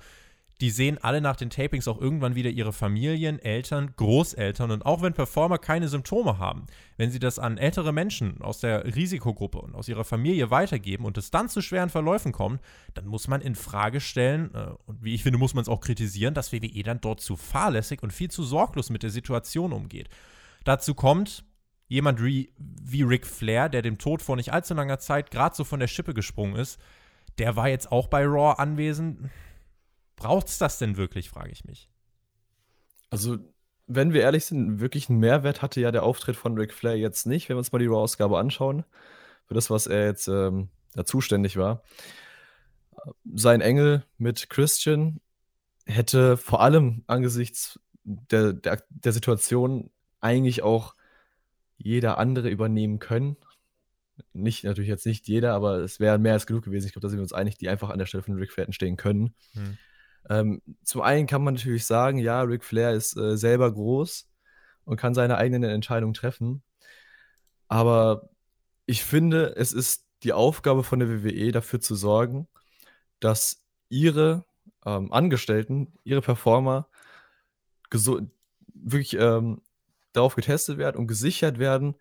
die 0.62 0.69
sehen 0.69 0.98
alle 1.02 1.19
nach 1.19 1.36
den 1.36 1.50
Tapings 1.50 1.88
auch 1.88 2.00
irgendwann 2.00 2.36
wieder 2.36 2.50
ihre 2.50 2.74
Familien, 2.74 3.39
Eltern, 3.39 3.93
Großeltern 3.96 4.72
und 4.72 4.86
auch 4.86 5.02
wenn 5.02 5.13
Performer 5.13 5.58
keine 5.58 5.88
Symptome 5.88 6.38
haben, 6.38 6.67
wenn 6.96 7.12
sie 7.12 7.19
das 7.19 7.39
an 7.39 7.58
ältere 7.58 7.91
Menschen 7.91 8.41
aus 8.41 8.60
der 8.60 8.96
Risikogruppe 8.96 9.60
und 9.60 9.76
aus 9.76 9.89
ihrer 9.89 10.04
Familie 10.04 10.52
weitergeben 10.52 11.06
und 11.06 11.17
es 11.17 11.32
dann 11.32 11.50
zu 11.50 11.62
schweren 11.62 11.89
Verläufen 11.89 12.32
kommt, 12.32 12.62
dann 12.93 13.08
muss 13.08 13.28
man 13.28 13.41
in 13.41 13.56
Frage 13.56 14.00
stellen 14.00 14.54
äh, 14.54 14.67
und 14.86 15.04
wie 15.04 15.15
ich 15.15 15.24
finde, 15.24 15.39
muss 15.39 15.54
man 15.54 15.63
es 15.63 15.69
auch 15.69 15.82
kritisieren, 15.82 16.34
dass 16.34 16.54
WWE 16.54 16.84
dann 16.84 17.02
dort 17.02 17.19
zu 17.19 17.36
fahrlässig 17.36 18.04
und 18.04 18.13
viel 18.13 18.30
zu 18.30 18.43
sorglos 18.43 18.89
mit 18.89 19.04
der 19.04 19.10
Situation 19.10 19.74
umgeht. 19.74 20.08
Dazu 20.63 20.93
kommt, 20.93 21.43
jemand 21.94 22.24
wie, 22.24 22.52
wie 22.58 23.04
Ric 23.04 23.28
Flair, 23.28 23.70
der 23.70 23.84
dem 23.84 24.00
Tod 24.00 24.24
vor 24.24 24.36
nicht 24.36 24.52
allzu 24.52 24.74
langer 24.74 24.98
Zeit 24.98 25.30
gerade 25.30 25.56
so 25.56 25.64
von 25.64 25.80
der 25.80 25.86
Schippe 25.86 26.16
gesprungen 26.16 26.56
ist, 26.56 26.80
der 27.38 27.56
war 27.56 27.70
jetzt 27.70 27.92
auch 27.92 28.08
bei 28.08 28.26
Raw 28.26 28.60
anwesend. 28.60 29.30
Braucht 30.16 30.48
es 30.48 30.58
das 30.58 30.80
denn 30.80 30.98
wirklich, 30.98 31.30
frage 31.30 31.52
ich 31.52 31.66
mich. 31.66 31.92
Also, 33.12 33.38
wenn 33.86 34.12
wir 34.12 34.22
ehrlich 34.22 34.46
sind, 34.46 34.80
wirklich 34.80 35.08
einen 35.08 35.20
Mehrwert 35.20 35.62
hatte 35.62 35.82
ja 35.82 35.92
der 35.92 36.02
Auftritt 36.02 36.36
von 36.36 36.58
Ric 36.58 36.74
Flair 36.74 36.98
jetzt 36.98 37.28
nicht, 37.28 37.48
wenn 37.48 37.58
wir 37.58 37.60
uns 37.60 37.72
mal 37.72 37.78
die 37.78 37.86
Raw-Ausgabe 37.86 38.40
anschauen, 38.40 38.86
für 39.46 39.54
das, 39.54 39.70
was 39.70 39.86
er 39.86 40.08
jetzt 40.08 40.28
ähm, 40.28 40.70
da 40.96 41.06
zuständig 41.06 41.58
war. 41.58 41.84
Sein 43.36 43.62
Engel 43.62 44.04
mit 44.18 44.50
Christian 44.50 45.20
hätte 45.86 46.38
vor 46.38 46.62
allem 46.62 47.04
angesichts 47.06 47.80
der, 48.04 48.54
der, 48.54 48.82
der 48.90 49.12
Situation 49.12 49.92
eigentlich 50.22 50.64
auch 50.64 50.96
jeder 51.84 52.17
andere 52.17 52.50
übernehmen 52.50 53.00
können. 53.00 53.38
Nicht, 54.34 54.63
natürlich 54.63 54.89
jetzt 54.89 55.06
nicht 55.06 55.28
jeder, 55.28 55.54
aber 55.54 55.80
es 55.80 56.00
wäre 56.00 56.19
mehr 56.19 56.34
als 56.34 56.46
genug 56.46 56.63
gewesen. 56.63 56.86
Ich 56.86 56.93
glaube, 56.93 57.04
da 57.04 57.10
sind 57.10 57.17
wir 57.17 57.24
uns 57.24 57.34
einig, 57.34 57.58
die 57.58 57.69
einfach 57.69 57.89
an 57.89 58.00
der 58.00 58.06
Stelle 58.06 58.24
von 58.24 58.36
Ric 58.36 58.52
Flair 58.52 58.72
stehen 58.72 58.98
können. 58.98 59.34
Hm. 59.54 59.78
Ähm, 60.30 60.62
zum 60.84 61.02
einen 61.02 61.28
kann 61.28 61.43
man 61.43 61.56
natürlich 61.56 61.86
sagen, 61.86 62.17
ja, 62.17 62.41
Ric 62.41 62.63
Flair 62.63 62.93
ist 62.93 63.17
äh, 63.17 63.38
selber 63.38 63.72
groß 63.72 64.30
und 64.86 64.98
kann 64.98 65.13
seine 65.13 65.38
eigenen 65.38 65.63
Entscheidungen 65.63 66.13
treffen. 66.13 66.63
Aber 67.67 68.30
ich 68.86 69.04
finde, 69.04 69.56
es 69.56 69.74
ist 69.74 70.06
die 70.24 70.34
Aufgabe 70.34 70.84
von 70.84 71.00
der 71.00 71.24
WWE 71.24 71.52
dafür 71.52 71.80
zu 71.80 71.96
sorgen, 71.96 72.48
dass 73.19 73.65
ihre 73.89 74.46
ähm, 74.86 75.12
Angestellten, 75.12 75.93
ihre 76.04 76.22
Performer 76.22 76.88
wirklich 78.74 79.13
ähm, 79.19 79.62
darauf 80.13 80.36
getestet 80.36 80.78
werden 80.78 80.97
und 80.97 81.08
gesichert 81.08 81.60
werden, 81.60 81.95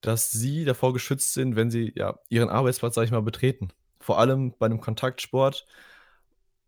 dass 0.00 0.30
sie 0.30 0.64
davor 0.64 0.92
geschützt 0.92 1.34
sind, 1.34 1.56
wenn 1.56 1.70
sie 1.70 1.92
ja 1.94 2.18
ihren 2.28 2.48
Arbeitsplatz, 2.48 2.94
sag 2.94 3.04
ich 3.04 3.10
mal, 3.10 3.22
betreten. 3.22 3.68
Vor 4.00 4.18
allem 4.18 4.54
bei 4.58 4.66
einem 4.66 4.80
Kontaktsport 4.80 5.66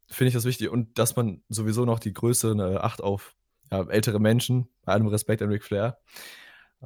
finde 0.06 0.28
ich 0.28 0.34
das 0.34 0.44
wichtig 0.44 0.68
und 0.68 0.98
dass 0.98 1.16
man 1.16 1.42
sowieso 1.48 1.84
noch 1.84 1.98
die 1.98 2.12
Größe 2.12 2.50
eine 2.50 2.82
Acht 2.82 3.02
auf 3.02 3.34
ja, 3.70 3.82
ältere 3.88 4.20
Menschen, 4.20 4.68
bei 4.82 4.92
allem 4.92 5.06
Respekt 5.06 5.40
an 5.42 5.48
Ric 5.48 5.64
Flair. 5.64 5.98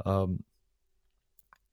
Ähm, 0.04 0.44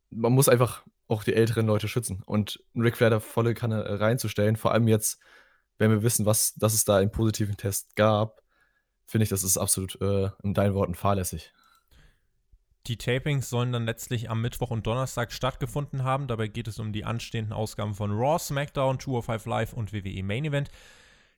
man 0.09 0.31
muss 0.33 0.49
einfach 0.49 0.83
auch 1.07 1.23
die 1.23 1.35
älteren 1.35 1.67
Leute 1.67 1.87
schützen 1.87 2.23
und 2.25 2.63
Ric 2.75 2.97
Flair 2.97 3.11
da 3.11 3.19
volle 3.19 3.53
Kanne 3.53 3.99
reinzustellen, 3.99 4.55
vor 4.55 4.71
allem 4.71 4.87
jetzt, 4.87 5.19
wenn 5.77 5.91
wir 5.91 6.01
wissen, 6.01 6.25
was, 6.25 6.55
dass 6.55 6.73
es 6.73 6.85
da 6.85 6.97
einen 6.97 7.11
positiven 7.11 7.57
Test 7.57 7.95
gab, 7.95 8.41
finde 9.05 9.23
ich, 9.23 9.29
das 9.29 9.43
ist 9.43 9.57
absolut 9.57 9.99
äh, 10.01 10.29
in 10.43 10.53
deinen 10.53 10.73
Worten 10.73 10.95
fahrlässig. 10.95 11.53
Die 12.87 12.97
Tapings 12.97 13.49
sollen 13.49 13.71
dann 13.71 13.85
letztlich 13.85 14.29
am 14.29 14.41
Mittwoch 14.41 14.69
und 14.69 14.85
Donnerstag 14.85 15.31
stattgefunden 15.31 16.03
haben. 16.03 16.27
Dabei 16.27 16.47
geht 16.47 16.67
es 16.67 16.79
um 16.79 16.91
die 16.91 17.05
anstehenden 17.05 17.53
Ausgaben 17.53 17.93
von 17.93 18.11
Raw, 18.11 18.37
SmackDown, 18.37 18.99
205 18.99 19.45
Live 19.45 19.73
und 19.73 19.93
WWE 19.93 20.21
Main 20.21 20.43
Event. 20.43 20.69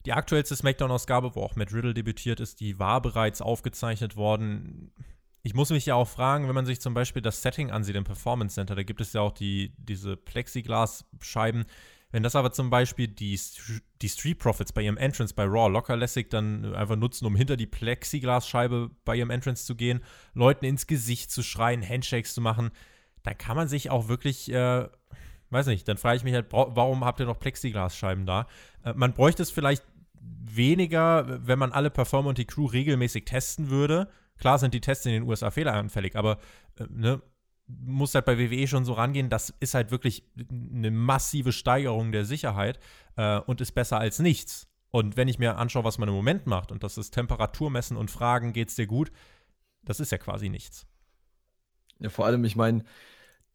Die 0.05 0.13
aktuellste 0.13 0.55
SmackDown-Ausgabe, 0.55 1.35
wo 1.35 1.41
auch 1.41 1.55
Matt 1.55 1.73
Riddle 1.73 1.93
debütiert 1.93 2.39
ist, 2.39 2.59
die 2.59 2.79
war 2.79 3.01
bereits 3.01 3.41
aufgezeichnet 3.41 4.15
worden. 4.15 4.91
Ich 5.43 5.53
muss 5.53 5.69
mich 5.69 5.85
ja 5.85 5.95
auch 5.95 6.07
fragen, 6.07 6.47
wenn 6.47 6.55
man 6.55 6.65
sich 6.65 6.81
zum 6.81 6.95
Beispiel 6.95 7.21
das 7.21 7.41
Setting 7.43 7.69
ansieht 7.69 7.95
im 7.95 8.03
Performance 8.03 8.55
Center, 8.55 8.75
da 8.75 8.83
gibt 8.83 9.01
es 9.01 9.13
ja 9.13 9.21
auch 9.21 9.31
die, 9.31 9.73
diese 9.77 10.17
Plexiglas-Scheiben. 10.17 11.65
Wenn 12.15 12.23
das 12.23 12.37
aber 12.37 12.53
zum 12.53 12.69
Beispiel 12.69 13.09
die, 13.09 13.37
die 14.01 14.07
Street 14.07 14.39
Profits 14.39 14.71
bei 14.71 14.83
ihrem 14.83 14.95
Entrance 14.95 15.33
bei 15.33 15.43
Raw 15.43 15.69
lockerlässig 15.69 16.29
dann 16.29 16.73
einfach 16.73 16.95
nutzen, 16.95 17.25
um 17.25 17.35
hinter 17.35 17.57
die 17.57 17.65
Plexiglasscheibe 17.65 18.89
bei 19.03 19.17
ihrem 19.17 19.31
Entrance 19.31 19.65
zu 19.65 19.75
gehen, 19.75 20.01
Leuten 20.33 20.63
ins 20.63 20.87
Gesicht 20.87 21.29
zu 21.29 21.43
schreien, 21.43 21.85
Handshakes 21.85 22.33
zu 22.33 22.39
machen, 22.39 22.71
da 23.23 23.33
kann 23.33 23.57
man 23.57 23.67
sich 23.67 23.89
auch 23.89 24.07
wirklich 24.07 24.49
äh, 24.49 24.87
weiß 25.49 25.67
nicht, 25.67 25.89
dann 25.89 25.97
frage 25.97 26.15
ich 26.15 26.23
mich 26.23 26.33
halt, 26.33 26.53
warum 26.53 27.03
habt 27.03 27.19
ihr 27.19 27.25
noch 27.25 27.37
Plexiglasscheiben 27.37 28.25
da? 28.25 28.47
Äh, 28.85 28.93
man 28.93 29.11
bräuchte 29.11 29.43
es 29.43 29.51
vielleicht 29.51 29.83
weniger, 30.21 31.45
wenn 31.45 31.59
man 31.59 31.73
alle 31.73 31.89
Performer 31.89 32.29
und 32.29 32.37
die 32.37 32.45
Crew 32.45 32.67
regelmäßig 32.67 33.25
testen 33.25 33.69
würde. 33.69 34.07
Klar 34.37 34.57
sind 34.57 34.73
die 34.73 34.79
Tests 34.79 35.05
in 35.05 35.11
den 35.11 35.23
USA 35.23 35.51
fehleranfällig, 35.51 36.15
aber 36.15 36.37
äh, 36.79 36.85
ne, 36.89 37.21
muss 37.67 38.13
halt 38.13 38.25
bei 38.25 38.37
WWE 38.37 38.67
schon 38.67 38.85
so 38.85 38.93
rangehen, 38.93 39.29
das 39.29 39.53
ist 39.59 39.73
halt 39.73 39.91
wirklich 39.91 40.23
eine 40.49 40.91
massive 40.91 41.51
Steigerung 41.51 42.11
der 42.11 42.25
Sicherheit 42.25 42.79
äh, 43.17 43.39
und 43.39 43.61
ist 43.61 43.71
besser 43.71 43.97
als 43.97 44.19
nichts. 44.19 44.67
Und 44.91 45.17
wenn 45.17 45.27
ich 45.27 45.39
mir 45.39 45.57
anschaue, 45.57 45.83
was 45.83 45.97
man 45.97 46.07
im 46.07 46.15
Moment 46.15 46.47
macht, 46.47 46.71
und 46.71 46.83
das 46.83 46.97
ist 46.97 47.11
Temperatur 47.11 47.69
messen 47.69 47.97
und 47.97 48.11
fragen, 48.11 48.53
geht's 48.53 48.75
dir 48.75 48.87
gut, 48.87 49.11
das 49.83 49.99
ist 49.99 50.11
ja 50.11 50.17
quasi 50.17 50.49
nichts. 50.49 50.85
Ja, 51.99 52.09
vor 52.09 52.25
allem, 52.25 52.45
ich 52.45 52.55
meine, 52.55 52.83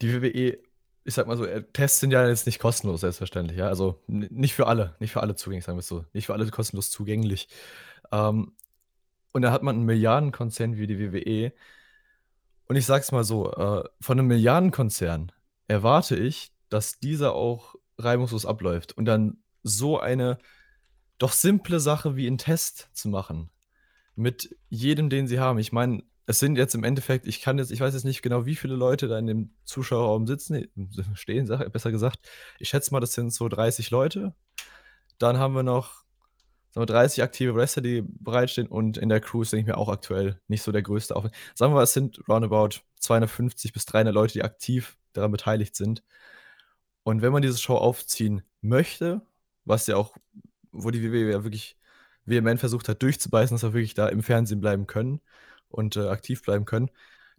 die 0.03 0.13
WWE 0.13 0.59
ich 1.05 1.15
sag 1.15 1.27
mal 1.27 1.37
so, 1.37 1.45
äh, 1.45 1.65
Tests 1.73 2.01
sind 2.01 2.13
ja 2.13 2.27
jetzt 2.29 2.47
nicht 2.47 2.59
kostenlos, 2.59 3.01
selbstverständlich. 3.01 3.59
Ja? 3.59 3.69
Also 3.69 4.03
nicht 4.07 4.55
für 4.55 4.67
alle, 4.67 4.97
nicht 5.01 5.13
für 5.13 5.21
alle 5.21 5.35
zugänglich, 5.35 5.65
sagen 5.65 5.79
wir 5.79 5.83
so. 5.83 6.05
Nicht 6.13 6.27
für 6.27 6.35
alle 6.35 6.49
kostenlos 6.51 6.91
zugänglich. 6.91 7.49
Ähm, 8.13 8.53
und 9.33 9.43
da 9.43 9.53
hat 9.53 9.63
man 9.63 9.77
einen 9.77 9.85
Milliardenkonzern 9.87 10.77
wie 10.77 10.87
die 10.87 10.99
WWE. 10.99 11.53
Und 12.71 12.77
ich 12.77 12.87
sag's 12.87 13.11
mal 13.11 13.25
so, 13.25 13.51
äh, 13.51 13.83
von 14.01 14.17
einem 14.17 14.29
Milliardenkonzern 14.29 15.33
erwarte 15.67 16.15
ich, 16.15 16.53
dass 16.69 17.01
dieser 17.01 17.35
auch 17.35 17.75
reibungslos 17.99 18.47
abläuft. 18.47 18.97
Und 18.97 19.07
dann 19.07 19.39
so 19.65 19.99
eine 19.99 20.39
doch 21.19 21.33
simple 21.33 21.81
Sache 21.81 22.15
wie 22.15 22.29
einen 22.29 22.39
Test 22.39 22.89
zu 22.93 23.09
machen. 23.09 23.51
Mit 24.15 24.57
jedem, 24.69 25.11
den 25.11 25.27
sie 25.27 25.41
haben. 25.41 25.59
Ich 25.59 25.73
meine, 25.73 26.05
es 26.27 26.39
sind 26.39 26.55
jetzt 26.55 26.77
im 26.77 26.85
Endeffekt, 26.85 27.27
ich 27.27 27.41
kann 27.41 27.59
jetzt, 27.59 27.73
ich 27.73 27.81
weiß 27.81 27.93
jetzt 27.93 28.05
nicht 28.05 28.23
genau, 28.23 28.47
wie 28.47 28.55
viele 28.55 28.77
Leute 28.77 29.09
da 29.09 29.19
in 29.19 29.27
dem 29.27 29.51
Zuschauerraum 29.65 30.29
sitzen, 30.29 30.69
stehen, 31.15 31.49
besser 31.73 31.91
gesagt. 31.91 32.21
Ich 32.61 32.69
schätze 32.69 32.93
mal, 32.93 33.01
das 33.01 33.15
sind 33.15 33.35
so 33.35 33.49
30 33.49 33.91
Leute. 33.91 34.33
Dann 35.19 35.39
haben 35.39 35.57
wir 35.57 35.65
noch 35.65 36.05
sagen 36.71 36.83
wir, 36.83 36.87
30 36.87 37.23
aktive 37.23 37.55
Wrestler, 37.55 37.83
die 37.83 38.03
bereitstehen 38.03 38.69
und 38.69 38.97
in 38.97 39.09
der 39.09 39.21
Crew 39.21 39.43
ist, 39.43 39.53
denke 39.53 39.63
ich 39.63 39.67
mir, 39.75 39.79
auch 39.79 39.89
aktuell 39.89 40.41
nicht 40.49 40.63
so 40.63 40.73
der 40.73 40.83
größte 40.83 41.17
Aufwand. 41.17 41.35
Sagen 41.55 41.73
wir 41.73 41.77
mal, 41.77 41.85
es 41.85 41.93
sind 41.93 42.21
roundabout 42.29 42.81
250 43.01 43.73
bis 43.73 43.87
300 43.87 44.15
Leute, 44.15 44.35
die 44.35 44.43
aktiv 44.43 44.97
daran 45.13 45.33
beteiligt 45.33 45.77
sind. 45.77 46.03
Und 47.03 47.23
wenn 47.23 47.33
man 47.33 47.43
diese 47.43 47.59
Show 47.59 47.77
aufziehen 47.77 48.43
möchte, 48.61 49.23
was 49.65 49.87
ja 49.87 49.97
auch, 49.97 50.17
wo 50.73 50.91
die 50.91 51.03
WWE 51.03 51.31
ja 51.31 51.45
wirklich 51.45 51.77
vehement 52.25 52.61
versucht 52.61 52.89
hat, 52.89 53.03
durchzubeißen, 53.03 53.55
dass 53.55 53.63
wir 53.63 53.73
wirklich 53.73 53.95
da 53.95 54.09
im 54.09 54.23
Fernsehen 54.23 54.61
bleiben 54.61 54.87
können, 54.87 55.21
und 55.71 55.97
äh, 55.97 56.09
aktiv 56.09 56.43
bleiben 56.43 56.65
können, 56.65 56.91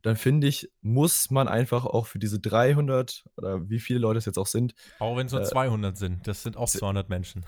dann 0.02 0.16
finde 0.16 0.48
ich, 0.48 0.72
muss 0.82 1.30
man 1.30 1.48
einfach 1.48 1.86
auch 1.86 2.08
für 2.08 2.18
diese 2.18 2.40
300 2.40 3.26
oder 3.38 3.70
wie 3.70 3.80
viele 3.80 4.00
Leute 4.00 4.18
es 4.18 4.26
jetzt 4.26 4.40
auch 4.40 4.48
sind. 4.48 4.74
Auch 4.98 5.16
wenn 5.16 5.28
es 5.28 5.32
nur 5.32 5.42
äh, 5.42 5.46
200 5.46 5.96
sind, 5.96 6.28
das 6.28 6.42
sind 6.42 6.58
auch 6.58 6.68
200 6.68 7.10
Menschen. 7.10 7.46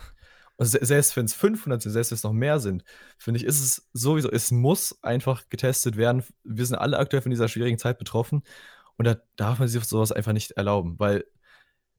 Also 0.58 0.78
selbst 0.82 1.16
wenn 1.18 1.26
es 1.26 1.34
500 1.34 1.82
sind, 1.82 1.91
selbst 1.91 2.12
wenn 2.12 2.16
es 2.16 2.24
noch 2.24 2.34
mehr 2.34 2.60
sind, 2.60 2.84
finde 3.18 3.39
ich, 3.39 3.45
ist 3.45 3.60
es 3.60 3.89
sowieso, 3.93 4.30
es 4.32 4.51
muss 4.51 5.04
einfach 5.04 5.49
getestet 5.49 5.97
werden. 5.97 6.24
Wir 6.43 6.66
sind 6.66 6.78
alle 6.78 6.99
aktuell 6.99 7.22
von 7.22 7.32
dieser 7.32 7.47
schwierigen 7.47 7.80
Zeit 7.80 7.97
betroffen 7.97 8.43
und 8.97 9.06
da 9.06 9.18
darf 9.36 9.60
man 9.60 9.68
sich 9.68 9.84
sowas 9.86 10.12
einfach 10.12 10.34
nicht 10.34 10.51
erlauben, 10.51 10.99
weil 10.99 11.26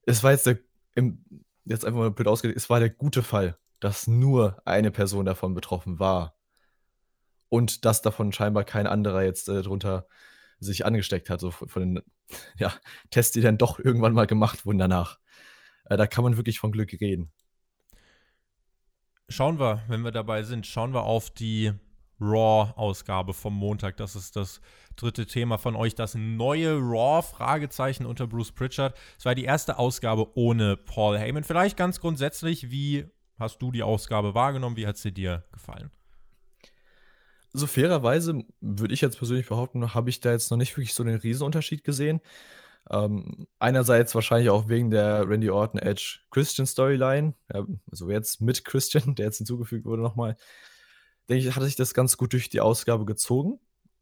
es 0.05 0.23
war 0.23 0.31
jetzt 0.31 0.45
der, 0.45 0.59
im, 0.95 1.25
jetzt 1.65 1.85
einfach 1.85 1.99
mal 1.99 2.11
blöd 2.11 2.27
ausgedrückt, 2.27 2.57
es 2.57 2.69
war 2.69 2.79
der 2.79 2.89
gute 2.89 3.23
Fall, 3.23 3.57
dass 3.79 4.07
nur 4.07 4.61
eine 4.65 4.91
Person 4.91 5.25
davon 5.25 5.53
betroffen 5.53 5.99
war 5.99 6.35
und 7.49 7.85
dass 7.85 8.01
davon 8.01 8.31
scheinbar 8.31 8.63
kein 8.63 8.87
anderer 8.87 9.23
jetzt 9.23 9.49
äh, 9.49 9.61
drunter 9.61 10.07
sich 10.59 10.85
angesteckt 10.85 11.29
hat, 11.29 11.39
so 11.39 11.51
von 11.51 11.81
den 11.81 12.01
ja, 12.57 12.73
Tests, 13.09 13.33
die 13.33 13.41
dann 13.41 13.57
doch 13.57 13.79
irgendwann 13.79 14.13
mal 14.13 14.27
gemacht 14.27 14.65
wurden 14.65 14.77
danach. 14.77 15.19
Äh, 15.85 15.97
da 15.97 16.07
kann 16.07 16.23
man 16.23 16.37
wirklich 16.37 16.59
von 16.59 16.71
Glück 16.71 16.93
reden. 16.99 17.31
Schauen 19.29 19.59
wir, 19.59 19.81
wenn 19.87 20.01
wir 20.03 20.11
dabei 20.11 20.43
sind, 20.43 20.67
schauen 20.67 20.93
wir 20.93 21.03
auf 21.03 21.31
die 21.31 21.73
Raw-Ausgabe 22.21 23.33
vom 23.33 23.55
Montag. 23.55 23.97
Das 23.97 24.15
ist 24.15 24.35
das 24.35 24.61
dritte 24.95 25.25
Thema 25.25 25.57
von 25.57 25.75
euch, 25.75 25.95
das 25.95 26.15
neue 26.15 26.77
Raw-Fragezeichen 26.77 28.05
unter 28.05 28.27
Bruce 28.27 28.51
Pritchard. 28.51 28.95
Es 29.17 29.25
war 29.25 29.35
die 29.35 29.43
erste 29.43 29.79
Ausgabe 29.79 30.37
ohne 30.37 30.77
Paul 30.77 31.17
Heyman. 31.17 31.43
Vielleicht 31.43 31.75
ganz 31.75 31.99
grundsätzlich, 31.99 32.69
wie 32.69 33.05
hast 33.37 33.61
du 33.61 33.71
die 33.71 33.83
Ausgabe 33.83 34.35
wahrgenommen? 34.35 34.77
Wie 34.77 34.87
hat 34.87 34.97
sie 34.97 35.11
dir 35.11 35.43
gefallen? 35.51 35.91
So 37.51 37.67
fairerweise 37.67 38.43
würde 38.61 38.93
ich 38.93 39.01
jetzt 39.01 39.17
persönlich 39.17 39.47
behaupten, 39.47 39.93
habe 39.93 40.09
ich 40.09 40.19
da 40.19 40.31
jetzt 40.31 40.51
noch 40.51 40.57
nicht 40.57 40.75
wirklich 40.77 40.93
so 40.93 41.03
den 41.03 41.15
Riesenunterschied 41.15 41.83
gesehen. 41.83 42.21
Ähm, 42.89 43.47
einerseits 43.59 44.13
wahrscheinlich 44.13 44.49
auch 44.49 44.67
wegen 44.69 44.91
der 44.91 45.27
Randy 45.27 45.49
Orton 45.49 45.79
Edge 45.79 46.19
Christian 46.31 46.67
Storyline, 46.67 47.33
also 47.89 48.09
jetzt 48.09 48.41
mit 48.41 48.63
Christian, 48.63 49.15
der 49.15 49.27
jetzt 49.27 49.37
hinzugefügt 49.37 49.85
wurde 49.85 50.03
nochmal, 50.03 50.37
denke 51.29 51.47
ich, 51.47 51.55
hatte 51.55 51.65
sich 51.65 51.75
das 51.75 51.93
ganz 51.93 52.17
gut 52.17 52.33
durch 52.33 52.49
die 52.49 52.61
Ausgabe 52.61 53.05
gezogen 53.05 53.59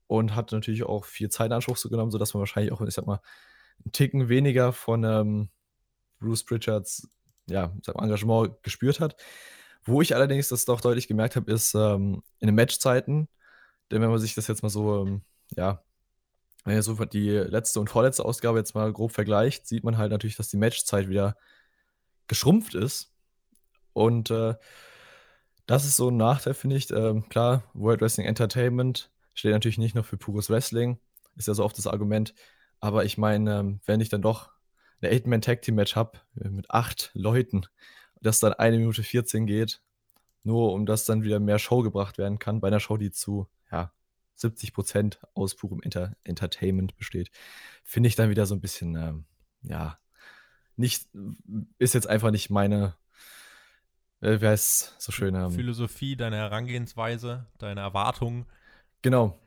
und 0.08 0.36
hat 0.36 0.52
natürlich 0.52 0.84
auch 0.84 1.06
viel 1.06 1.30
Zeit 1.30 1.48
in 1.48 1.54
Anspruch 1.54 1.82
genommen, 1.82 2.12
sodass 2.12 2.34
man 2.34 2.42
wahrscheinlich 2.42 2.74
auch, 2.74 2.82
ich 2.82 2.94
sag 2.94 3.06
mal, 3.06 3.22
einen 3.86 3.92
Ticken 3.94 4.30
weniger 4.30 4.74
von 4.74 5.04
ähm, 5.04 5.50
Bruce 6.20 6.44
Pritchards 6.44 7.08
ja, 7.48 7.74
sag 7.82 7.96
mal, 7.96 8.04
Engagement 8.04 8.62
gespürt 8.64 9.00
hat. 9.00 9.16
Wo 9.86 10.02
ich 10.02 10.16
allerdings 10.16 10.50
das 10.50 10.66
doch 10.66 10.82
deutlich 10.82 11.08
gemerkt 11.08 11.36
habe, 11.36 11.52
ist 11.52 11.74
ähm, 11.76 12.24
in 12.40 12.48
den 12.48 12.56
Matchzeiten, 12.56 13.28
denn 13.92 14.02
wenn 14.02 14.10
man 14.10 14.20
sich 14.20 14.34
das 14.34 14.48
jetzt 14.48 14.64
mal 14.64 14.70
so, 14.70 15.02
ähm, 15.06 15.22
ja, 15.58 15.84
wenn 16.64 16.76
ihr 16.76 16.84
so 16.84 16.94
die 17.06 17.30
letzte 17.30 17.80
und 17.80 17.90
vorletzte 17.90 18.26
Ausgabe 18.26 18.58
jetzt 18.58 18.76
mal 18.76 18.92
grob 18.94 19.12
vergleicht, 19.12 19.68
sieht 19.68 19.84
man 19.84 19.98
halt 19.98 20.12
natürlich, 20.12 20.38
dass 20.38 20.50
die 20.50 20.58
Matchzeit 20.58 21.10
wieder 21.10 21.36
geschrumpft 22.28 22.74
ist. 22.74 23.12
Und 23.92 24.32
äh, 24.32 24.56
das 25.66 25.86
ist 25.86 25.98
so 25.98 26.10
ein 26.10 26.18
Nachteil, 26.18 26.54
finde 26.54 26.78
ich. 26.78 26.90
Ähm, 26.92 27.28
klar, 27.30 27.64
World 27.74 28.02
Wrestling 28.02 28.28
Entertainment 28.28 29.12
steht 29.34 29.52
natürlich 29.52 29.78
nicht 29.78 29.96
nur 29.96 30.04
für 30.04 30.18
pures 30.18 30.50
Wrestling, 30.50 31.00
ist 31.36 31.48
ja 31.48 31.54
so 31.54 31.64
oft 31.64 31.78
das 31.78 31.88
Argument. 31.88 32.34
Aber 32.80 33.06
ich 33.06 33.18
meine, 33.18 33.60
ähm, 33.60 33.80
wenn 33.86 34.02
ich 34.02 34.10
dann 34.10 34.22
doch 34.22 34.52
eine 35.02 35.12
Eight-Man-Tag-Team-Match 35.12 35.96
habe 35.96 36.20
äh, 36.42 36.50
mit 36.50 36.70
acht 36.72 37.12
Leuten, 37.14 37.66
das 38.22 38.40
dann 38.40 38.54
eine 38.54 38.78
Minute 38.78 39.04
14 39.04 39.46
geht, 39.46 39.82
nur 40.44 40.74
um 40.74 40.86
das 40.86 41.06
dann 41.06 41.24
wieder 41.24 41.40
mehr 41.40 41.60
Show 41.60 41.82
gebracht 41.82 42.18
werden 42.18 42.40
kann, 42.40 42.62
bei 42.62 42.68
einer 42.68 42.80
Show, 42.80 42.98
die 42.98 43.12
zu 43.12 43.48
ja, 43.72 43.92
70 44.36 44.74
Prozent 44.74 45.20
aus 45.34 45.56
purem 45.56 45.82
Enter 45.82 46.16
Entertainment 46.24 46.96
besteht, 46.98 47.32
finde 47.84 48.08
ich 48.08 48.16
dann 48.16 48.30
wieder 48.30 48.46
so 48.46 48.56
ein 48.56 48.62
bisschen, 48.62 48.96
ähm, 48.96 49.26
ja, 49.62 50.00
nicht, 50.76 51.08
ist 51.78 51.94
jetzt 51.94 52.08
einfach 52.08 52.32
nicht 52.32 52.50
meine, 52.50 52.96
äh, 54.22 54.38
wer 54.40 54.54
ist 54.54 54.96
so 55.00 55.12
schön. 55.12 55.36
Ähm, 55.36 55.52
Philosophie, 55.52 56.16
deine 56.16 56.38
Herangehensweise, 56.38 57.46
deine 57.60 57.82
Erwartungen. 57.82 58.46
Genau, 59.02 59.40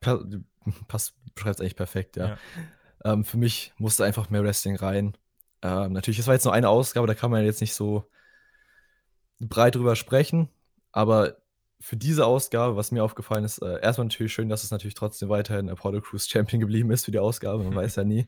passt, 0.00 1.14
beschreibt 1.34 1.56
es 1.56 1.60
eigentlich 1.60 1.76
perfekt, 1.76 2.16
ja. 2.16 2.28
ja. 2.28 2.38
Ähm, 3.04 3.24
für 3.24 3.36
mich 3.36 3.72
musste 3.78 4.04
einfach 4.04 4.30
mehr 4.30 4.42
Wrestling 4.42 4.76
rein. 4.76 5.16
Ähm, 5.62 5.92
natürlich, 5.92 6.18
es 6.18 6.26
war 6.26 6.34
jetzt 6.34 6.44
nur 6.44 6.54
eine 6.54 6.68
Ausgabe, 6.68 7.06
da 7.06 7.14
kann 7.14 7.30
man 7.30 7.44
jetzt 7.44 7.60
nicht 7.60 7.74
so 7.74 8.10
breit 9.40 9.74
drüber 9.74 9.96
sprechen, 9.96 10.48
aber 10.92 11.36
für 11.84 11.98
diese 11.98 12.24
Ausgabe, 12.24 12.76
was 12.76 12.92
mir 12.92 13.04
aufgefallen 13.04 13.44
ist, 13.44 13.58
äh, 13.58 13.78
erstmal 13.82 14.06
natürlich 14.06 14.32
schön, 14.32 14.48
dass 14.48 14.64
es 14.64 14.70
natürlich 14.70 14.94
trotzdem 14.94 15.28
weiterhin 15.28 15.68
Apollo 15.68 16.00
Crews 16.00 16.26
Champion 16.26 16.58
geblieben 16.58 16.90
ist 16.90 17.04
für 17.04 17.10
die 17.10 17.18
Ausgabe, 17.18 17.62
man 17.62 17.74
weiß 17.76 17.96
ja 17.96 18.04
nie. 18.04 18.26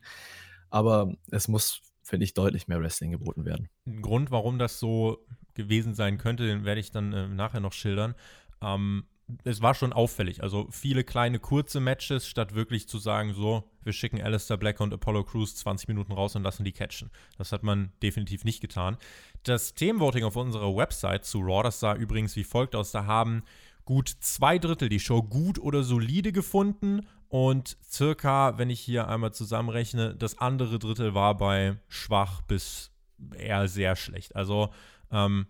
Aber 0.69 1.15
es 1.31 1.49
muss, 1.49 1.81
finde 2.03 2.25
ich, 2.25 2.35
deutlich 2.35 2.69
mehr 2.69 2.83
Wrestling 2.83 3.13
geboten 3.13 3.47
werden. 3.47 3.71
Ein 3.87 4.03
Grund, 4.03 4.31
warum 4.31 4.59
das 4.59 4.79
so 4.79 5.25
gewesen 5.55 5.95
sein 5.95 6.19
könnte, 6.19 6.47
den 6.47 6.67
werde 6.67 6.83
ich 6.83 6.91
dann 6.91 7.15
äh, 7.15 7.29
nachher 7.29 7.61
noch 7.61 7.73
schildern. 7.73 8.15
Ähm, 8.61 9.07
es 9.45 9.61
war 9.61 9.75
schon 9.75 9.93
auffällig. 9.93 10.43
Also 10.43 10.69
viele 10.71 11.03
kleine, 11.03 11.39
kurze 11.39 11.81
Matches, 11.81 12.29
statt 12.29 12.55
wirklich 12.55 12.89
zu 12.89 12.99
sagen, 12.99 13.35
so, 13.35 13.65
wir 13.83 13.93
schicken 13.93 14.21
Alistair 14.23 14.57
Black 14.57 14.81
und 14.81 14.93
Apollo 14.93 15.25
Crews 15.25 15.57
20 15.57 15.89
Minuten 15.89 16.13
raus 16.13 16.37
und 16.37 16.43
lassen 16.43 16.65
die 16.65 16.73
catchen. 16.73 17.11
Das 17.37 17.53
hat 17.53 17.63
man 17.63 17.93
definitiv 18.03 18.45
nicht 18.45 18.61
getan. 18.61 18.97
Das 19.43 19.75
Themenvoting 19.75 20.25
auf 20.25 20.37
unserer 20.37 20.77
Website 20.77 21.25
zu 21.25 21.41
Raw, 21.41 21.63
das 21.63 21.81
sah 21.81 21.95
übrigens 21.95 22.37
wie 22.37 22.45
folgt 22.45 22.77
aus. 22.77 22.93
Da 22.93 23.07
haben 23.07 23.43
gut 23.85 24.09
zwei 24.09 24.59
Drittel 24.59 24.89
die 24.89 25.01
Show 25.01 25.23
gut 25.23 25.59
oder 25.59 25.83
solide 25.83 26.33
gefunden 26.33 27.07
und 27.29 27.77
circa, 27.83 28.59
wenn 28.59 28.71
ich 28.71 28.81
hier 28.81 29.09
einmal 29.09 29.33
zusammenrechne, 29.33 30.15
das 30.15 30.39
andere 30.39 30.79
Drittel 30.79 31.15
war 31.15 31.37
bei 31.37 31.79
schwach 31.89 32.43
bis 32.43 32.93
eher 33.37 33.67
sehr 33.69 33.97
schlecht. 33.97 34.37
Also 34.37 34.71
ähm, 35.11 35.47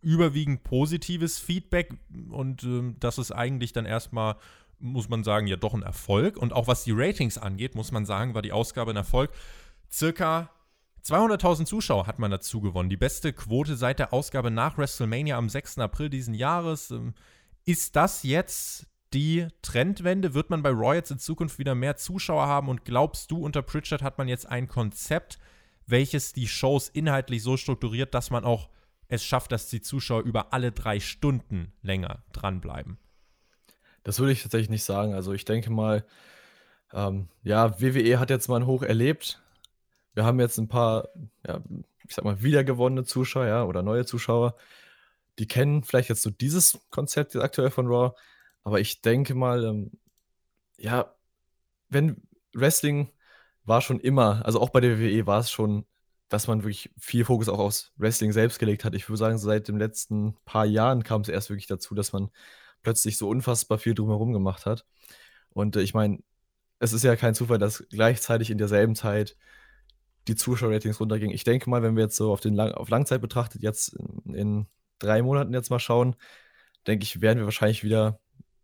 überwiegend 0.00 0.64
positives 0.64 1.38
Feedback 1.38 1.94
und 2.30 2.64
ähm, 2.64 2.96
das 2.98 3.18
ist 3.18 3.30
eigentlich 3.30 3.72
dann 3.72 3.86
erstmal, 3.86 4.36
muss 4.78 5.08
man 5.08 5.22
sagen, 5.22 5.46
ja 5.46 5.56
doch 5.56 5.74
ein 5.74 5.82
Erfolg. 5.82 6.36
Und 6.36 6.52
auch 6.52 6.66
was 6.66 6.84
die 6.84 6.92
Ratings 6.92 7.38
angeht, 7.38 7.74
muss 7.74 7.92
man 7.92 8.04
sagen, 8.04 8.34
war 8.34 8.42
die 8.42 8.52
Ausgabe 8.52 8.90
ein 8.90 8.96
Erfolg. 8.96 9.30
Circa 9.90 10.50
200.000 11.04 11.66
Zuschauer 11.66 12.06
hat 12.06 12.18
man 12.18 12.30
dazu 12.30 12.60
gewonnen. 12.60 12.90
Die 12.90 12.96
beste 12.96 13.32
Quote 13.32 13.76
seit 13.76 13.98
der 13.98 14.12
Ausgabe 14.12 14.50
nach 14.50 14.76
WrestleMania 14.76 15.36
am 15.36 15.48
6. 15.48 15.78
April 15.78 16.10
diesen 16.10 16.34
Jahres. 16.34 16.90
Ähm, 16.90 17.14
ist 17.64 17.94
das 17.96 18.22
jetzt 18.22 18.86
die 19.12 19.48
Trendwende? 19.62 20.34
Wird 20.34 20.50
man 20.50 20.62
bei 20.62 20.70
Roy 20.70 20.96
jetzt 20.96 21.10
in 21.10 21.18
Zukunft 21.18 21.58
wieder 21.58 21.74
mehr 21.74 21.96
Zuschauer 21.96 22.46
haben? 22.46 22.68
Und 22.68 22.84
glaubst 22.84 23.30
du, 23.30 23.38
unter 23.38 23.62
Pritchard 23.62 24.02
hat 24.02 24.18
man 24.18 24.28
jetzt 24.28 24.46
ein 24.46 24.68
Konzept, 24.68 25.38
welches 25.86 26.32
die 26.32 26.48
Shows 26.48 26.88
inhaltlich 26.88 27.42
so 27.42 27.56
strukturiert, 27.56 28.14
dass 28.14 28.30
man 28.30 28.44
auch 28.44 28.68
es 29.10 29.24
schafft, 29.24 29.52
dass 29.52 29.68
die 29.68 29.82
Zuschauer 29.82 30.22
über 30.22 30.52
alle 30.52 30.72
drei 30.72 31.00
Stunden 31.00 31.72
länger 31.82 32.24
dranbleiben? 32.32 32.98
Das 34.02 34.18
würde 34.18 34.32
ich 34.32 34.42
tatsächlich 34.42 34.70
nicht 34.70 34.84
sagen. 34.84 35.14
Also 35.14 35.32
ich 35.32 35.44
denke 35.44 35.70
mal, 35.70 36.06
ähm, 36.92 37.28
ja, 37.42 37.80
WWE 37.80 38.18
hat 38.18 38.30
jetzt 38.30 38.48
mal 38.48 38.56
ein 38.56 38.66
Hoch 38.66 38.82
erlebt. 38.82 39.42
Wir 40.14 40.24
haben 40.24 40.40
jetzt 40.40 40.58
ein 40.58 40.68
paar, 40.68 41.08
ja, 41.46 41.60
ich 42.08 42.14
sag 42.14 42.24
mal, 42.24 42.42
wiedergewonnene 42.42 43.04
Zuschauer 43.04 43.46
ja, 43.46 43.64
oder 43.64 43.82
neue 43.82 44.06
Zuschauer. 44.06 44.56
Die 45.38 45.46
kennen 45.46 45.84
vielleicht 45.84 46.08
jetzt 46.08 46.22
so 46.22 46.30
dieses 46.30 46.80
Konzept 46.90 47.34
jetzt 47.34 47.42
aktuell 47.42 47.70
von 47.70 47.86
Raw. 47.86 48.14
Aber 48.64 48.80
ich 48.80 49.02
denke 49.02 49.34
mal, 49.34 49.64
ähm, 49.64 49.92
ja, 50.78 51.14
wenn 51.88 52.22
Wrestling 52.54 53.10
war 53.64 53.80
schon 53.80 54.00
immer, 54.00 54.44
also 54.44 54.60
auch 54.60 54.70
bei 54.70 54.80
der 54.80 54.98
WWE 54.98 55.26
war 55.26 55.40
es 55.40 55.50
schon 55.50 55.84
dass 56.30 56.46
man 56.46 56.62
wirklich 56.62 56.90
viel 56.96 57.24
Fokus 57.24 57.48
auch 57.48 57.58
aufs 57.58 57.92
Wrestling 57.96 58.32
selbst 58.32 58.58
gelegt 58.58 58.84
hat. 58.84 58.94
Ich 58.94 59.08
würde 59.08 59.18
sagen, 59.18 59.36
seit 59.36 59.68
den 59.68 59.78
letzten 59.78 60.36
paar 60.44 60.64
Jahren 60.64 61.02
kam 61.02 61.20
es 61.22 61.28
erst 61.28 61.50
wirklich 61.50 61.66
dazu, 61.66 61.94
dass 61.94 62.12
man 62.12 62.30
plötzlich 62.82 63.18
so 63.18 63.28
unfassbar 63.28 63.78
viel 63.78 63.94
drumherum 63.94 64.32
gemacht 64.32 64.64
hat. 64.64 64.86
Und 65.50 65.76
äh, 65.76 65.82
ich 65.82 65.92
meine, 65.92 66.20
es 66.78 66.92
ist 66.92 67.02
ja 67.04 67.16
kein 67.16 67.34
Zufall, 67.34 67.58
dass 67.58 67.84
gleichzeitig 67.90 68.50
in 68.50 68.58
derselben 68.58 68.94
Zeit 68.94 69.36
die 70.28 70.36
Zuschauerratings 70.36 71.00
runtergingen. 71.00 71.34
Ich 71.34 71.44
denke 71.44 71.68
mal, 71.68 71.82
wenn 71.82 71.96
wir 71.96 72.04
jetzt 72.04 72.16
so 72.16 72.32
auf, 72.32 72.40
den 72.40 72.54
Lang 72.54 72.72
auf 72.72 72.88
Langzeit 72.88 73.20
betrachtet, 73.20 73.62
jetzt 73.62 73.88
in, 73.94 74.34
in 74.34 74.66
drei 75.00 75.22
Monaten 75.22 75.52
jetzt 75.52 75.70
mal 75.70 75.80
schauen, 75.80 76.14
denke 76.86 77.02
ich, 77.02 77.20
werden 77.20 77.40
wir 77.40 77.44
wahrscheinlich 77.44 77.82
wieder 77.82 78.20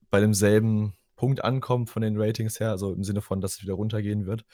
bei 0.08 0.20
demselben 0.20 0.94
Punkt 1.16 1.42
ankommen 1.42 1.88
von 1.88 2.02
den 2.02 2.20
Ratings 2.20 2.60
her, 2.60 2.70
also 2.70 2.92
im 2.92 3.02
Sinne 3.02 3.22
von, 3.22 3.40
dass 3.40 3.54
es 3.54 3.62
wieder 3.62 3.74
runtergehen 3.74 4.26
wird. 4.26 4.44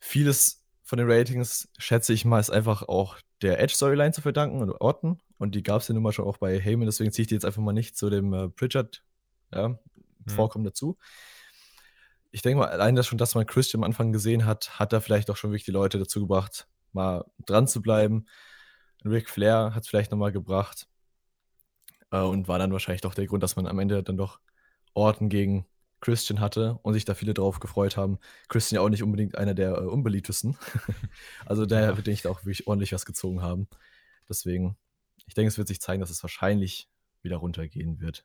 Vieles 0.00 0.65
von 0.86 0.98
den 0.98 1.10
Ratings, 1.10 1.68
schätze 1.78 2.12
ich 2.12 2.24
mal, 2.24 2.38
ist 2.38 2.50
einfach 2.50 2.84
auch 2.84 3.16
der 3.42 3.60
Edge-Storyline 3.60 4.12
zu 4.12 4.22
verdanken 4.22 4.62
und 4.62 4.70
Orton. 4.70 5.20
Und 5.36 5.56
die 5.56 5.64
gab 5.64 5.82
es 5.82 5.88
ja 5.88 5.94
nun 5.94 6.02
mal 6.04 6.12
schon 6.12 6.24
auch 6.24 6.38
bei 6.38 6.60
Heyman, 6.60 6.86
deswegen 6.86 7.10
ziehe 7.12 7.24
ich 7.24 7.28
die 7.28 7.34
jetzt 7.34 7.44
einfach 7.44 7.60
mal 7.60 7.72
nicht 7.72 7.96
zu 7.96 8.08
dem 8.08 8.32
äh, 8.32 8.48
Pritchard 8.48 9.02
ja, 9.52 9.68
mhm. 9.68 9.78
Vorkommen 10.28 10.64
dazu. 10.64 10.96
Ich 12.30 12.42
denke 12.42 12.60
mal, 12.60 12.68
allein 12.68 12.94
das 12.94 13.06
schon, 13.06 13.18
dass 13.18 13.34
man 13.34 13.46
Christian 13.46 13.82
am 13.82 13.86
Anfang 13.86 14.12
gesehen 14.12 14.46
hat, 14.46 14.78
hat 14.78 14.92
da 14.92 15.00
vielleicht 15.00 15.28
auch 15.28 15.36
schon 15.36 15.50
wirklich 15.50 15.64
die 15.64 15.72
Leute 15.72 15.98
dazu 15.98 16.20
gebracht, 16.20 16.68
mal 16.92 17.24
dran 17.46 17.66
zu 17.66 17.82
bleiben. 17.82 18.26
Ric 19.04 19.28
Flair 19.28 19.74
hat 19.74 19.82
es 19.82 19.88
vielleicht 19.88 20.12
nochmal 20.12 20.32
gebracht. 20.32 20.86
Äh, 22.12 22.20
und 22.20 22.46
war 22.46 22.58
dann 22.58 22.72
wahrscheinlich 22.72 23.02
doch 23.02 23.14
der 23.14 23.26
Grund, 23.26 23.42
dass 23.42 23.56
man 23.56 23.66
am 23.66 23.78
Ende 23.80 24.04
dann 24.04 24.16
doch 24.16 24.38
Orton 24.94 25.28
gegen 25.28 25.66
Christian 26.00 26.40
hatte 26.40 26.78
und 26.82 26.94
sich 26.94 27.04
da 27.04 27.14
viele 27.14 27.34
drauf 27.34 27.60
gefreut 27.60 27.96
haben. 27.96 28.18
Christian 28.48 28.76
ja 28.76 28.84
auch 28.84 28.90
nicht 28.90 29.02
unbedingt 29.02 29.36
einer 29.36 29.54
der 29.54 29.76
äh, 29.76 29.86
unbeliebtesten. 29.86 30.56
also 31.46 31.66
daher 31.66 31.96
wird 31.96 32.08
ich 32.08 32.22
da 32.22 32.30
auch 32.30 32.40
wirklich 32.44 32.66
ordentlich 32.66 32.92
was 32.92 33.06
gezogen 33.06 33.42
haben. 33.42 33.68
Deswegen, 34.28 34.76
ich 35.26 35.34
denke, 35.34 35.48
es 35.48 35.58
wird 35.58 35.68
sich 35.68 35.80
zeigen, 35.80 36.00
dass 36.00 36.10
es 36.10 36.22
wahrscheinlich 36.22 36.88
wieder 37.22 37.36
runtergehen 37.36 38.00
wird. 38.00 38.24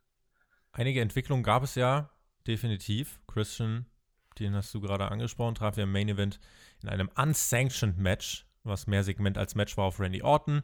Einige 0.71 1.01
Entwicklungen 1.01 1.43
gab 1.43 1.63
es 1.63 1.75
ja 1.75 2.09
definitiv. 2.47 3.21
Christian, 3.27 3.85
den 4.39 4.55
hast 4.55 4.73
du 4.73 4.81
gerade 4.81 5.09
angesprochen, 5.09 5.55
traf 5.55 5.77
ja 5.77 5.83
im 5.83 5.91
Main 5.91 6.09
Event 6.09 6.39
in 6.81 6.89
einem 6.89 7.09
unsanctioned 7.15 7.97
Match, 7.97 8.47
was 8.63 8.87
mehr 8.87 9.03
Segment 9.03 9.37
als 9.37 9.55
Match 9.55 9.77
war 9.77 9.85
auf 9.85 9.99
Randy 9.99 10.21
Orton. 10.21 10.61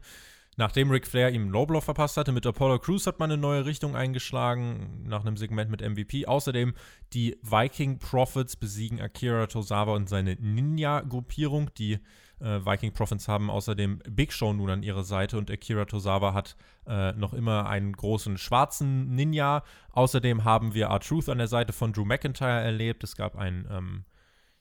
Nachdem 0.58 0.90
Ric 0.90 1.06
Flair 1.06 1.30
ihm 1.30 1.50
Lowblow 1.50 1.80
verpasst 1.80 2.16
hatte, 2.16 2.32
mit 2.32 2.44
Apollo 2.44 2.80
Crews 2.80 3.06
hat 3.06 3.20
man 3.20 3.30
eine 3.30 3.40
neue 3.40 3.64
Richtung 3.64 3.94
eingeschlagen, 3.94 5.04
nach 5.06 5.20
einem 5.24 5.36
Segment 5.36 5.70
mit 5.70 5.88
MVP. 5.88 6.26
Außerdem 6.26 6.74
die 7.12 7.38
Viking 7.42 8.00
Profits 8.00 8.56
besiegen 8.56 9.00
Akira 9.00 9.46
Tozawa 9.46 9.94
und 9.94 10.08
seine 10.08 10.34
Ninja-Gruppierung. 10.34 11.70
Die 11.78 12.00
äh, 12.40 12.66
Viking 12.66 12.92
Profits 12.92 13.28
haben 13.28 13.50
außerdem 13.50 14.00
Big 14.10 14.32
Show 14.32 14.52
nun 14.52 14.68
an 14.68 14.82
ihrer 14.82 15.04
Seite 15.04 15.38
und 15.38 15.48
Akira 15.48 15.84
Tozawa 15.84 16.34
hat 16.34 16.56
äh, 16.88 17.12
noch 17.12 17.34
immer 17.34 17.68
einen 17.68 17.92
großen 17.92 18.36
schwarzen 18.36 19.14
Ninja. 19.14 19.62
Außerdem 19.92 20.42
haben 20.42 20.74
wir 20.74 20.86
R-Truth 20.86 21.28
an 21.28 21.38
der 21.38 21.46
Seite 21.46 21.72
von 21.72 21.92
Drew 21.92 22.04
McIntyre 22.04 22.62
erlebt. 22.62 23.04
Es 23.04 23.14
gab 23.14 23.36
ein 23.36 23.68
ähm, 23.70 24.04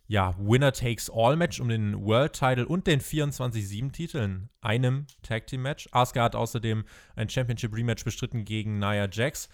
ja, 0.07 0.35
Winner-Takes-All-Match 0.39 1.59
um 1.59 1.67
den 1.67 2.01
World-Title 2.01 2.65
und 2.65 2.87
den 2.87 3.01
24-7-Titel 3.01 4.17
in 4.17 4.49
einem 4.61 5.05
Tag-Team-Match. 5.21 5.89
Asuka 5.91 6.23
hat 6.23 6.35
außerdem 6.35 6.85
ein 7.15 7.29
Championship-Rematch 7.29 8.05
bestritten 8.05 8.45
gegen 8.45 8.79
Nia 8.79 9.09
Jax. 9.11 9.49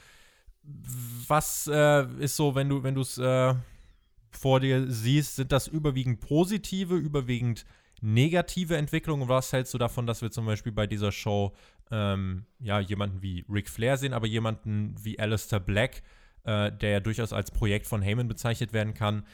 Was 1.28 1.70
äh, 1.72 2.06
ist 2.20 2.36
so, 2.36 2.56
wenn 2.56 2.70
du 2.70 2.84
wenn 2.84 2.95
es 2.97 3.18
äh, 3.18 3.56
vor 4.32 4.60
dir 4.60 4.89
siehst, 4.89 5.36
sind 5.36 5.51
das 5.51 5.68
überwiegend 5.68 6.22
positive, 6.22 6.95
überwiegend 6.95 7.66
negative 8.01 8.78
Entwicklungen? 8.78 9.28
Was 9.28 9.51
hältst 9.54 9.74
du 9.74 9.80
davon, 9.80 10.06
dass 10.06 10.22
wir 10.22 10.32
zum 10.32 10.45
Beispiel 10.45 10.72
bei 10.72 10.86
dieser 10.86 11.12
Show 11.12 11.54
ähm, 11.91 12.45
ja, 12.60 12.80
jemanden 12.80 13.22
wie 13.22 13.43
Ric 13.49 13.70
Flair 13.70 13.97
sehen, 13.97 14.14
aber 14.14 14.28
jemanden 14.28 14.95
wie 15.01 15.20
Alistair 15.20 15.60
Black, 15.60 16.04
äh, 16.43 16.72
der 16.72 16.91
ja 16.91 16.99
durchaus 16.99 17.34
als 17.34 17.51
Projekt 17.51 17.88
von 17.88 18.01
Heyman 18.01 18.28
bezeichnet 18.28 18.72
werden 18.72 18.93
kann, 18.93 19.26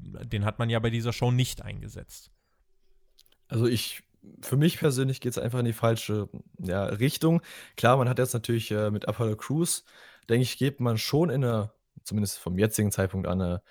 den 0.00 0.44
hat 0.44 0.58
man 0.58 0.70
ja 0.70 0.78
bei 0.78 0.90
dieser 0.90 1.12
Show 1.12 1.30
nicht 1.30 1.62
eingesetzt. 1.62 2.30
Also 3.48 3.66
ich, 3.66 4.02
für 4.42 4.56
mich 4.56 4.78
persönlich 4.78 5.20
geht 5.20 5.32
es 5.32 5.38
einfach 5.38 5.58
in 5.58 5.64
die 5.64 5.72
falsche 5.72 6.28
ja, 6.58 6.84
Richtung. 6.84 7.42
Klar, 7.76 7.96
man 7.96 8.08
hat 8.08 8.18
jetzt 8.18 8.34
natürlich 8.34 8.70
äh, 8.70 8.90
mit 8.90 9.08
Apollo 9.08 9.36
Crews, 9.36 9.84
denke 10.28 10.42
ich, 10.42 10.58
geht 10.58 10.80
man 10.80 10.98
schon 10.98 11.30
in 11.30 11.44
eine, 11.44 11.72
zumindest 12.04 12.38
vom 12.38 12.58
jetzigen 12.58 12.92
Zeitpunkt 12.92 13.26
an, 13.26 13.40
eine 13.40 13.62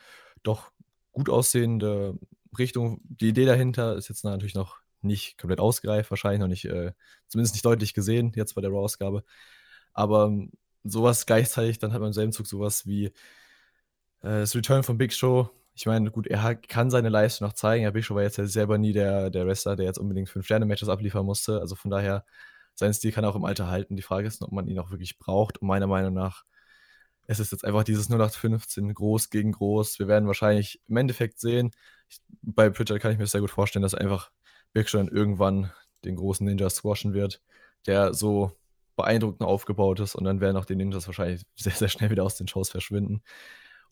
doch 0.44 0.72
gut 1.12 1.30
aussehende 1.30 2.18
Richtung. 2.58 3.02
Die 3.04 3.30
Idee 3.30 3.46
dahinter 3.46 3.96
ist 3.96 4.10
jetzt 4.10 4.24
natürlich 4.24 4.56
noch 4.56 4.78
nicht 5.02 5.38
komplett 5.38 5.60
ausgereift, 5.60 6.10
wahrscheinlich 6.10 6.40
noch 6.40 6.48
nicht, 6.48 6.66
äh, 6.66 6.94
zumindest 7.28 7.56
nicht 7.56 7.66
deutlich 7.66 7.94
gesehen, 7.94 8.32
jetzt 8.36 8.56
bei 8.56 8.62
der 8.62 8.72
Raw-Ausgabe. 8.72 9.24
Aber 9.94 10.26
ähm, 10.26 10.52
sowas 10.84 11.26
gleichzeitig, 11.26 11.80
dann 11.80 11.94
hat 11.94 12.00
man 12.00 12.10
im 12.10 12.14
selben 12.14 12.32
Zug 12.32 12.48
sowas 12.48 12.86
wie 12.86 13.06
äh, 13.06 13.12
das 14.22 14.56
Return 14.56 14.84
von 14.84 14.98
Big 14.98 15.14
Show, 15.14 15.50
ich 15.78 15.86
meine, 15.86 16.10
gut, 16.10 16.26
er 16.28 16.56
kann 16.56 16.90
seine 16.90 17.10
Leistung 17.10 17.48
noch 17.48 17.54
zeigen. 17.54 17.84
Herr 17.84 17.92
Bischof 17.92 18.16
war 18.16 18.24
jetzt 18.24 18.38
ja 18.38 18.48
selber 18.48 18.80
nie 18.80 18.94
der, 18.94 19.30
der 19.30 19.46
Wrestler, 19.46 19.76
der 19.76 19.86
jetzt 19.86 20.00
unbedingt 20.00 20.28
Fünf-Sterne-Matches 20.28 20.90
abliefern 20.90 21.26
musste. 21.26 21.60
Also 21.60 21.76
von 21.76 21.92
daher, 21.92 22.26
sein 22.74 22.94
Stil 22.94 23.12
kann 23.12 23.26
auch 23.26 23.36
im 23.36 23.46
Alter 23.46 23.68
halten. 23.68 23.96
Die 23.96 24.02
Frage 24.02 24.28
ist, 24.28 24.42
ob 24.42 24.52
man 24.52 24.68
ihn 24.68 24.80
auch 24.80 24.90
wirklich 24.90 25.20
braucht. 25.20 25.60
Und 25.60 25.68
meiner 25.68 25.86
Meinung 25.86 26.16
nach, 26.16 26.46
es 27.28 27.40
ist 27.40 27.52
jetzt 27.52 27.64
einfach 27.64 27.84
dieses 27.84 28.10
0815 28.10 28.92
groß 28.94 29.30
gegen 29.30 29.52
groß. 29.52 30.00
Wir 30.00 30.08
werden 30.08 30.28
wahrscheinlich 30.28 30.82
im 30.88 30.98
Endeffekt 30.98 31.40
sehen. 31.40 31.72
Ich, 32.10 32.22
bei 32.42 32.70
Pritchard 32.72 33.00
kann 33.00 33.12
ich 33.12 33.20
mir 33.20 33.28
sehr 33.28 33.42
gut 33.42 33.52
vorstellen, 33.52 33.84
dass 33.84 33.94
einfach 33.94 34.32
Show 34.86 35.00
irgendwann 35.00 35.72
den 36.06 36.16
großen 36.16 36.46
Ninja 36.46 36.70
squashen 36.70 37.14
wird, 37.14 37.42
der 37.86 38.14
so 38.16 38.52
beeindruckend 38.96 39.44
aufgebaut 39.44 40.00
ist. 40.00 40.16
Und 40.16 40.24
dann 40.24 40.42
werden 40.42 40.58
auch 40.58 40.66
die 40.66 40.76
Ninjas 40.76 41.06
wahrscheinlich 41.08 41.44
sehr, 41.56 41.74
sehr 41.74 41.90
schnell 41.90 42.10
wieder 42.10 42.24
aus 42.24 42.36
den 42.36 42.48
Shows 42.48 42.70
verschwinden 42.72 43.22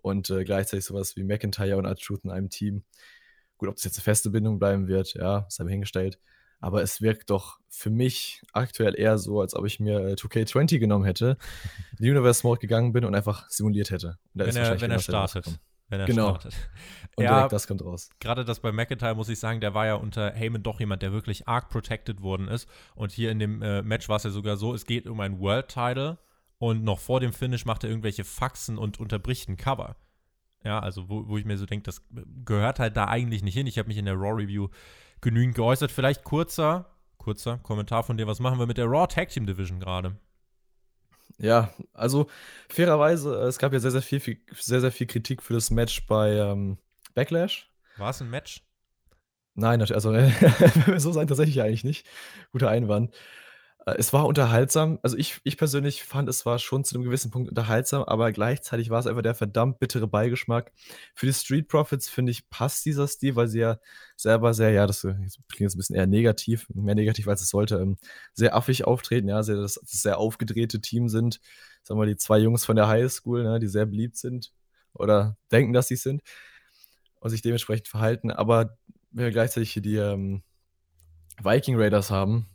und 0.05 0.29
äh, 0.29 0.43
gleichzeitig 0.43 0.85
sowas 0.85 1.15
wie 1.15 1.23
McIntyre 1.23 1.77
und 1.77 1.87
Artruth 1.87 2.23
in 2.23 2.29
einem 2.29 2.49
Team. 2.51 2.83
Gut, 3.57 3.69
ob 3.69 3.75
das 3.75 3.85
jetzt 3.85 3.97
eine 3.97 4.03
feste 4.03 4.29
Bindung 4.29 4.59
bleiben 4.59 4.87
wird, 4.87 5.15
ja, 5.15 5.47
sei 5.49 5.67
hingestellt. 5.67 6.19
Aber 6.59 6.83
es 6.83 7.01
wirkt 7.01 7.31
doch 7.31 7.57
für 7.69 7.89
mich 7.89 8.43
aktuell 8.53 8.93
eher 8.97 9.17
so, 9.17 9.41
als 9.41 9.55
ob 9.55 9.65
ich 9.65 9.79
mir 9.79 9.99
äh, 9.99 10.13
2K20 10.13 10.77
genommen 10.77 11.05
hätte, 11.05 11.37
in 11.97 12.05
die 12.05 12.11
Universe 12.11 12.45
Mode 12.45 12.59
gegangen 12.59 12.93
bin 12.93 13.03
und 13.03 13.15
einfach 13.15 13.49
simuliert 13.49 13.89
hätte. 13.89 14.19
wenn, 14.35 14.55
er, 14.55 14.79
wenn 14.79 14.91
er 14.91 14.99
startet. 14.99 15.59
Wenn 15.89 15.99
er 15.99 16.05
genau. 16.05 16.29
startet. 16.35 16.53
Und 17.15 17.23
ja, 17.23 17.37
direkt 17.37 17.53
das 17.53 17.65
kommt 17.65 17.83
raus. 17.83 18.09
Gerade 18.19 18.45
das 18.45 18.59
bei 18.59 18.71
McIntyre 18.71 19.15
muss 19.15 19.29
ich 19.29 19.39
sagen, 19.39 19.59
der 19.59 19.73
war 19.73 19.87
ja 19.87 19.95
unter 19.95 20.31
Heyman 20.31 20.61
doch 20.61 20.79
jemand, 20.79 21.01
der 21.01 21.13
wirklich 21.13 21.47
arg 21.47 21.69
protected 21.69 22.21
worden 22.21 22.47
ist. 22.47 22.69
Und 22.93 23.11
hier 23.11 23.31
in 23.31 23.39
dem 23.39 23.63
äh, 23.63 23.81
Match 23.81 24.07
war 24.07 24.17
es 24.17 24.23
ja 24.23 24.29
sogar 24.29 24.57
so, 24.57 24.75
es 24.75 24.85
geht 24.85 25.07
um 25.07 25.19
ein 25.19 25.39
World 25.39 25.67
Title 25.67 26.19
und 26.57 26.83
noch 26.83 26.99
vor 26.99 27.19
dem 27.19 27.33
Finish 27.33 27.65
macht 27.65 27.83
er 27.83 27.89
irgendwelche 27.89 28.23
Faxen 28.23 28.77
und 28.77 28.99
unterbricht 28.99 29.49
ein 29.49 29.57
Cover. 29.57 29.95
Ja, 30.63 30.79
also 30.79 31.09
wo, 31.09 31.27
wo 31.27 31.37
ich 31.37 31.45
mir 31.45 31.57
so 31.57 31.65
denke, 31.65 31.83
das 31.83 32.01
gehört 32.43 32.79
halt 32.79 32.97
da 32.97 33.05
eigentlich 33.05 33.43
nicht 33.43 33.53
hin. 33.53 33.67
Ich 33.67 33.77
habe 33.77 33.87
mich 33.87 33.97
in 33.97 34.05
der 34.05 34.15
Raw 34.15 34.41
Review 34.41 34.69
genügend 35.21 35.55
geäußert. 35.55 35.91
Vielleicht 35.91 36.23
kurzer, 36.23 36.89
kurzer 37.17 37.59
Kommentar 37.59 38.03
von 38.03 38.17
dir. 38.17 38.25
Was 38.25 38.39
machen 38.39 38.57
wir 38.57 38.65
mit 38.65 38.77
der 38.77 38.85
Raw 38.85 39.07
Tag 39.07 39.29
Team 39.29 39.45
Division 39.45 39.79
gerade? 39.79 40.17
Ja, 41.37 41.73
also 41.93 42.27
fairerweise, 42.69 43.35
es 43.41 43.59
gab 43.59 43.73
ja 43.73 43.79
sehr, 43.79 43.91
sehr 43.91 44.01
viel, 44.01 44.19
viel, 44.19 44.39
sehr, 44.53 44.81
sehr 44.81 44.91
viel 44.91 45.07
Kritik 45.07 45.43
für 45.43 45.53
das 45.53 45.69
Match 45.69 46.07
bei 46.07 46.31
ähm, 46.31 46.77
Backlash. 47.13 47.69
War 47.97 48.09
es 48.09 48.21
ein 48.21 48.29
Match? 48.29 48.63
Nein, 49.53 49.81
also 49.81 50.13
wenn 50.13 50.87
wir 50.87 50.99
so 50.99 51.11
sein, 51.11 51.27
tatsächlich 51.27 51.61
eigentlich 51.61 51.83
nicht. 51.83 52.07
Guter 52.51 52.69
Einwand. 52.69 53.13
Äh, 53.85 53.95
es 53.97 54.13
war 54.13 54.25
unterhaltsam. 54.25 54.99
Also 55.03 55.17
ich 55.17 55.39
ich 55.43 55.57
persönlich 55.57 56.03
fand, 56.03 56.27
es 56.29 56.45
war 56.45 56.59
schon 56.59 56.83
zu 56.83 56.95
einem 56.95 57.05
gewissen 57.05 57.31
Punkt 57.31 57.49
unterhaltsam, 57.49 58.03
aber 58.03 58.31
gleichzeitig 58.31 58.89
war 58.89 58.99
es 58.99 59.07
einfach 59.07 59.21
der 59.21 59.35
verdammt 59.35 59.79
bittere 59.79 60.07
Beigeschmack. 60.07 60.71
Für 61.13 61.25
die 61.27 61.33
Street 61.33 61.67
Profits, 61.67 62.09
finde 62.09 62.31
ich, 62.31 62.49
passt 62.49 62.85
dieser 62.85 63.07
Stil, 63.07 63.35
weil 63.35 63.47
sie 63.47 63.59
ja 63.59 63.79
selber 64.17 64.53
sehr 64.53 64.71
ja, 64.71 64.87
das 64.87 65.01
klingt 65.01 65.19
jetzt 65.59 65.75
ein 65.75 65.77
bisschen 65.77 65.95
eher 65.95 66.07
negativ, 66.07 66.67
mehr 66.73 66.95
negativ, 66.95 67.27
als 67.27 67.41
es 67.41 67.49
sollte, 67.49 67.77
ähm, 67.77 67.97
sehr 68.33 68.55
affig 68.55 68.85
auftreten, 68.85 69.29
ja, 69.29 69.43
sehr 69.43 69.55
das 69.57 69.75
das 69.75 70.01
sehr 70.01 70.17
aufgedrehte 70.17 70.81
Team 70.81 71.09
sind. 71.09 71.39
Sagen 71.83 71.99
wir, 71.99 72.07
die 72.07 72.17
zwei 72.17 72.39
Jungs 72.39 72.65
von 72.65 72.75
der 72.75 72.87
Highschool, 72.87 73.43
ne, 73.43 73.59
die 73.59 73.67
sehr 73.67 73.85
beliebt 73.85 74.17
sind 74.17 74.53
oder 74.93 75.37
denken, 75.51 75.73
dass 75.73 75.87
sie 75.87 75.95
sind 75.97 76.21
und 77.19 77.29
sich 77.29 77.41
dementsprechend 77.41 77.87
verhalten. 77.87 78.31
Aber 78.31 78.77
wenn 79.11 79.25
wir 79.25 79.31
gleichzeitig 79.31 79.71
hier 79.71 79.81
die, 79.81 79.97
ähm, 79.97 80.43
Viking 81.43 81.75
Raiders 81.77 82.11
haben 82.11 82.47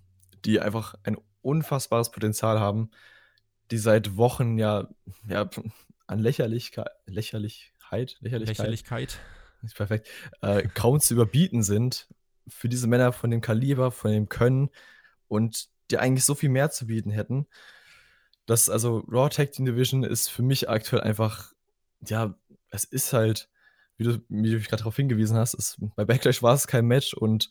die 0.45 0.61
einfach 0.61 0.95
ein 1.05 1.17
unfassbares 1.43 2.11
Potenzial 2.11 2.61
haben, 2.61 2.91
die 3.71 3.79
seit 3.79 4.17
Wochen 4.17 4.59
ja, 4.59 4.89
ja 5.29 5.49
an 6.07 6.19
Lächerlichkeit, 6.19 6.89
Lächerlichkeit, 7.07 8.17
Lächerlichkeit, 8.21 8.59
Lächerlichkeit. 8.59 9.21
Ist 9.63 9.77
perfekt, 9.77 10.09
äh, 10.41 10.67
kaum 10.75 11.01
zu 11.01 11.15
überbieten 11.15 11.63
sind 11.63 12.09
für 12.49 12.69
diese 12.69 12.87
Männer 12.87 13.13
von 13.13 13.31
dem 13.31 13.41
Kaliber, 13.41 13.91
von 13.91 14.11
dem 14.11 14.29
Können 14.29 14.71
und 15.29 15.69
die 15.91 15.99
eigentlich 15.99 16.25
so 16.25 16.35
viel 16.35 16.49
mehr 16.49 16.71
zu 16.71 16.87
bieten 16.87 17.11
hätten. 17.11 17.47
Das, 18.47 18.69
also 18.69 19.05
Raw 19.09 19.29
Tag 19.29 19.53
Team 19.53 19.67
Division 19.67 20.03
ist 20.03 20.29
für 20.29 20.43
mich 20.43 20.69
aktuell 20.69 21.03
einfach, 21.03 21.53
ja, 22.07 22.35
es 22.71 22.85
ist 22.85 23.13
halt, 23.13 23.49
wie 23.97 24.05
du, 24.05 24.19
wie 24.29 24.51
du 24.51 24.57
mich 24.57 24.69
gerade 24.69 24.83
darauf 24.83 24.97
hingewiesen 24.97 25.37
hast, 25.37 25.55
ist, 25.55 25.77
bei 25.95 26.05
Backlash 26.05 26.43
war 26.43 26.55
es 26.55 26.67
kein 26.67 26.87
Match 26.87 27.15
und 27.15 27.51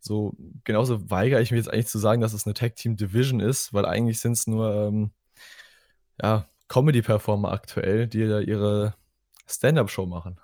so, 0.00 0.34
genauso 0.64 1.10
weigere 1.10 1.40
ich 1.40 1.50
mich 1.50 1.58
jetzt 1.58 1.72
eigentlich 1.72 1.88
zu 1.88 1.98
sagen, 1.98 2.20
dass 2.20 2.32
es 2.32 2.46
eine 2.46 2.54
Tag 2.54 2.76
Team 2.76 2.96
Division 2.96 3.40
ist, 3.40 3.74
weil 3.74 3.84
eigentlich 3.84 4.20
sind 4.20 4.32
es 4.32 4.46
nur 4.46 4.72
ähm, 4.74 5.10
ja, 6.22 6.48
Comedy-Performer 6.68 7.52
aktuell, 7.52 8.06
die 8.06 8.26
da 8.26 8.40
ihre 8.40 8.94
Stand-Up-Show 9.46 10.06
machen. 10.06 10.40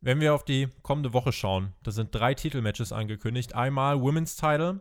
Wenn 0.00 0.20
wir 0.20 0.34
auf 0.34 0.44
die 0.44 0.68
kommende 0.82 1.12
Woche 1.12 1.32
schauen, 1.32 1.72
da 1.82 1.90
sind 1.90 2.14
drei 2.14 2.34
Titelmatches 2.34 2.92
angekündigt. 2.92 3.54
Einmal 3.54 4.00
Women's 4.00 4.36
Title, 4.36 4.80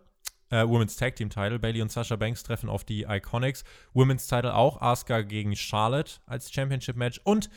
äh, 0.49 0.67
Women's 0.67 0.95
Tag 0.95 1.15
Team 1.15 1.29
Title. 1.29 1.59
Bailey 1.59 1.81
und 1.81 1.91
Sasha 1.91 2.15
Banks 2.15 2.43
treffen 2.43 2.69
auf 2.69 2.83
die 2.83 3.03
Iconics. 3.03 3.63
Women's 3.93 4.27
Title 4.27 4.53
auch 4.53 4.79
Asuka 4.79 5.21
gegen 5.21 5.55
Charlotte 5.55 6.13
als 6.27 6.51
Championship 6.51 6.95
Match. 6.95 7.19
Und 7.23 7.49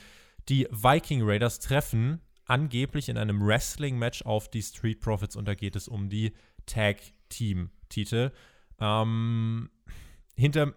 die 0.48 0.66
Viking 0.70 1.20
Raiders 1.22 1.59
treffen 1.61 2.20
angeblich 2.51 3.09
in 3.09 3.16
einem 3.16 3.46
Wrestling-Match 3.46 4.22
auf 4.22 4.51
die 4.51 4.62
Street 4.62 5.01
Profits 5.01 5.36
und 5.36 5.46
da 5.46 5.55
geht 5.55 5.76
es 5.76 5.88
um 5.88 6.09
die 6.09 6.32
Tag-Team-Titel. 6.66 8.32
Ähm, 8.80 9.70
hinter 10.36 10.74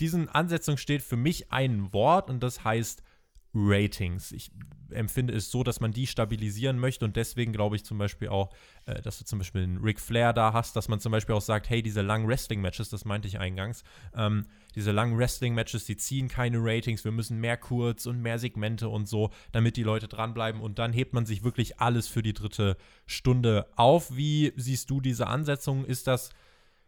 diesen 0.00 0.28
Ansetzungen 0.28 0.78
steht 0.78 1.02
für 1.02 1.16
mich 1.16 1.52
ein 1.52 1.92
Wort 1.92 2.28
und 2.28 2.42
das 2.42 2.64
heißt 2.64 3.04
Ratings. 3.54 4.32
Ich 4.32 4.50
empfinde 4.90 5.34
es 5.34 5.50
so, 5.50 5.62
dass 5.62 5.80
man 5.80 5.92
die 5.92 6.06
stabilisieren 6.06 6.78
möchte 6.78 7.04
und 7.04 7.16
deswegen 7.16 7.52
glaube 7.52 7.76
ich 7.76 7.84
zum 7.84 7.98
Beispiel 7.98 8.28
auch, 8.28 8.52
äh, 8.86 9.00
dass 9.02 9.18
du 9.18 9.24
zum 9.24 9.38
Beispiel 9.38 9.62
einen 9.62 9.78
Ric 9.78 10.00
Flair 10.00 10.32
da 10.32 10.52
hast, 10.52 10.76
dass 10.76 10.88
man 10.88 11.00
zum 11.00 11.12
Beispiel 11.12 11.34
auch 11.34 11.42
sagt, 11.42 11.68
hey, 11.70 11.82
diese 11.82 12.02
langen 12.02 12.28
Wrestling-Matches, 12.28 12.90
das 12.90 13.04
meinte 13.04 13.28
ich 13.28 13.38
eingangs, 13.38 13.84
ähm, 14.14 14.46
diese 14.74 14.92
langen 14.92 15.18
Wrestling-Matches, 15.18 15.84
die 15.84 15.96
ziehen 15.96 16.28
keine 16.28 16.58
Ratings, 16.60 17.04
wir 17.04 17.12
müssen 17.12 17.38
mehr 17.38 17.56
Kurz 17.56 18.06
und 18.06 18.20
mehr 18.20 18.38
Segmente 18.38 18.88
und 18.88 19.08
so, 19.08 19.30
damit 19.52 19.76
die 19.76 19.82
Leute 19.82 20.08
dranbleiben 20.08 20.60
und 20.60 20.78
dann 20.78 20.92
hebt 20.92 21.14
man 21.14 21.26
sich 21.26 21.44
wirklich 21.44 21.80
alles 21.80 22.08
für 22.08 22.22
die 22.22 22.34
dritte 22.34 22.76
Stunde 23.06 23.66
auf. 23.76 24.16
Wie 24.16 24.52
siehst 24.56 24.90
du 24.90 25.00
diese 25.00 25.26
Ansetzung? 25.26 25.84
Ist 25.84 26.06
das 26.06 26.30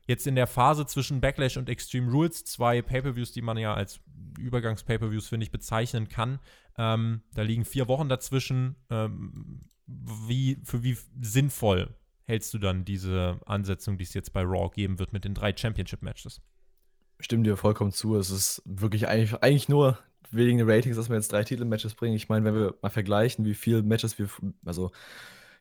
jetzt 0.06 0.26
in 0.26 0.34
der 0.34 0.46
Phase 0.46 0.86
zwischen 0.86 1.20
Backlash 1.20 1.56
und 1.56 1.68
Extreme 1.68 2.10
Rules, 2.10 2.44
zwei 2.44 2.82
Pay-Per-Views, 2.82 3.32
die 3.32 3.42
man 3.42 3.56
ja 3.56 3.74
als 3.74 4.00
Übergangs-Pay-Per-Views, 4.38 5.28
finde 5.28 5.44
ich, 5.44 5.50
bezeichnen 5.50 6.08
kann. 6.08 6.40
Ähm, 6.76 7.22
da 7.34 7.42
liegen 7.42 7.64
vier 7.64 7.88
Wochen 7.88 8.08
dazwischen. 8.08 8.76
Ähm, 8.90 9.60
wie, 9.86 10.58
für 10.64 10.82
wie 10.82 10.96
sinnvoll 11.20 11.94
hältst 12.24 12.54
du 12.54 12.58
dann 12.58 12.84
diese 12.84 13.40
Ansetzung, 13.46 13.98
die 13.98 14.04
es 14.04 14.14
jetzt 14.14 14.32
bei 14.32 14.42
Raw 14.42 14.70
geben 14.74 14.98
wird 14.98 15.12
mit 15.12 15.24
den 15.24 15.34
drei 15.34 15.54
Championship-Matches? 15.56 16.40
Stimme 17.20 17.44
dir 17.44 17.56
vollkommen 17.56 17.92
zu. 17.92 18.16
Es 18.16 18.30
ist 18.30 18.62
wirklich 18.64 19.08
eigentlich, 19.08 19.34
eigentlich 19.42 19.68
nur 19.68 19.98
wegen 20.30 20.58
den 20.58 20.68
Ratings, 20.68 20.96
dass 20.96 21.08
wir 21.08 21.16
jetzt 21.16 21.32
drei 21.32 21.44
Titel-Matches 21.44 21.94
bringen. 21.94 22.16
Ich 22.16 22.28
meine, 22.28 22.44
wenn 22.44 22.54
wir 22.54 22.74
mal 22.82 22.88
vergleichen, 22.88 23.44
wie 23.44 23.54
viele 23.54 23.82
Matches 23.82 24.18
wir, 24.18 24.28
also 24.64 24.90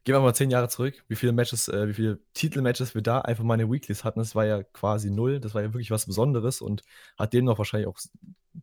gehen 0.03 0.15
wir 0.15 0.19
mal 0.21 0.33
zehn 0.35 0.49
Jahre 0.49 0.69
zurück, 0.69 1.03
wie 1.07 1.15
viele 1.15 1.31
Matches, 1.31 1.67
äh, 1.69 1.87
wie 1.87 1.93
viele 1.93 2.19
Titelmatches 2.33 2.95
wir 2.95 3.01
da 3.01 3.21
einfach 3.21 3.43
mal 3.43 3.55
in 3.55 3.61
den 3.61 3.71
Weeklies 3.71 4.03
hatten, 4.03 4.19
das 4.19 4.35
war 4.35 4.45
ja 4.45 4.63
quasi 4.63 5.09
null. 5.09 5.39
Das 5.39 5.53
war 5.53 5.61
ja 5.61 5.73
wirklich 5.73 5.91
was 5.91 6.05
Besonderes 6.05 6.61
und 6.61 6.83
hat 7.17 7.33
dem 7.33 7.45
noch 7.45 7.57
wahrscheinlich 7.57 7.87
auch 7.87 7.99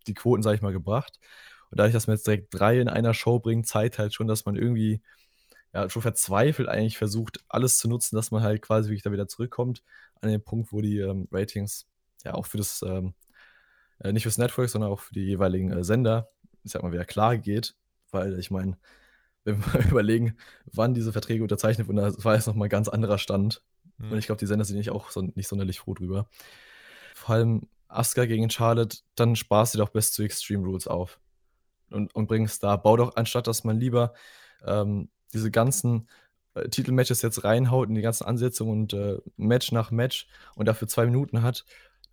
die 0.07 0.15
Quoten, 0.15 0.43
sage 0.43 0.57
ich 0.57 0.63
mal, 0.63 0.73
gebracht. 0.73 1.19
Und 1.71 1.79
dadurch, 1.79 1.93
dass 1.95 2.07
man 2.07 2.17
jetzt 2.17 2.27
direkt 2.27 2.53
drei 2.53 2.81
in 2.81 2.89
einer 2.89 3.15
Show 3.15 3.39
bringt, 3.39 3.67
zeigt 3.67 3.99
halt 3.99 4.13
schon, 4.15 4.27
dass 4.27 4.45
man 4.45 4.57
irgendwie 4.57 5.03
ja, 5.73 5.89
schon 5.89 6.03
verzweifelt 6.03 6.69
eigentlich 6.69 6.99
versucht, 6.99 7.41
alles 7.49 7.79
zu 7.79 7.89
nutzen, 7.89 8.17
dass 8.17 8.31
man 8.31 8.43
halt 8.43 8.63
quasi 8.63 8.89
wirklich 8.89 9.03
da 9.03 9.13
wieder 9.13 9.29
zurückkommt 9.29 9.83
an 10.21 10.31
den 10.31 10.43
Punkt, 10.43 10.73
wo 10.73 10.81
die 10.81 10.99
ähm, 10.99 11.29
Ratings 11.33 11.87
ja 12.25 12.35
auch 12.35 12.47
für 12.47 12.59
das, 12.59 12.83
ähm, 12.83 13.15
äh, 14.01 14.13
nicht 14.13 14.25
fürs 14.25 14.39
Network, 14.39 14.69
sondern 14.69 14.91
auch 14.91 15.01
für 15.01 15.15
die 15.15 15.25
jeweiligen 15.25 15.73
äh, 15.73 15.85
Sender, 15.85 16.31
ich 16.65 16.73
sag 16.73 16.83
mal, 16.83 16.93
wieder 16.93 17.05
klar 17.05 17.39
geht, 17.39 17.77
weil 18.11 18.39
ich 18.39 18.51
meine, 18.51 18.77
wenn 19.45 19.59
wir 19.59 19.81
überlegen, 19.91 20.37
wann 20.73 20.95
diese 20.95 21.13
Verträge 21.13 21.43
unterzeichnet 21.43 21.89
wurden, 21.89 21.99
das 21.99 22.25
war 22.25 22.35
jetzt 22.35 22.47
nochmal 22.47 22.67
ein 22.67 22.71
ganz 22.71 22.89
anderer 22.89 23.19
Stand. 23.19 23.63
Mhm. 23.99 24.13
Und 24.13 24.19
ich 24.19 24.27
glaube, 24.27 24.39
die 24.39 24.47
Sender 24.47 24.65
sind 24.65 24.77
nicht 24.77 24.91
auch 24.91 25.11
so, 25.11 25.23
nicht 25.23 25.49
sonderlich 25.49 25.81
froh 25.81 25.95
drüber. 25.95 26.29
Vor 27.15 27.35
allem 27.35 27.69
Asuka 27.89 28.27
gegen 28.27 28.51
Charlotte, 28.51 28.99
dann 29.15 29.37
sparst 29.37 29.75
du 29.75 29.79
doch 29.79 29.91
bis 29.91 30.13
zu 30.13 30.23
Extreme 30.23 30.65
Rules 30.65 30.87
auf. 30.87 31.21
Und, 31.91 32.15
und 32.15 32.29
bringst 32.29 32.63
da, 32.63 32.77
bau 32.77 32.97
doch, 32.97 33.17
anstatt 33.17 33.49
dass 33.49 33.65
man 33.65 33.81
lieber 33.81 34.15
ähm, 34.65 35.09
diese 35.33 35.51
ganzen 35.51 36.09
äh, 36.55 36.69
Titelmatches 36.69 37.23
jetzt 37.23 37.43
reinhaut 37.43 37.89
in 37.89 37.97
die 37.97 38.03
ganzen 38.03 38.25
Ansetzungen 38.25 38.83
und 38.83 38.93
äh, 38.93 39.19
Match 39.37 39.73
nach 39.73 39.91
Match 39.91 40.29
und 40.55 40.67
dafür 40.67 40.87
zwei 40.87 41.07
Minuten 41.07 41.43
hat, 41.43 41.65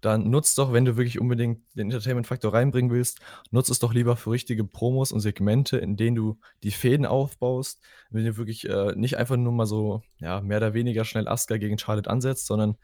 dann 0.07 0.29
nutzt 0.29 0.57
doch, 0.57 0.73
wenn 0.73 0.85
du 0.85 0.97
wirklich 0.97 1.19
unbedingt 1.19 1.61
den 1.75 1.87
Entertainment-Faktor 1.87 2.53
reinbringen 2.53 2.91
willst, 2.91 3.19
nutzt 3.51 3.69
es 3.69 3.79
doch 3.79 3.93
lieber 3.93 4.15
für 4.15 4.31
richtige 4.31 4.63
Promos 4.63 5.11
und 5.11 5.19
Segmente, 5.19 5.77
in 5.77 5.97
denen 5.97 6.15
du 6.15 6.39
die 6.63 6.71
Fäden 6.71 7.05
aufbaust, 7.05 7.81
wenn 8.09 8.25
du 8.25 8.37
wirklich 8.37 8.67
äh, 8.69 8.93
nicht 8.95 9.17
einfach 9.17 9.37
nur 9.37 9.53
mal 9.53 9.65
so, 9.65 10.01
ja, 10.19 10.41
mehr 10.41 10.57
oder 10.57 10.73
weniger 10.73 11.05
schnell 11.05 11.27
Asuka 11.27 11.57
gegen 11.57 11.77
Charlotte 11.77 12.09
ansetzt, 12.09 12.47
sondern 12.47 12.77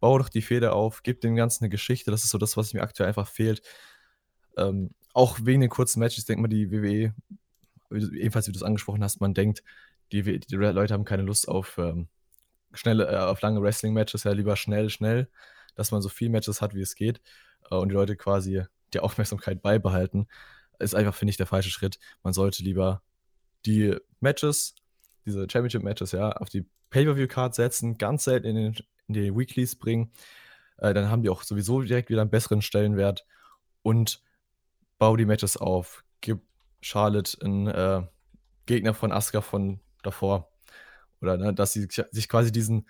bau 0.00 0.18
doch 0.18 0.28
die 0.28 0.42
Fäde 0.42 0.72
auf, 0.72 1.02
gib 1.02 1.20
dem 1.20 1.36
Ganzen 1.36 1.64
eine 1.64 1.70
Geschichte. 1.70 2.10
Das 2.10 2.24
ist 2.24 2.30
so 2.30 2.38
das, 2.38 2.56
was 2.56 2.72
mir 2.72 2.82
aktuell 2.82 3.08
einfach 3.08 3.28
fehlt. 3.28 3.62
Ähm, 4.56 4.90
auch 5.12 5.38
wegen 5.42 5.60
den 5.60 5.70
kurzen 5.70 6.00
Matches, 6.00 6.24
denke 6.24 6.42
mal, 6.42 6.48
die 6.48 6.70
WWE, 6.70 7.14
ebenfalls 7.90 8.48
wie 8.48 8.52
du 8.52 8.58
es 8.58 8.62
angesprochen 8.62 9.02
hast, 9.02 9.20
man 9.20 9.34
denkt, 9.34 9.62
die, 10.12 10.22
die 10.40 10.56
Leute 10.56 10.94
haben 10.94 11.04
keine 11.04 11.22
Lust 11.22 11.48
auf 11.48 11.78
ähm, 11.78 12.08
schnelle, 12.72 13.08
äh, 13.08 13.16
auf 13.16 13.40
lange 13.42 13.62
Wrestling-Matches, 13.62 14.24
ja 14.24 14.32
lieber 14.32 14.56
schnell, 14.56 14.90
schnell 14.90 15.28
dass 15.74 15.90
man 15.90 16.02
so 16.02 16.08
viele 16.08 16.30
Matches 16.30 16.60
hat, 16.60 16.74
wie 16.74 16.80
es 16.80 16.94
geht 16.94 17.20
äh, 17.70 17.74
und 17.76 17.88
die 17.88 17.94
Leute 17.94 18.16
quasi 18.16 18.64
die 18.92 19.00
Aufmerksamkeit 19.00 19.62
beibehalten, 19.62 20.26
ist 20.78 20.94
einfach, 20.94 21.14
finde 21.14 21.30
ich, 21.30 21.36
der 21.36 21.46
falsche 21.46 21.70
Schritt. 21.70 21.98
Man 22.22 22.32
sollte 22.32 22.62
lieber 22.62 23.02
die 23.66 23.96
Matches, 24.20 24.74
diese 25.26 25.46
Championship-Matches, 25.50 26.12
ja, 26.12 26.32
auf 26.32 26.48
die 26.48 26.66
Pay-Per-View-Card 26.90 27.54
setzen, 27.54 27.98
ganz 27.98 28.24
selten 28.24 28.48
in 28.48 28.54
den, 28.56 28.74
in 29.08 29.14
die 29.14 29.36
Weeklies 29.36 29.76
bringen. 29.76 30.12
Äh, 30.78 30.94
dann 30.94 31.10
haben 31.10 31.22
die 31.22 31.28
auch 31.28 31.42
sowieso 31.42 31.82
direkt 31.82 32.10
wieder 32.10 32.22
einen 32.22 32.30
besseren 32.30 32.62
Stellenwert 32.62 33.26
und 33.82 34.22
bau 34.98 35.16
die 35.16 35.26
Matches 35.26 35.56
auf. 35.56 36.04
Gib 36.20 36.40
Charlotte 36.80 37.38
einen 37.42 37.66
äh, 37.68 38.02
Gegner 38.66 38.94
von 38.94 39.12
Asuka 39.12 39.40
von 39.40 39.80
davor. 40.02 40.50
Oder 41.20 41.36
ne, 41.36 41.54
dass 41.54 41.72
sie 41.72 41.86
sich 41.90 42.28
quasi 42.28 42.50
diesen 42.50 42.88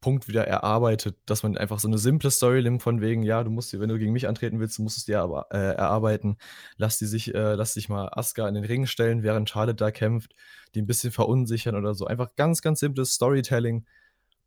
Punkt 0.00 0.28
wieder 0.28 0.46
erarbeitet, 0.46 1.16
dass 1.26 1.42
man 1.42 1.56
einfach 1.56 1.78
so 1.78 1.88
eine 1.88 1.98
simple 1.98 2.30
Story 2.30 2.62
nimmt 2.62 2.82
von 2.82 3.00
wegen, 3.00 3.22
ja, 3.22 3.42
du 3.42 3.50
musst, 3.50 3.78
wenn 3.78 3.88
du 3.88 3.98
gegen 3.98 4.12
mich 4.12 4.28
antreten 4.28 4.60
willst, 4.60 4.78
du 4.78 4.82
musst 4.82 4.98
es 4.98 5.04
dir 5.04 5.20
aber 5.20 5.46
äh, 5.50 5.74
erarbeiten. 5.74 6.36
Lass 6.76 6.98
die 6.98 7.06
sich, 7.06 7.34
äh, 7.34 7.54
lass 7.54 7.74
dich 7.74 7.88
mal 7.88 8.08
Asuka 8.12 8.48
in 8.48 8.54
den 8.54 8.64
Ring 8.64 8.86
stellen, 8.86 9.22
während 9.22 9.48
Charlotte 9.48 9.76
da 9.76 9.90
kämpft, 9.90 10.34
die 10.74 10.82
ein 10.82 10.86
bisschen 10.86 11.12
verunsichern 11.12 11.74
oder 11.74 11.94
so. 11.94 12.06
Einfach 12.06 12.34
ganz, 12.36 12.62
ganz 12.62 12.80
simples 12.80 13.12
Storytelling. 13.12 13.86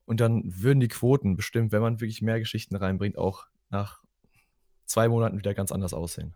Und 0.05 0.19
dann 0.21 0.43
würden 0.45 0.79
die 0.79 0.87
Quoten 0.87 1.35
bestimmt, 1.35 1.71
wenn 1.71 1.81
man 1.81 1.99
wirklich 1.99 2.21
mehr 2.21 2.39
Geschichten 2.39 2.75
reinbringt, 2.75 3.17
auch 3.17 3.45
nach 3.69 4.01
zwei 4.85 5.07
Monaten 5.07 5.37
wieder 5.37 5.53
ganz 5.53 5.71
anders 5.71 5.93
aussehen. 5.93 6.35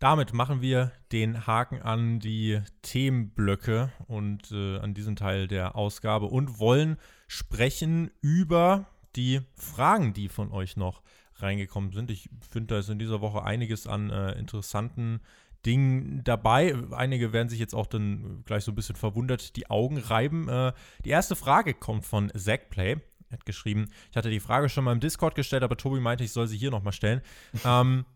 Damit 0.00 0.32
machen 0.32 0.62
wir 0.62 0.92
den 1.12 1.46
Haken 1.46 1.82
an 1.82 2.20
die 2.20 2.62
Themenblöcke 2.80 3.92
und 4.08 4.50
äh, 4.50 4.78
an 4.78 4.94
diesen 4.94 5.14
Teil 5.14 5.46
der 5.46 5.76
Ausgabe 5.76 6.24
und 6.24 6.58
wollen 6.58 6.96
sprechen 7.28 8.10
über 8.22 8.86
die 9.14 9.42
Fragen, 9.56 10.14
die 10.14 10.30
von 10.30 10.52
euch 10.52 10.78
noch 10.78 11.02
reingekommen 11.34 11.92
sind. 11.92 12.10
Ich 12.10 12.30
finde, 12.50 12.74
da 12.74 12.80
ist 12.80 12.88
in 12.88 12.98
dieser 12.98 13.20
Woche 13.20 13.44
einiges 13.44 13.86
an 13.86 14.08
äh, 14.08 14.32
interessanten 14.38 15.20
Dingen 15.66 16.24
dabei. 16.24 16.74
Einige 16.92 17.34
werden 17.34 17.50
sich 17.50 17.58
jetzt 17.60 17.74
auch 17.74 17.86
dann 17.86 18.42
gleich 18.46 18.64
so 18.64 18.72
ein 18.72 18.76
bisschen 18.76 18.96
verwundert 18.96 19.54
die 19.56 19.68
Augen 19.68 19.98
reiben. 19.98 20.48
Äh, 20.48 20.72
die 21.04 21.10
erste 21.10 21.36
Frage 21.36 21.74
kommt 21.74 22.06
von 22.06 22.32
Zackplay. 22.34 22.96
Er 23.28 23.34
hat 23.34 23.44
geschrieben, 23.44 23.90
ich 24.10 24.16
hatte 24.16 24.30
die 24.30 24.40
Frage 24.40 24.70
schon 24.70 24.84
mal 24.84 24.92
im 24.92 25.00
Discord 25.00 25.34
gestellt, 25.34 25.62
aber 25.62 25.76
Tobi 25.76 26.00
meinte, 26.00 26.24
ich 26.24 26.32
soll 26.32 26.46
sie 26.46 26.56
hier 26.56 26.70
nochmal 26.70 26.94
stellen. 26.94 27.20
ähm, 27.66 28.06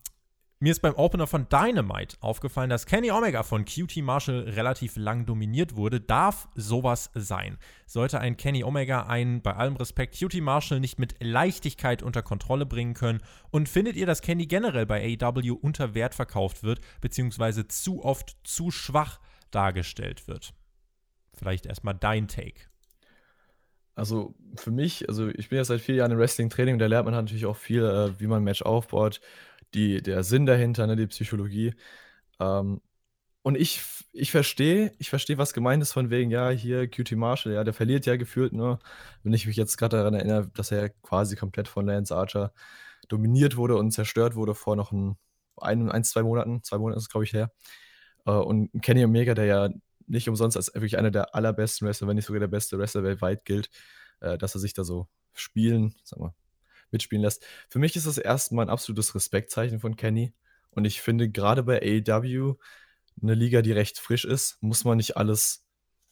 mir 0.64 0.70
ist 0.70 0.80
beim 0.80 0.94
Opener 0.94 1.26
von 1.26 1.46
Dynamite 1.50 2.16
aufgefallen, 2.20 2.70
dass 2.70 2.86
Kenny 2.86 3.10
Omega 3.10 3.42
von 3.42 3.66
QT 3.66 3.98
Marshall 3.98 4.48
relativ 4.48 4.96
lang 4.96 5.26
dominiert 5.26 5.76
wurde. 5.76 6.00
Darf 6.00 6.48
sowas 6.54 7.10
sein? 7.12 7.58
Sollte 7.84 8.18
ein 8.18 8.38
Kenny 8.38 8.64
Omega 8.64 9.02
einen, 9.02 9.42
bei 9.42 9.54
allem 9.54 9.76
Respekt, 9.76 10.18
QT 10.18 10.40
Marshall 10.40 10.80
nicht 10.80 10.98
mit 10.98 11.16
Leichtigkeit 11.22 12.02
unter 12.02 12.22
Kontrolle 12.22 12.64
bringen 12.64 12.94
können? 12.94 13.20
Und 13.50 13.68
findet 13.68 13.96
ihr, 13.96 14.06
dass 14.06 14.22
Kenny 14.22 14.46
generell 14.46 14.86
bei 14.86 15.18
AEW 15.20 15.52
unter 15.52 15.94
Wert 15.94 16.14
verkauft 16.14 16.62
wird, 16.62 16.80
beziehungsweise 17.02 17.68
zu 17.68 18.02
oft 18.02 18.34
zu 18.42 18.70
schwach 18.70 19.20
dargestellt 19.50 20.28
wird? 20.28 20.54
Vielleicht 21.34 21.66
erstmal 21.66 21.94
dein 21.94 22.26
Take. 22.26 22.62
Also 23.96 24.34
für 24.56 24.72
mich, 24.72 25.08
also 25.08 25.28
ich 25.28 25.50
bin 25.50 25.58
ja 25.58 25.64
seit 25.64 25.80
vier 25.80 25.96
Jahren 25.96 26.10
im 26.10 26.18
Wrestling-Training 26.18 26.76
und 26.76 26.78
da 26.80 26.86
lernt 26.86 27.04
man 27.04 27.14
natürlich 27.14 27.46
auch 27.46 27.56
viel, 27.56 27.84
äh, 27.84 28.18
wie 28.18 28.26
man 28.26 28.38
ein 28.40 28.44
Match 28.44 28.62
aufbaut, 28.62 29.20
die, 29.74 30.02
der 30.02 30.24
Sinn 30.24 30.46
dahinter, 30.46 30.86
ne, 30.86 30.96
die 30.96 31.06
Psychologie. 31.06 31.74
Ähm, 32.40 32.80
und 33.42 33.56
ich, 33.56 33.82
ich 34.12 34.30
verstehe, 34.30 34.92
ich 34.98 35.10
verstehe, 35.10 35.38
was 35.38 35.52
gemeint 35.52 35.82
ist 35.82 35.92
von 35.92 36.10
wegen, 36.10 36.30
ja, 36.30 36.50
hier 36.50 36.88
QT 36.88 37.12
Marshall, 37.12 37.52
ja, 37.52 37.64
der 37.64 37.74
verliert 37.74 38.06
ja 38.06 38.16
gefühlt 38.16 38.54
nur, 38.54 38.78
wenn 39.22 39.34
ich 39.34 39.46
mich 39.46 39.56
jetzt 39.56 39.76
gerade 39.76 39.98
daran 39.98 40.14
erinnere, 40.14 40.50
dass 40.54 40.70
er 40.70 40.90
quasi 40.90 41.36
komplett 41.36 41.68
von 41.68 41.86
Lance 41.86 42.16
Archer 42.16 42.52
dominiert 43.08 43.56
wurde 43.56 43.76
und 43.76 43.90
zerstört 43.92 44.34
wurde 44.36 44.54
vor 44.54 44.76
noch 44.76 44.92
ein, 44.92 45.16
ein, 45.58 45.90
ein 45.90 46.04
zwei 46.04 46.22
Monaten, 46.22 46.62
zwei 46.62 46.78
Monate 46.78 46.98
ist 46.98 47.04
es, 47.04 47.10
glaube 47.10 47.24
ich, 47.24 47.34
her. 47.34 47.52
Äh, 48.26 48.32
und 48.32 48.70
Kenny 48.82 49.04
Omega, 49.04 49.34
der 49.34 49.46
ja 49.46 49.68
nicht 50.06 50.28
umsonst 50.28 50.56
als 50.56 50.74
wirklich 50.74 50.98
einer 50.98 51.10
der 51.10 51.34
allerbesten 51.34 51.86
Wrestler, 51.86 52.08
wenn 52.08 52.16
nicht 52.16 52.26
sogar 52.26 52.40
der 52.40 52.48
beste 52.48 52.78
Wrestler 52.78 53.02
weltweit 53.04 53.44
gilt, 53.44 53.70
äh, 54.20 54.38
dass 54.38 54.54
er 54.54 54.60
sich 54.60 54.74
da 54.74 54.84
so 54.84 55.08
spielen, 55.34 55.94
sag 56.04 56.20
mal, 56.20 56.34
mitspielen 56.94 57.22
lässt. 57.22 57.44
Für 57.68 57.78
mich 57.78 57.96
ist 57.96 58.06
das 58.06 58.16
erstmal 58.16 58.64
ein 58.64 58.70
absolutes 58.70 59.14
Respektzeichen 59.14 59.80
von 59.80 59.96
Kenny. 59.96 60.32
Und 60.70 60.86
ich 60.86 61.02
finde, 61.02 61.28
gerade 61.28 61.62
bei 61.62 61.80
AEW, 61.82 62.54
eine 63.22 63.34
Liga, 63.34 63.62
die 63.62 63.72
recht 63.72 63.98
frisch 63.98 64.24
ist, 64.24 64.58
muss 64.62 64.84
man 64.84 64.96
nicht 64.96 65.16
alles 65.16 65.64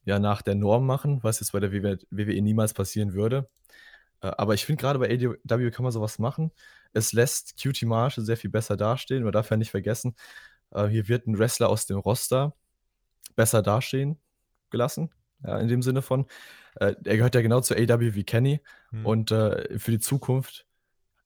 ja 0.04 0.18
nach 0.18 0.42
der 0.42 0.54
Norm 0.54 0.86
machen, 0.86 1.22
was 1.22 1.40
jetzt 1.40 1.52
bei 1.52 1.60
der 1.60 1.72
WWE 1.72 2.42
niemals 2.42 2.74
passieren 2.74 3.14
würde. 3.14 3.48
Äh, 4.20 4.32
aber 4.36 4.54
ich 4.54 4.64
finde, 4.66 4.80
gerade 4.80 4.98
bei 4.98 5.08
AEW 5.08 5.70
kann 5.70 5.82
man 5.82 5.92
sowas 5.92 6.18
machen. 6.18 6.52
Es 6.92 7.12
lässt 7.12 7.56
QT 7.60 7.82
Marshall 7.82 8.24
sehr 8.24 8.36
viel 8.36 8.50
besser 8.50 8.76
dastehen. 8.76 9.24
Man 9.24 9.32
darf 9.32 9.50
ja 9.50 9.56
nicht 9.56 9.70
vergessen, 9.70 10.14
äh, 10.70 10.86
hier 10.86 11.08
wird 11.08 11.26
ein 11.26 11.38
Wrestler 11.38 11.68
aus 11.68 11.86
dem 11.86 11.98
Roster 11.98 12.54
besser 13.36 13.62
dastehen 13.62 14.18
gelassen. 14.70 15.10
Ja, 15.44 15.58
in 15.58 15.68
dem 15.68 15.82
Sinne 15.82 16.02
von, 16.02 16.26
äh, 16.76 16.94
er 17.04 17.16
gehört 17.16 17.34
ja 17.34 17.42
genau 17.42 17.60
zu 17.60 17.74
AW 17.74 18.14
wie 18.14 18.24
Kenny. 18.24 18.60
Hm. 18.90 19.06
Und 19.06 19.30
äh, 19.30 19.78
für 19.78 19.90
die 19.90 19.98
Zukunft 19.98 20.66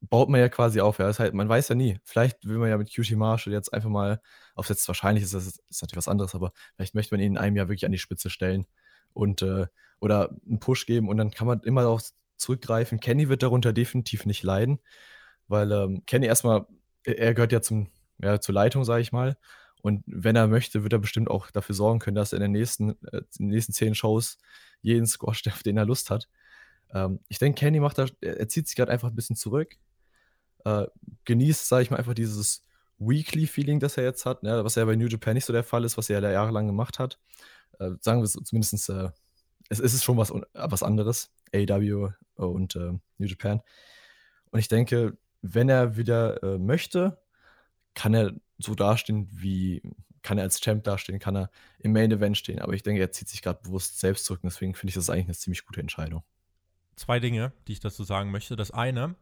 baut 0.00 0.28
man 0.28 0.40
ja 0.40 0.48
quasi 0.48 0.80
auf. 0.80 0.98
Ja. 0.98 1.06
Das 1.06 1.18
halt, 1.18 1.34
man 1.34 1.48
weiß 1.48 1.68
ja 1.68 1.74
nie. 1.74 1.98
Vielleicht 2.04 2.46
will 2.46 2.58
man 2.58 2.68
ja 2.68 2.76
mit 2.76 2.94
QT 2.94 3.12
Marshall 3.12 3.52
jetzt 3.52 3.72
einfach 3.72 3.90
mal 3.90 4.20
aufsetzen. 4.54 4.88
Wahrscheinlich 4.88 5.24
ist 5.24 5.34
das 5.34 5.46
ist 5.46 5.82
natürlich 5.82 5.96
was 5.96 6.08
anderes, 6.08 6.34
aber 6.34 6.52
vielleicht 6.76 6.94
möchte 6.94 7.14
man 7.14 7.20
ihn 7.20 7.32
in 7.32 7.38
einem 7.38 7.56
Jahr 7.56 7.68
wirklich 7.68 7.86
an 7.86 7.92
die 7.92 7.98
Spitze 7.98 8.30
stellen 8.30 8.66
und 9.12 9.42
äh, 9.42 9.66
oder 10.00 10.36
einen 10.46 10.60
Push 10.60 10.86
geben 10.86 11.08
und 11.08 11.16
dann 11.16 11.30
kann 11.30 11.46
man 11.46 11.60
immer 11.60 11.82
darauf 11.82 12.02
zurückgreifen. 12.36 13.00
Kenny 13.00 13.28
wird 13.28 13.42
darunter 13.42 13.72
definitiv 13.72 14.26
nicht 14.26 14.42
leiden, 14.42 14.78
weil 15.48 15.72
ähm, 15.72 16.02
Kenny 16.06 16.26
erstmal, 16.26 16.66
er 17.04 17.34
gehört 17.34 17.52
ja 17.52 17.62
zum, 17.62 17.90
ja, 18.18 18.40
zur 18.40 18.54
Leitung, 18.54 18.84
sage 18.84 19.02
ich 19.02 19.12
mal. 19.12 19.36
Und 19.82 20.02
wenn 20.06 20.36
er 20.36 20.48
möchte, 20.48 20.82
wird 20.82 20.92
er 20.92 20.98
bestimmt 20.98 21.30
auch 21.30 21.50
dafür 21.50 21.74
sorgen 21.74 22.00
können, 22.00 22.16
dass 22.16 22.32
er 22.32 22.38
in 22.38 22.42
den 22.42 22.52
nächsten, 22.52 22.90
äh, 23.06 23.22
in 23.38 23.46
den 23.46 23.48
nächsten 23.48 23.72
zehn 23.72 23.94
Shows 23.94 24.38
jeden 24.82 25.06
Squash, 25.06 25.42
auf 25.52 25.62
den 25.62 25.76
er 25.76 25.86
Lust 25.86 26.10
hat. 26.10 26.28
Ähm, 26.92 27.20
ich 27.28 27.38
denke, 27.38 27.60
Kenny 27.60 27.80
macht 27.80 27.98
da, 27.98 28.06
er 28.20 28.48
zieht 28.48 28.66
sich 28.68 28.76
gerade 28.76 28.92
einfach 28.92 29.08
ein 29.08 29.16
bisschen 29.16 29.36
zurück, 29.36 29.76
äh, 30.66 30.86
genießt, 31.24 31.68
sage 31.68 31.84
ich 31.84 31.90
mal, 31.90 31.96
einfach 31.96 32.14
dieses 32.14 32.64
Weekly-Feeling, 32.98 33.78
das 33.78 33.96
er 33.96 34.04
jetzt 34.04 34.26
hat, 34.26 34.42
ne, 34.42 34.64
was 34.64 34.74
ja 34.74 34.84
bei 34.84 34.96
New 34.96 35.06
Japan 35.06 35.34
nicht 35.34 35.44
so 35.44 35.52
der 35.52 35.62
Fall 35.62 35.84
ist, 35.84 35.96
was 35.96 36.10
er 36.10 36.20
ja 36.20 36.30
jahrelang 36.30 36.66
gemacht 36.66 36.98
hat. 36.98 37.20
Äh, 37.78 37.92
sagen 38.00 38.20
wir 38.20 38.24
es 38.24 38.32
zumindest, 38.32 38.88
äh, 38.88 39.10
es, 39.68 39.78
es, 39.78 39.94
ist 39.94 40.04
schon 40.04 40.16
was, 40.16 40.32
was 40.54 40.82
anderes, 40.82 41.30
AEW 41.54 42.10
und 42.34 42.74
äh, 42.74 42.92
New 43.18 43.26
Japan. 43.26 43.60
Und 44.50 44.58
ich 44.58 44.68
denke, 44.68 45.16
wenn 45.42 45.68
er 45.68 45.96
wieder 45.96 46.42
äh, 46.42 46.58
möchte, 46.58 47.18
kann 47.94 48.14
er 48.14 48.32
so 48.58 48.74
dastehen, 48.74 49.28
wie 49.30 49.82
kann 50.22 50.38
er 50.38 50.44
als 50.44 50.60
Champ 50.60 50.82
dastehen, 50.82 51.20
kann 51.20 51.36
er 51.36 51.50
im 51.78 51.92
Main 51.92 52.10
Event 52.10 52.36
stehen. 52.36 52.58
Aber 52.58 52.72
ich 52.72 52.82
denke, 52.82 53.00
er 53.00 53.12
zieht 53.12 53.28
sich 53.28 53.42
gerade 53.42 53.60
bewusst 53.62 54.00
selbst 54.00 54.24
zurück. 54.24 54.42
Und 54.42 54.52
deswegen 54.52 54.74
finde 54.74 54.90
ich 54.90 54.94
das 54.96 55.10
eigentlich 55.10 55.26
eine 55.26 55.34
ziemlich 55.34 55.64
gute 55.64 55.80
Entscheidung. 55.80 56.24
Zwei 56.96 57.20
Dinge, 57.20 57.52
die 57.68 57.72
ich 57.72 57.80
dazu 57.80 58.02
sagen 58.02 58.30
möchte. 58.32 58.56
Das 58.56 58.72
eine, 58.72 59.14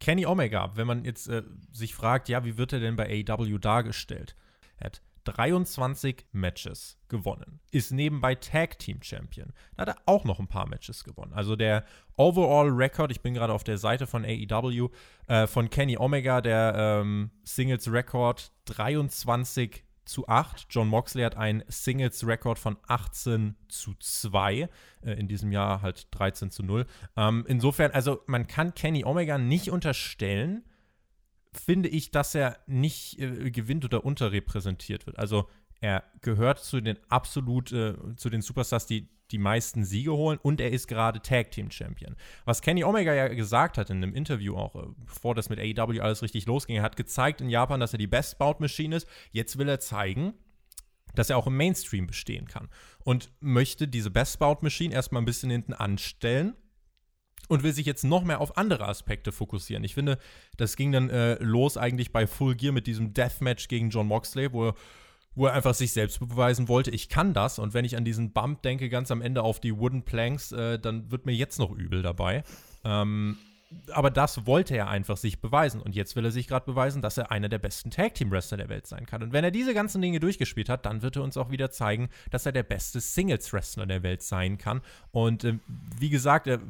Kenny 0.00 0.26
Omega, 0.26 0.72
wenn 0.74 0.86
man 0.86 1.04
jetzt 1.04 1.28
äh, 1.28 1.42
sich 1.72 1.94
fragt, 1.94 2.28
ja, 2.28 2.44
wie 2.44 2.56
wird 2.56 2.72
er 2.72 2.80
denn 2.80 2.96
bei 2.96 3.24
AEW 3.26 3.58
dargestellt? 3.58 4.36
Er 4.78 4.86
hat 4.86 5.02
23 5.24 6.26
Matches 6.32 6.98
gewonnen, 7.08 7.60
ist 7.72 7.90
nebenbei 7.90 8.36
Tag 8.36 8.78
Team 8.78 9.02
Champion. 9.02 9.52
Da 9.76 9.82
hat 9.82 9.88
er 9.88 10.02
auch 10.06 10.24
noch 10.24 10.38
ein 10.38 10.46
paar 10.46 10.68
Matches 10.68 11.02
gewonnen. 11.02 11.32
Also 11.32 11.56
der 11.56 11.84
Overall 12.16 12.68
Record, 12.68 13.10
ich 13.10 13.20
bin 13.20 13.34
gerade 13.34 13.52
auf 13.52 13.64
der 13.64 13.78
Seite 13.78 14.06
von 14.06 14.24
AEW, 14.24 14.90
äh, 15.26 15.46
von 15.46 15.68
Kenny 15.68 15.96
Omega, 15.98 16.40
der 16.40 16.74
ähm, 16.76 17.30
Singles 17.42 17.90
Record 17.90 18.52
23 18.66 19.84
zu 20.06 20.26
8. 20.28 20.66
John 20.70 20.88
Moxley 20.88 21.22
hat 21.22 21.36
einen 21.36 21.62
Singles-Rekord 21.68 22.58
von 22.58 22.78
18 22.86 23.56
zu 23.68 23.94
2. 23.98 24.68
Äh, 25.02 25.12
in 25.12 25.28
diesem 25.28 25.52
Jahr 25.52 25.82
halt 25.82 26.08
13 26.12 26.50
zu 26.50 26.62
0. 26.62 26.86
Ähm, 27.16 27.44
insofern, 27.46 27.90
also 27.90 28.22
man 28.26 28.46
kann 28.46 28.74
Kenny 28.74 29.04
Omega 29.04 29.36
nicht 29.36 29.70
unterstellen, 29.70 30.64
finde 31.52 31.88
ich, 31.88 32.10
dass 32.10 32.34
er 32.34 32.58
nicht 32.66 33.18
äh, 33.20 33.50
gewinnt 33.50 33.84
oder 33.84 34.04
unterrepräsentiert 34.04 35.06
wird. 35.06 35.18
Also 35.18 35.48
er 35.80 36.04
gehört 36.22 36.58
zu 36.58 36.80
den 36.80 36.98
absolut, 37.08 37.72
äh, 37.72 37.94
zu 38.16 38.30
den 38.30 38.42
Superstars, 38.42 38.86
die 38.86 39.08
die 39.32 39.38
meisten 39.38 39.84
Siege 39.84 40.12
holen 40.12 40.38
und 40.40 40.60
er 40.60 40.70
ist 40.70 40.86
gerade 40.86 41.20
Tag 41.20 41.50
Team 41.50 41.70
Champion. 41.70 42.14
Was 42.44 42.62
Kenny 42.62 42.84
Omega 42.84 43.12
ja 43.12 43.28
gesagt 43.28 43.76
hat 43.76 43.90
in 43.90 43.96
einem 43.96 44.14
Interview 44.14 44.56
auch, 44.56 44.76
äh, 44.76 44.86
bevor 45.04 45.34
das 45.34 45.48
mit 45.48 45.58
AEW 45.58 46.00
alles 46.00 46.22
richtig 46.22 46.46
losging, 46.46 46.76
er 46.76 46.82
hat 46.82 46.96
gezeigt 46.96 47.40
in 47.40 47.50
Japan, 47.50 47.80
dass 47.80 47.92
er 47.92 47.98
die 47.98 48.06
Best 48.06 48.38
Bout 48.38 48.56
Machine 48.60 48.94
ist. 48.94 49.08
Jetzt 49.32 49.58
will 49.58 49.68
er 49.68 49.80
zeigen, 49.80 50.34
dass 51.14 51.30
er 51.30 51.38
auch 51.38 51.46
im 51.46 51.56
Mainstream 51.56 52.06
bestehen 52.06 52.46
kann 52.46 52.68
und 53.04 53.32
möchte 53.40 53.88
diese 53.88 54.10
Best 54.10 54.38
Bout 54.38 54.58
Machine 54.60 54.94
erstmal 54.94 55.22
ein 55.22 55.26
bisschen 55.26 55.50
hinten 55.50 55.72
anstellen 55.72 56.54
und 57.48 57.62
will 57.62 57.72
sich 57.72 57.86
jetzt 57.86 58.04
noch 58.04 58.24
mehr 58.24 58.40
auf 58.40 58.56
andere 58.56 58.86
Aspekte 58.86 59.32
fokussieren. 59.32 59.84
Ich 59.84 59.94
finde, 59.94 60.18
das 60.56 60.76
ging 60.76 60.92
dann 60.92 61.10
äh, 61.10 61.34
los 61.42 61.76
eigentlich 61.76 62.12
bei 62.12 62.26
Full 62.26 62.56
Gear 62.56 62.72
mit 62.72 62.86
diesem 62.86 63.14
Deathmatch 63.14 63.68
gegen 63.68 63.90
John 63.90 64.06
Moxley, 64.06 64.52
wo 64.52 64.68
er 64.68 64.74
wo 65.36 65.46
er 65.46 65.52
einfach 65.52 65.74
sich 65.74 65.92
selbst 65.92 66.18
beweisen 66.18 66.66
wollte, 66.66 66.90
ich 66.90 67.08
kann 67.08 67.32
das. 67.34 67.58
Und 67.58 67.74
wenn 67.74 67.84
ich 67.84 67.96
an 67.96 68.04
diesen 68.04 68.32
Bump 68.32 68.62
denke, 68.62 68.88
ganz 68.88 69.10
am 69.10 69.22
Ende 69.22 69.42
auf 69.42 69.60
die 69.60 69.78
Wooden 69.78 70.02
Planks, 70.02 70.50
äh, 70.50 70.78
dann 70.78 71.10
wird 71.12 71.26
mir 71.26 71.32
jetzt 71.34 71.58
noch 71.58 71.70
übel 71.70 72.02
dabei. 72.02 72.42
Ähm, 72.84 73.36
aber 73.92 74.10
das 74.10 74.46
wollte 74.46 74.76
er 74.76 74.88
einfach 74.88 75.16
sich 75.16 75.40
beweisen. 75.40 75.80
Und 75.80 75.94
jetzt 75.94 76.16
will 76.16 76.24
er 76.24 76.30
sich 76.30 76.46
gerade 76.46 76.64
beweisen, 76.64 77.02
dass 77.02 77.18
er 77.18 77.30
einer 77.30 77.48
der 77.48 77.58
besten 77.58 77.90
Tag-Team-Wrestler 77.90 78.56
der 78.56 78.68
Welt 78.68 78.86
sein 78.86 79.06
kann. 79.06 79.22
Und 79.22 79.32
wenn 79.32 79.44
er 79.44 79.50
diese 79.50 79.74
ganzen 79.74 80.00
Dinge 80.00 80.20
durchgespielt 80.20 80.68
hat, 80.68 80.86
dann 80.86 81.02
wird 81.02 81.16
er 81.16 81.22
uns 81.22 81.36
auch 81.36 81.50
wieder 81.50 81.70
zeigen, 81.70 82.08
dass 82.30 82.46
er 82.46 82.52
der 82.52 82.62
beste 82.62 83.00
Singles-Wrestler 83.00 83.86
der 83.86 84.02
Welt 84.02 84.22
sein 84.22 84.56
kann. 84.56 84.80
Und 85.10 85.44
äh, 85.44 85.58
wie 85.98 86.10
gesagt, 86.10 86.46
er 86.46 86.60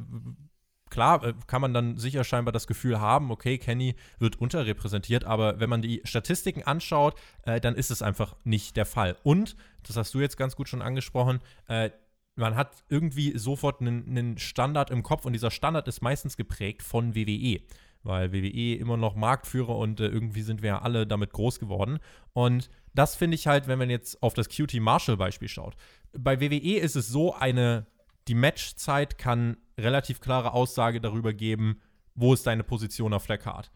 klar 0.89 1.23
äh, 1.23 1.33
kann 1.47 1.61
man 1.61 1.73
dann 1.73 1.97
sicher 1.97 2.23
scheinbar 2.23 2.51
das 2.51 2.67
Gefühl 2.67 2.99
haben, 2.99 3.31
okay, 3.31 3.57
Kenny 3.57 3.95
wird 4.19 4.39
unterrepräsentiert, 4.39 5.23
aber 5.23 5.59
wenn 5.59 5.69
man 5.69 5.81
die 5.81 6.01
Statistiken 6.03 6.63
anschaut, 6.63 7.15
äh, 7.43 7.59
dann 7.59 7.75
ist 7.75 7.91
es 7.91 8.01
einfach 8.01 8.35
nicht 8.43 8.77
der 8.77 8.85
Fall. 8.85 9.17
Und, 9.23 9.55
das 9.83 9.97
hast 9.97 10.13
du 10.13 10.19
jetzt 10.19 10.37
ganz 10.37 10.55
gut 10.55 10.69
schon 10.69 10.81
angesprochen, 10.81 11.39
äh, 11.67 11.91
man 12.35 12.55
hat 12.55 12.83
irgendwie 12.89 13.35
sofort 13.37 13.81
einen, 13.81 14.37
Standard 14.37 14.91
im 14.91 15.01
Kopf 15.01 15.25
und 15.25 15.33
dieser 15.33 15.49
Standard 15.49 15.87
ist 15.87 16.01
meistens 16.01 16.37
geprägt 16.37 16.83
von 16.83 17.15
WWE 17.15 17.61
weil 18.03 18.31
WWE 18.31 18.75
immer 18.75 18.95
noch 18.95 19.15
Marktführer 19.15 19.75
und 19.75 19.99
äh, 19.99 20.07
irgendwie 20.07 20.41
sind 20.41 20.61
wir 20.61 20.69
ja 20.69 20.81
alle 20.81 21.05
damit 21.05 21.33
groß 21.33 21.59
geworden. 21.59 21.99
Und 22.31 22.69
das 22.93 23.15
finde 23.15 23.35
ich 23.35 23.47
halt, 23.47 23.67
wenn 23.67 23.79
man 23.79 23.89
jetzt 23.89 24.23
auf 24.23 24.33
das 24.33 24.47
QT 24.47 24.75
Marshall 24.79 25.17
Beispiel 25.17 25.49
schaut. 25.49 25.75
Bei 26.17 26.39
WWE 26.39 26.77
ist 26.77 26.95
es 26.95 27.09
so 27.09 27.33
eine 27.35 27.85
die 28.27 28.35
Matchzeit 28.35 29.17
kann 29.17 29.57
relativ 29.77 30.19
klare 30.19 30.53
Aussage 30.53 31.01
darüber 31.01 31.33
geben, 31.33 31.81
wo 32.15 32.33
ist 32.33 32.47
deine 32.47 32.63
Position 32.63 33.13
auf 33.13 33.27
der 33.27 33.37
Card. 33.37 33.71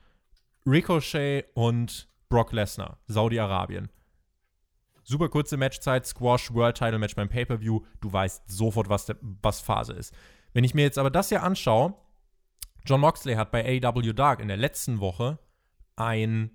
Ricochet 0.66 1.46
und 1.54 2.10
Brock 2.30 2.52
Lesnar, 2.54 2.98
Saudi-Arabien. 3.08 3.90
Super 5.04 5.30
kurze 5.30 5.58
Matchzeit, 5.58 6.06
Squash, 6.06 6.54
World 6.54 6.78
Title 6.78 7.00
Match 7.00 7.16
beim 7.16 7.30
Pay-Per-View. 7.30 7.82
Du 8.00 8.14
weißt 8.14 8.44
sofort, 8.48 8.90
was, 8.90 9.08
der, 9.08 9.18
was 9.22 9.60
Phase 9.60 9.94
ist. 9.94 10.14
Wenn 10.54 10.64
ich 10.64 10.74
mir 10.74 10.84
jetzt 10.84 10.98
aber 10.98 11.10
das 11.10 11.30
hier 11.30 11.44
anschaue, 11.44 11.96
John 12.86 13.02
Moxley 13.02 13.36
hat 13.36 13.52
bei 13.52 13.82
AEW 13.84 14.14
Dark 14.14 14.40
in 14.40 14.48
der 14.48 14.58
letzten 14.58 15.00
Woche 15.00 15.40
ein 15.96 16.52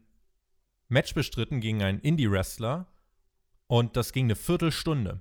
Match 0.88 1.14
bestritten 1.14 1.60
gegen 1.60 1.82
einen 1.82 2.00
Indie-Wrestler 2.00 2.86
und 3.66 3.96
das 3.96 4.12
ging 4.12 4.26
eine 4.26 4.36
Viertelstunde. 4.36 5.20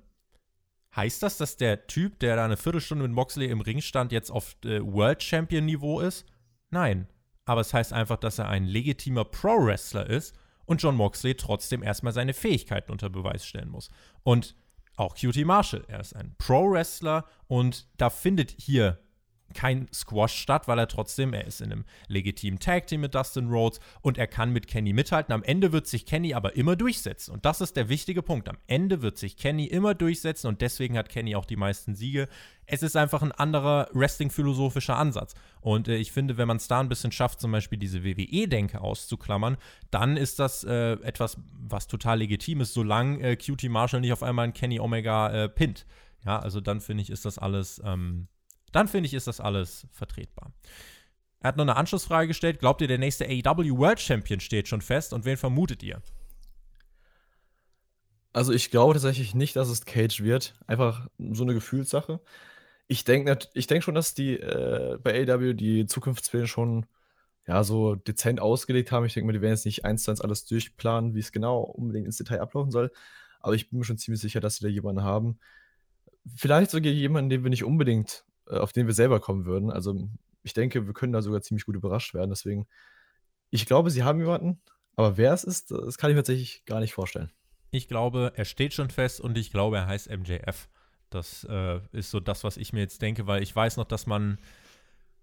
Heißt 0.96 1.22
das, 1.22 1.36
dass 1.36 1.58
der 1.58 1.86
Typ, 1.86 2.18
der 2.20 2.36
da 2.36 2.44
eine 2.46 2.56
Viertelstunde 2.56 3.04
mit 3.04 3.12
Moxley 3.12 3.48
im 3.48 3.60
Ring 3.60 3.82
stand, 3.82 4.12
jetzt 4.12 4.30
auf 4.30 4.56
äh, 4.64 4.80
World 4.80 5.22
Champion 5.22 5.66
Niveau 5.66 6.00
ist? 6.00 6.24
Nein. 6.70 7.06
Aber 7.44 7.60
es 7.60 7.74
heißt 7.74 7.92
einfach, 7.92 8.16
dass 8.16 8.38
er 8.38 8.48
ein 8.48 8.64
legitimer 8.64 9.24
Pro-Wrestler 9.24 10.08
ist 10.08 10.34
und 10.64 10.82
John 10.82 10.96
Moxley 10.96 11.34
trotzdem 11.36 11.82
erstmal 11.82 12.12
seine 12.12 12.34
Fähigkeiten 12.34 12.90
unter 12.90 13.10
Beweis 13.10 13.46
stellen 13.46 13.68
muss. 13.68 13.90
Und 14.22 14.56
auch 14.96 15.14
QT 15.14 15.44
Marshall, 15.44 15.84
er 15.86 16.00
ist 16.00 16.16
ein 16.16 16.34
Pro-Wrestler 16.38 17.26
und 17.46 17.86
da 17.98 18.10
findet 18.10 18.54
hier 18.58 18.98
kein 19.54 19.88
Squash 19.92 20.34
statt, 20.34 20.68
weil 20.68 20.78
er 20.78 20.88
trotzdem, 20.88 21.32
er 21.32 21.46
ist 21.46 21.60
in 21.60 21.72
einem 21.72 21.84
legitimen 22.08 22.58
Tag-Team 22.58 23.00
mit 23.00 23.14
Dustin 23.14 23.48
Rhodes 23.48 23.80
und 24.02 24.18
er 24.18 24.26
kann 24.26 24.52
mit 24.52 24.66
Kenny 24.66 24.92
mithalten. 24.92 25.32
Am 25.32 25.42
Ende 25.42 25.72
wird 25.72 25.86
sich 25.86 26.06
Kenny 26.06 26.34
aber 26.34 26.56
immer 26.56 26.76
durchsetzen. 26.76 27.32
Und 27.32 27.44
das 27.44 27.60
ist 27.60 27.76
der 27.76 27.88
wichtige 27.88 28.22
Punkt. 28.22 28.48
Am 28.48 28.58
Ende 28.66 29.02
wird 29.02 29.18
sich 29.18 29.36
Kenny 29.36 29.66
immer 29.66 29.94
durchsetzen 29.94 30.48
und 30.48 30.60
deswegen 30.60 30.96
hat 30.96 31.08
Kenny 31.08 31.36
auch 31.36 31.44
die 31.44 31.56
meisten 31.56 31.94
Siege. 31.94 32.28
Es 32.66 32.82
ist 32.82 32.96
einfach 32.96 33.22
ein 33.22 33.32
anderer 33.32 33.88
Wrestling-philosophischer 33.92 34.96
Ansatz. 34.96 35.34
Und 35.60 35.88
äh, 35.88 35.96
ich 35.96 36.12
finde, 36.12 36.36
wenn 36.36 36.48
man 36.48 36.56
es 36.56 36.68
da 36.68 36.80
ein 36.80 36.88
bisschen 36.88 37.12
schafft, 37.12 37.40
zum 37.40 37.52
Beispiel 37.52 37.78
diese 37.78 38.04
WWE-Denke 38.04 38.80
auszuklammern, 38.80 39.56
dann 39.90 40.16
ist 40.16 40.38
das 40.38 40.64
äh, 40.64 40.92
etwas, 41.02 41.38
was 41.52 41.86
total 41.86 42.18
legitim 42.18 42.60
ist, 42.60 42.74
solange 42.74 43.20
äh, 43.20 43.36
QT 43.36 43.68
Marshall 43.68 44.00
nicht 44.00 44.12
auf 44.12 44.22
einmal 44.22 44.44
einen 44.44 44.52
Kenny 44.52 44.80
Omega 44.80 45.44
äh, 45.44 45.48
pinnt. 45.48 45.86
Ja, 46.24 46.40
also 46.40 46.60
dann 46.60 46.80
finde 46.80 47.02
ich, 47.02 47.10
ist 47.10 47.24
das 47.24 47.38
alles 47.38 47.80
ähm, 47.84 48.26
dann 48.76 48.88
finde 48.88 49.06
ich, 49.06 49.14
ist 49.14 49.26
das 49.26 49.40
alles 49.40 49.86
vertretbar. 49.90 50.52
Er 51.40 51.48
hat 51.48 51.56
noch 51.56 51.64
eine 51.64 51.76
Anschlussfrage 51.76 52.28
gestellt. 52.28 52.58
Glaubt 52.60 52.80
ihr, 52.80 52.88
der 52.88 52.98
nächste 52.98 53.26
AEW 53.26 53.78
World 53.78 54.00
Champion 54.00 54.40
steht 54.40 54.68
schon 54.68 54.80
fest? 54.80 55.12
Und 55.12 55.24
wen 55.24 55.36
vermutet 55.36 55.82
ihr? 55.82 56.02
Also 58.32 58.52
ich 58.52 58.70
glaube 58.70 58.94
tatsächlich 58.94 59.34
nicht, 59.34 59.56
dass 59.56 59.68
es 59.68 59.86
Cage 59.86 60.22
wird. 60.22 60.54
Einfach 60.66 61.08
so 61.18 61.42
eine 61.42 61.54
Gefühlssache. 61.54 62.20
Ich 62.88 63.04
denke 63.04 63.38
ich 63.54 63.66
denk 63.66 63.82
schon, 63.82 63.94
dass 63.94 64.14
die 64.14 64.38
äh, 64.38 64.98
bei 65.02 65.26
AEW 65.26 65.54
die 65.54 65.86
Zukunftspläne 65.86 66.46
schon 66.46 66.86
ja, 67.46 67.64
so 67.64 67.94
dezent 67.94 68.40
ausgelegt 68.40 68.92
haben. 68.92 69.06
Ich 69.06 69.14
denke 69.14 69.26
mal, 69.26 69.32
die 69.32 69.40
werden 69.40 69.54
jetzt 69.54 69.64
nicht 69.64 69.84
eins 69.84 70.02
zu 70.02 70.10
eins 70.10 70.20
alles 70.20 70.44
durchplanen, 70.44 71.14
wie 71.14 71.20
es 71.20 71.32
genau 71.32 71.60
unbedingt 71.60 72.06
ins 72.06 72.18
Detail 72.18 72.40
ablaufen 72.40 72.70
soll. 72.70 72.92
Aber 73.40 73.54
ich 73.54 73.70
bin 73.70 73.78
mir 73.78 73.84
schon 73.84 73.98
ziemlich 73.98 74.20
sicher, 74.20 74.40
dass 74.40 74.56
sie 74.56 74.64
da 74.64 74.68
jemanden 74.68 75.02
haben. 75.02 75.38
Vielleicht 76.34 76.72
sogar 76.72 76.92
jemanden, 76.92 77.30
den 77.30 77.44
wir 77.44 77.50
nicht 77.50 77.64
unbedingt 77.64 78.24
auf 78.46 78.72
den 78.72 78.86
wir 78.86 78.94
selber 78.94 79.20
kommen 79.20 79.44
würden. 79.44 79.70
Also 79.70 80.08
ich 80.42 80.54
denke, 80.54 80.86
wir 80.86 80.94
können 80.94 81.12
da 81.12 81.22
sogar 81.22 81.42
ziemlich 81.42 81.66
gut 81.66 81.76
überrascht 81.76 82.14
werden. 82.14 82.30
Deswegen, 82.30 82.66
ich 83.50 83.66
glaube, 83.66 83.90
sie 83.90 84.02
haben 84.02 84.20
jemanden, 84.20 84.60
aber 84.94 85.16
wer 85.16 85.32
es 85.32 85.44
ist, 85.44 85.70
das 85.70 85.98
kann 85.98 86.10
ich 86.10 86.14
mir 86.14 86.20
tatsächlich 86.20 86.64
gar 86.64 86.80
nicht 86.80 86.94
vorstellen. 86.94 87.30
Ich 87.70 87.88
glaube, 87.88 88.32
er 88.34 88.44
steht 88.44 88.72
schon 88.72 88.90
fest 88.90 89.20
und 89.20 89.36
ich 89.36 89.50
glaube, 89.50 89.76
er 89.76 89.86
heißt 89.86 90.10
MJF. 90.10 90.68
Das 91.10 91.44
äh, 91.44 91.80
ist 91.92 92.10
so 92.10 92.20
das, 92.20 92.44
was 92.44 92.56
ich 92.56 92.72
mir 92.72 92.80
jetzt 92.80 93.02
denke, 93.02 93.26
weil 93.26 93.42
ich 93.42 93.54
weiß 93.54 93.76
noch, 93.76 93.84
dass 93.84 94.06
man 94.06 94.38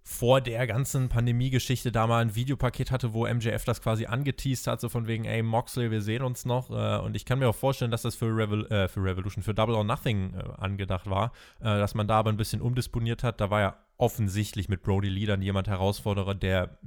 vor 0.06 0.42
der 0.42 0.68
ganzen 0.68 1.08
Pandemie-Geschichte 1.08 1.92
da 1.92 2.08
mal 2.08 2.22
ein 2.22 2.36
Videopaket 2.36 2.92
hatte, 2.92 3.14
wo 3.14 3.26
MJF 3.26 3.64
das 3.64 3.82
quasi 3.82 4.06
angeteased 4.06 4.68
hat, 4.68 4.82
so 4.82 4.90
von 4.90 5.08
wegen, 5.08 5.24
ey, 5.24 5.42
Moxley, 5.42 5.92
wir 5.92 6.02
sehen 6.02 6.24
uns 6.24 6.44
noch. 6.44 6.70
Äh, 6.70 7.00
und 7.00 7.16
ich 7.16 7.24
kann 7.24 7.40
mir 7.40 7.48
auch 7.48 7.56
vorstellen, 7.56 7.90
dass 7.90 8.02
das 8.02 8.16
für, 8.16 8.26
Revol 8.26 8.66
äh, 8.68 8.90
für 8.90 9.02
Revolution, 9.02 9.44
für 9.44 9.54
Double 9.54 9.76
or 9.76 9.86
Nothing 9.86 10.34
äh, 10.34 10.44
angedacht 10.62 11.10
war, 11.10 11.32
äh, 11.62 11.64
dass 11.64 11.96
man 11.96 12.08
da 12.08 12.20
aber 12.20 12.32
ein 12.32 12.38
bisschen 12.38 12.62
umdisponiert 12.62 13.24
hat. 13.24 13.40
Da 13.40 13.50
war 13.50 13.62
ja 13.62 13.78
offensichtlich 13.98 14.68
mit 14.68 14.84
Brody 14.84 15.08
Lee 15.08 15.26
dann 15.26 15.42
jemand 15.42 15.70
Herausforderer, 15.70 16.36
der 16.36 16.78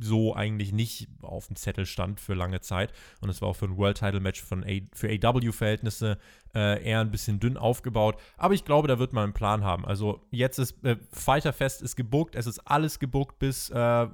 so 0.00 0.34
eigentlich 0.34 0.72
nicht 0.72 1.08
auf 1.22 1.46
dem 1.46 1.56
Zettel 1.56 1.86
stand 1.86 2.20
für 2.20 2.34
lange 2.34 2.60
Zeit. 2.60 2.92
Und 3.20 3.28
es 3.28 3.40
war 3.40 3.48
auch 3.48 3.56
für 3.56 3.66
ein 3.66 3.76
World 3.76 3.98
Title 3.98 4.20
Match 4.20 4.42
von 4.42 4.64
A 4.64 4.80
für 4.92 5.08
AW-Verhältnisse 5.08 6.18
äh, 6.54 6.82
eher 6.84 7.00
ein 7.00 7.10
bisschen 7.10 7.40
dünn 7.40 7.56
aufgebaut. 7.56 8.16
Aber 8.36 8.54
ich 8.54 8.64
glaube, 8.64 8.88
da 8.88 8.98
wird 8.98 9.12
man 9.12 9.24
einen 9.24 9.32
Plan 9.32 9.64
haben. 9.64 9.84
Also 9.84 10.26
jetzt 10.30 10.58
ist 10.58 10.84
äh, 10.84 10.96
Fighterfest 11.12 11.82
ist 11.82 11.96
gebuckt, 11.96 12.34
es 12.34 12.46
ist 12.46 12.60
alles 12.60 12.98
gebuckt 12.98 13.38
bis, 13.38 13.70
äh, 13.70 14.08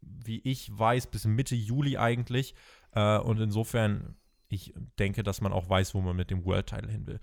wie 0.00 0.40
ich 0.44 0.70
weiß, 0.76 1.08
bis 1.08 1.24
Mitte 1.24 1.54
Juli 1.54 1.96
eigentlich. 1.96 2.54
Äh, 2.92 3.18
und 3.18 3.40
insofern, 3.40 4.16
ich 4.48 4.74
denke, 4.98 5.22
dass 5.22 5.40
man 5.40 5.52
auch 5.52 5.68
weiß, 5.68 5.94
wo 5.94 6.00
man 6.00 6.16
mit 6.16 6.30
dem 6.30 6.44
World 6.44 6.66
Title 6.66 6.90
hin 6.90 7.06
will. 7.06 7.20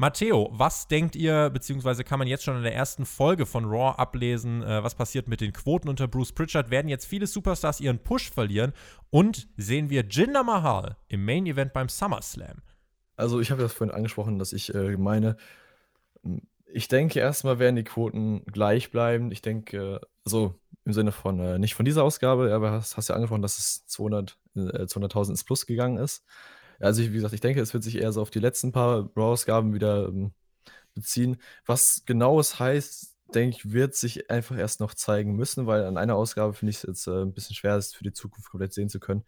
Matteo, 0.00 0.48
was 0.50 0.88
denkt 0.88 1.14
ihr, 1.14 1.50
beziehungsweise 1.50 2.04
kann 2.04 2.18
man 2.18 2.26
jetzt 2.26 2.42
schon 2.42 2.56
in 2.56 2.62
der 2.62 2.74
ersten 2.74 3.04
Folge 3.04 3.44
von 3.44 3.66
Raw 3.66 3.98
ablesen, 3.98 4.62
äh, 4.62 4.82
was 4.82 4.94
passiert 4.94 5.28
mit 5.28 5.42
den 5.42 5.52
Quoten 5.52 5.90
unter 5.90 6.08
Bruce 6.08 6.32
Pritchard? 6.32 6.70
Werden 6.70 6.88
jetzt 6.88 7.04
viele 7.04 7.26
Superstars 7.26 7.80
ihren 7.80 7.98
Push 7.98 8.30
verlieren? 8.30 8.72
Und 9.10 9.46
sehen 9.58 9.90
wir 9.90 10.06
Jinder 10.08 10.42
Mahal 10.42 10.96
im 11.08 11.26
Main 11.26 11.44
Event 11.44 11.74
beim 11.74 11.90
SummerSlam? 11.90 12.62
Also, 13.16 13.40
ich 13.40 13.50
habe 13.50 13.60
das 13.60 13.74
vorhin 13.74 13.94
angesprochen, 13.94 14.38
dass 14.38 14.54
ich 14.54 14.74
äh, 14.74 14.96
meine, 14.96 15.36
ich 16.64 16.88
denke 16.88 17.20
erstmal 17.20 17.58
werden 17.58 17.76
die 17.76 17.84
Quoten 17.84 18.42
gleich 18.46 18.90
bleiben. 18.90 19.30
Ich 19.30 19.42
denke, 19.42 20.00
also 20.24 20.54
im 20.86 20.94
Sinne 20.94 21.12
von, 21.12 21.38
äh, 21.40 21.58
nicht 21.58 21.74
von 21.74 21.84
dieser 21.84 22.04
Ausgabe, 22.04 22.54
aber 22.54 22.70
hast, 22.70 22.96
hast 22.96 23.08
ja 23.08 23.16
angesprochen, 23.16 23.42
dass 23.42 23.58
es 23.58 23.84
200, 23.88 24.38
äh, 24.54 24.86
200.000 24.86 25.32
ins 25.32 25.44
Plus 25.44 25.66
gegangen 25.66 25.98
ist. 25.98 26.24
Also, 26.80 27.02
wie 27.02 27.10
gesagt, 27.10 27.34
ich 27.34 27.40
denke, 27.40 27.60
es 27.60 27.74
wird 27.74 27.84
sich 27.84 27.96
eher 27.96 28.12
so 28.12 28.22
auf 28.22 28.30
die 28.30 28.38
letzten 28.40 28.72
paar 28.72 29.10
Raw-Ausgaben 29.16 29.74
wieder 29.74 30.08
ähm, 30.08 30.32
beziehen. 30.94 31.36
Was 31.66 32.02
genau 32.06 32.40
es 32.40 32.58
heißt, 32.58 33.16
denke 33.34 33.56
ich, 33.56 33.72
wird 33.72 33.94
sich 33.94 34.30
einfach 34.30 34.56
erst 34.56 34.80
noch 34.80 34.94
zeigen 34.94 35.36
müssen, 35.36 35.66
weil 35.66 35.84
an 35.84 35.96
einer 35.96 36.16
Ausgabe 36.16 36.54
finde 36.54 36.70
ich 36.70 36.78
es 36.78 36.82
jetzt 36.82 37.06
äh, 37.06 37.22
ein 37.22 37.32
bisschen 37.32 37.54
schwer, 37.54 37.76
es 37.76 37.94
für 37.94 38.04
die 38.04 38.12
Zukunft 38.12 38.50
komplett 38.50 38.72
sehen 38.72 38.88
zu 38.88 39.00
können. 39.00 39.24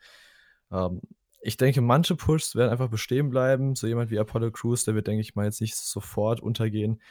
Ähm, 0.73 1.03
ich 1.41 1.57
denke, 1.57 1.81
manche 1.81 2.17
Pushs 2.17 2.55
werden 2.55 2.71
einfach 2.71 2.89
bestehen 2.89 3.31
bleiben. 3.31 3.75
So 3.75 3.87
jemand 3.87 4.11
wie 4.11 4.19
Apollo 4.19 4.53
Crews, 4.53 4.85
der 4.85 4.95
wird, 4.95 5.09
denke 5.09 5.21
ich 5.21 5.35
mal, 5.35 5.45
jetzt 5.45 5.61
nicht 5.61 5.77
sofort 5.77 6.41
untergehen. 6.41 7.03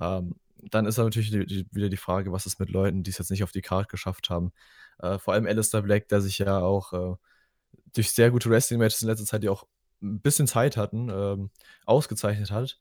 Ähm, 0.00 0.34
dann 0.70 0.86
ist 0.86 0.98
natürlich 0.98 1.30
die, 1.30 1.46
die, 1.46 1.66
wieder 1.70 1.88
die 1.88 1.96
Frage, 1.96 2.32
was 2.32 2.46
ist 2.46 2.58
mit 2.58 2.70
Leuten, 2.70 3.04
die 3.04 3.10
es 3.10 3.18
jetzt 3.18 3.30
nicht 3.30 3.44
auf 3.44 3.52
die 3.52 3.62
Karte 3.62 3.88
geschafft 3.88 4.30
haben. 4.30 4.52
Äh, 4.98 5.18
vor 5.18 5.34
allem 5.34 5.46
Alistair 5.46 5.82
Black, 5.82 6.08
der 6.08 6.20
sich 6.20 6.38
ja 6.38 6.60
auch 6.60 6.92
äh, 6.92 7.16
durch 7.94 8.10
sehr 8.10 8.30
gute 8.30 8.50
Wrestling-Matches 8.50 9.02
in 9.02 9.08
letzter 9.08 9.26
Zeit 9.26 9.44
ja 9.44 9.52
auch 9.52 9.66
ein 10.02 10.20
bisschen 10.20 10.46
Zeit 10.46 10.76
hatten, 10.76 11.08
ähm, 11.10 11.50
ausgezeichnet 11.86 12.50
hat, 12.50 12.78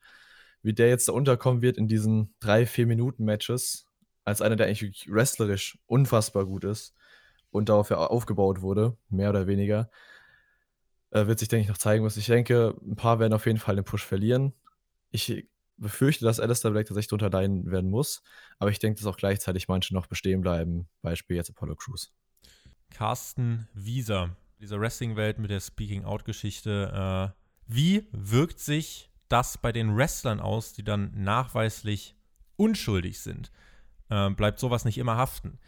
wie 0.61 0.74
der 0.74 0.89
jetzt 0.89 1.07
da 1.07 1.13
unterkommen 1.13 1.61
wird 1.61 1.78
in 1.78 1.88
diesen 1.88 2.34
drei, 2.39 2.65
vier 2.65 2.88
Minuten 2.88 3.26
Matches, 3.26 3.88
als 4.24 4.41
einer, 4.41 4.55
der 4.55 4.68
eigentlich 4.68 5.07
wrestlerisch 5.09 5.80
unfassbar 5.86 6.45
gut 6.45 6.63
ist 6.63 6.93
und 7.51 7.70
darauf 7.70 7.89
ja 7.89 7.97
aufgebaut 7.97 8.61
wurde, 8.61 8.97
mehr 9.09 9.30
oder 9.30 9.47
weniger, 9.47 9.89
äh, 11.11 11.28
wird 11.28 11.39
sich, 11.39 11.47
denke 11.47 11.63
ich, 11.63 11.70
noch 11.70 11.78
zeigen 11.78 12.03
müssen. 12.03 12.20
Ich 12.20 12.26
denke, 12.26 12.76
ein 12.82 12.95
paar 12.95 13.20
werden 13.20 13.34
auf 13.34 13.45
jeden 13.45 13.59
Fall 13.59 13.76
den 13.76 13.86
Push 13.86 14.05
verlieren. 14.05 14.53
Ich 15.11 15.47
befürchte, 15.78 16.26
dass 16.26 16.39
Alistair 16.39 16.72
Black 16.72 16.88
tatsächlich 16.88 17.09
drunter 17.09 17.30
leiden 17.30 17.72
werden 17.72 17.89
muss, 17.89 18.24
aber 18.59 18.72
ich 18.72 18.80
denke, 18.80 18.99
dass 18.99 19.07
auch 19.07 19.18
gleichzeitig 19.18 19.68
manche 19.68 19.93
noch 19.93 20.07
bestehen 20.07 20.41
bleiben, 20.41 20.89
Beispiel 21.01 21.38
jetzt 21.38 21.49
Apollo 21.49 21.76
Crews. 21.76 22.13
Carsten 22.89 23.68
Wieser 23.74 24.36
dieser 24.60 24.80
Wrestling-Welt 24.80 25.39
mit 25.39 25.51
der 25.51 25.60
Speaking-Out-Geschichte. 25.60 27.34
Äh, 27.36 27.41
wie 27.68 28.08
wirkt 28.12 28.60
sich 28.60 29.10
das 29.30 29.58
bei 29.58 29.72
den 29.72 29.95
Wrestlern 29.95 30.39
aus, 30.39 30.74
die 30.74 30.84
dann 30.84 31.12
nachweislich 31.16 32.16
unschuldig 32.55 33.20
sind? 33.20 33.51
Äh, 34.10 34.30
bleibt 34.32 34.60
sowas 34.60 34.86
nicht 34.86 34.97
immer 34.97 35.18
haften? 35.18 35.60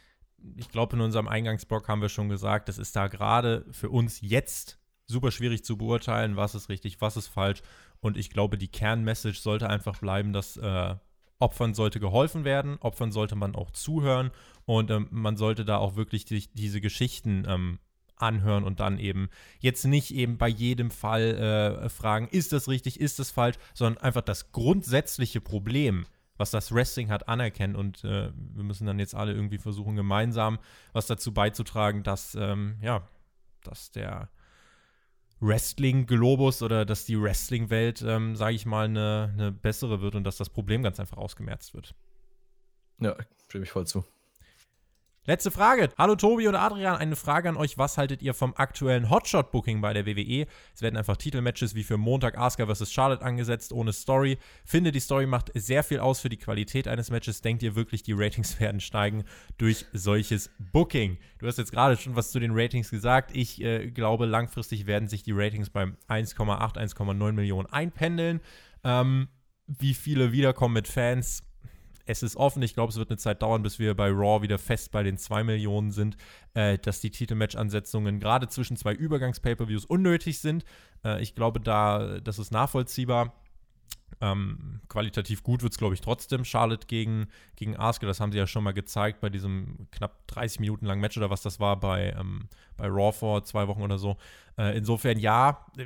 Ich 0.56 0.70
glaube, 0.70 0.96
in 0.96 1.02
unserem 1.02 1.28
Eingangsblock 1.28 1.88
haben 1.88 2.02
wir 2.02 2.10
schon 2.10 2.30
gesagt, 2.30 2.70
das 2.70 2.78
ist 2.78 2.96
da 2.96 3.08
gerade 3.08 3.66
für 3.72 3.90
uns 3.90 4.22
jetzt 4.22 4.80
super 5.06 5.32
schwierig 5.32 5.66
zu 5.66 5.78
beurteilen, 5.78 6.38
was 6.38 6.56
ist 6.56 6.70
richtig, 6.70 7.02
was 7.02 7.18
ist 7.18 7.28
falsch. 7.28 7.62
Und 8.00 8.16
ich 8.16 8.30
glaube, 8.30 8.58
die 8.58 8.70
Kernmessage 8.70 9.40
sollte 9.40 9.70
einfach 9.70 10.00
bleiben, 10.00 10.32
dass 10.32 10.56
äh, 10.56 10.96
Opfern 11.40 11.74
sollte 11.74 12.00
geholfen 12.00 12.44
werden, 12.44 12.78
Opfern 12.80 13.12
sollte 13.12 13.36
man 13.36 13.56
auch 13.56 13.72
zuhören 13.72 14.32
und 14.66 14.92
ähm, 14.92 15.08
man 15.12 15.36
sollte 15.36 15.66
da 15.66 15.78
auch 15.78 15.96
wirklich 15.96 16.26
die, 16.26 16.48
diese 16.54 16.80
Geschichten 16.80 17.46
ähm, 17.48 17.80
anhören 18.20 18.64
und 18.64 18.80
dann 18.80 19.00
eben 19.00 19.30
jetzt 19.60 19.86
nicht 19.86 20.14
eben 20.14 20.38
bei 20.38 20.48
jedem 20.48 20.92
Fall 20.92 21.82
äh, 21.84 21.90
fragen, 21.90 22.28
ist 22.28 22.54
das 22.54 22.68
richtig, 22.68 23.00
ist 23.00 23.20
das 23.20 23.32
falsch, 23.32 23.58
sondern 23.74 24.04
einfach 24.04 24.22
das 24.22 24.52
grundsätzliche 24.52 25.42
Problem, 25.42 26.06
was 26.38 26.52
das 26.52 26.74
Wrestling 26.74 27.10
hat, 27.10 27.28
anerkennen. 27.28 27.76
Und 27.76 28.04
äh, 28.04 28.32
wir 28.34 28.64
müssen 28.64 28.86
dann 28.86 29.00
jetzt 29.00 29.16
alle 29.16 29.34
irgendwie 29.34 29.58
versuchen, 29.58 29.96
gemeinsam 29.96 30.60
was 30.94 31.08
dazu 31.08 31.34
beizutragen, 31.34 32.04
dass, 32.04 32.36
ähm, 32.36 32.78
ja, 32.82 33.08
dass 33.64 33.92
der 33.92 34.30
Wrestling-Globus 35.42 36.62
oder 36.62 36.86
dass 36.86 37.06
die 37.06 37.22
Wrestling-Welt, 37.22 38.04
ähm, 38.06 38.36
sage 38.36 38.56
ich 38.56 38.66
mal, 38.66 38.86
eine, 38.86 39.32
eine 39.34 39.52
bessere 39.52 40.02
wird 40.02 40.16
und 40.16 40.24
dass 40.24 40.38
das 40.38 40.50
Problem 40.50 40.84
ganz 40.84 41.00
einfach 41.00 41.18
ausgemerzt 41.18 41.74
wird. 41.74 41.96
Ja, 43.00 43.16
stimme 43.48 43.64
ich 43.64 43.72
voll 43.72 43.88
zu. 43.88 44.06
Letzte 45.30 45.52
Frage. 45.52 45.90
Hallo 45.96 46.16
Tobi 46.16 46.48
und 46.48 46.56
Adrian, 46.56 46.98
eine 46.98 47.16
Frage 47.16 47.50
an 47.50 47.56
euch. 47.56 47.78
Was 47.78 48.00
haltet 48.00 48.24
ihr 48.24 48.34
vom 48.34 48.56
aktuellen 48.56 49.12
Hotshot-Booking 49.12 49.80
bei 49.80 49.94
der 49.94 50.08
WWE? 50.08 50.48
Es 50.74 50.82
werden 50.82 50.98
einfach 50.98 51.18
Titelmatches 51.18 51.76
wie 51.76 51.84
für 51.84 51.98
Montag 51.98 52.36
Asuka 52.36 52.66
vs. 52.66 52.92
Charlotte 52.92 53.24
angesetzt, 53.24 53.72
ohne 53.72 53.94
Story. 53.94 54.40
Finde, 54.66 54.92
die 54.92 55.00
Story 55.00 55.28
macht 55.28 55.52
sehr 55.54 55.84
viel 55.84 56.00
aus 56.00 56.20
für 56.20 56.30
die 56.30 56.38
Qualität 56.38 56.88
eines 56.88 57.12
Matches. 57.12 57.42
Denkt 57.42 57.62
ihr 57.62 57.76
wirklich, 57.76 58.02
die 58.02 58.14
Ratings 58.14 58.60
werden 58.60 58.80
steigen 58.80 59.24
durch 59.60 59.86
solches 59.94 60.50
Booking? 60.58 61.20
Du 61.38 61.46
hast 61.46 61.60
jetzt 61.60 61.74
gerade 61.74 61.96
schon 61.96 62.16
was 62.16 62.32
zu 62.32 62.40
den 62.40 62.54
Ratings 62.56 62.90
gesagt. 62.90 63.30
Ich 63.36 63.62
äh, 63.62 63.92
glaube, 63.92 64.26
langfristig 64.26 64.88
werden 64.88 65.08
sich 65.08 65.22
die 65.22 65.34
Ratings 65.34 65.70
beim 65.70 65.96
1,8, 66.08 66.76
1,9 66.76 67.34
Millionen 67.34 67.68
einpendeln. 67.68 68.42
Ähm, 68.84 69.28
wie 69.68 69.94
viele 69.94 70.32
wiederkommen 70.32 70.74
mit 70.74 70.88
Fans? 70.88 71.44
Es 72.10 72.24
ist 72.24 72.36
offen. 72.38 72.64
Ich 72.64 72.74
glaube, 72.74 72.90
es 72.90 72.98
wird 72.98 73.12
eine 73.12 73.18
Zeit 73.18 73.44
dauern, 73.44 73.62
bis 73.62 73.78
wir 73.78 73.94
bei 73.94 74.10
Raw 74.10 74.42
wieder 74.42 74.58
fest 74.58 74.92
bei 74.92 75.04
den 75.04 75.20
2 75.20 75.44
Millionen 75.44 75.92
sind, 75.92 76.18
äh, 76.56 76.80
dass 76.80 77.02
die 77.02 77.12
Titelmatch-Ansetzungen 77.12 78.20
gerade 78.20 78.48
zwischen 78.48 78.78
zwei 78.78 78.94
Übergangs-Pay-Per-Views 78.94 79.86
unnötig 79.86 80.40
sind. 80.40 80.66
Äh, 81.06 81.22
ich 81.22 81.36
glaube, 81.36 81.60
da, 81.60 82.20
das 82.20 82.40
ist 82.40 82.52
nachvollziehbar. 82.52 83.36
Ähm, 84.22 84.82
qualitativ 84.90 85.44
gut 85.44 85.62
wird 85.62 85.74
es, 85.74 85.78
glaube 85.78 85.94
ich, 85.94 86.02
trotzdem. 86.02 86.44
Charlotte 86.46 86.88
gegen, 86.88 87.28
gegen 87.56 87.78
Asuka, 87.78 88.08
das 88.08 88.20
haben 88.20 88.32
sie 88.32 88.40
ja 88.40 88.48
schon 88.48 88.64
mal 88.64 88.74
gezeigt 88.74 89.22
bei 89.22 89.30
diesem 89.30 89.88
knapp 89.92 90.28
30 90.28 90.62
Minuten 90.62 90.88
langen 90.88 91.02
Match 91.02 91.16
oder 91.16 91.30
was 91.30 91.44
das 91.44 91.60
war 91.60 91.80
bei, 91.80 92.16
ähm, 92.20 92.50
bei 92.76 92.88
Raw 92.88 93.12
vor 93.14 93.44
zwei 93.44 93.68
Wochen 93.68 93.84
oder 93.84 94.00
so. 94.00 94.18
Äh, 94.58 94.76
insofern 94.76 95.20
ja, 95.20 95.64
äh, 95.78 95.86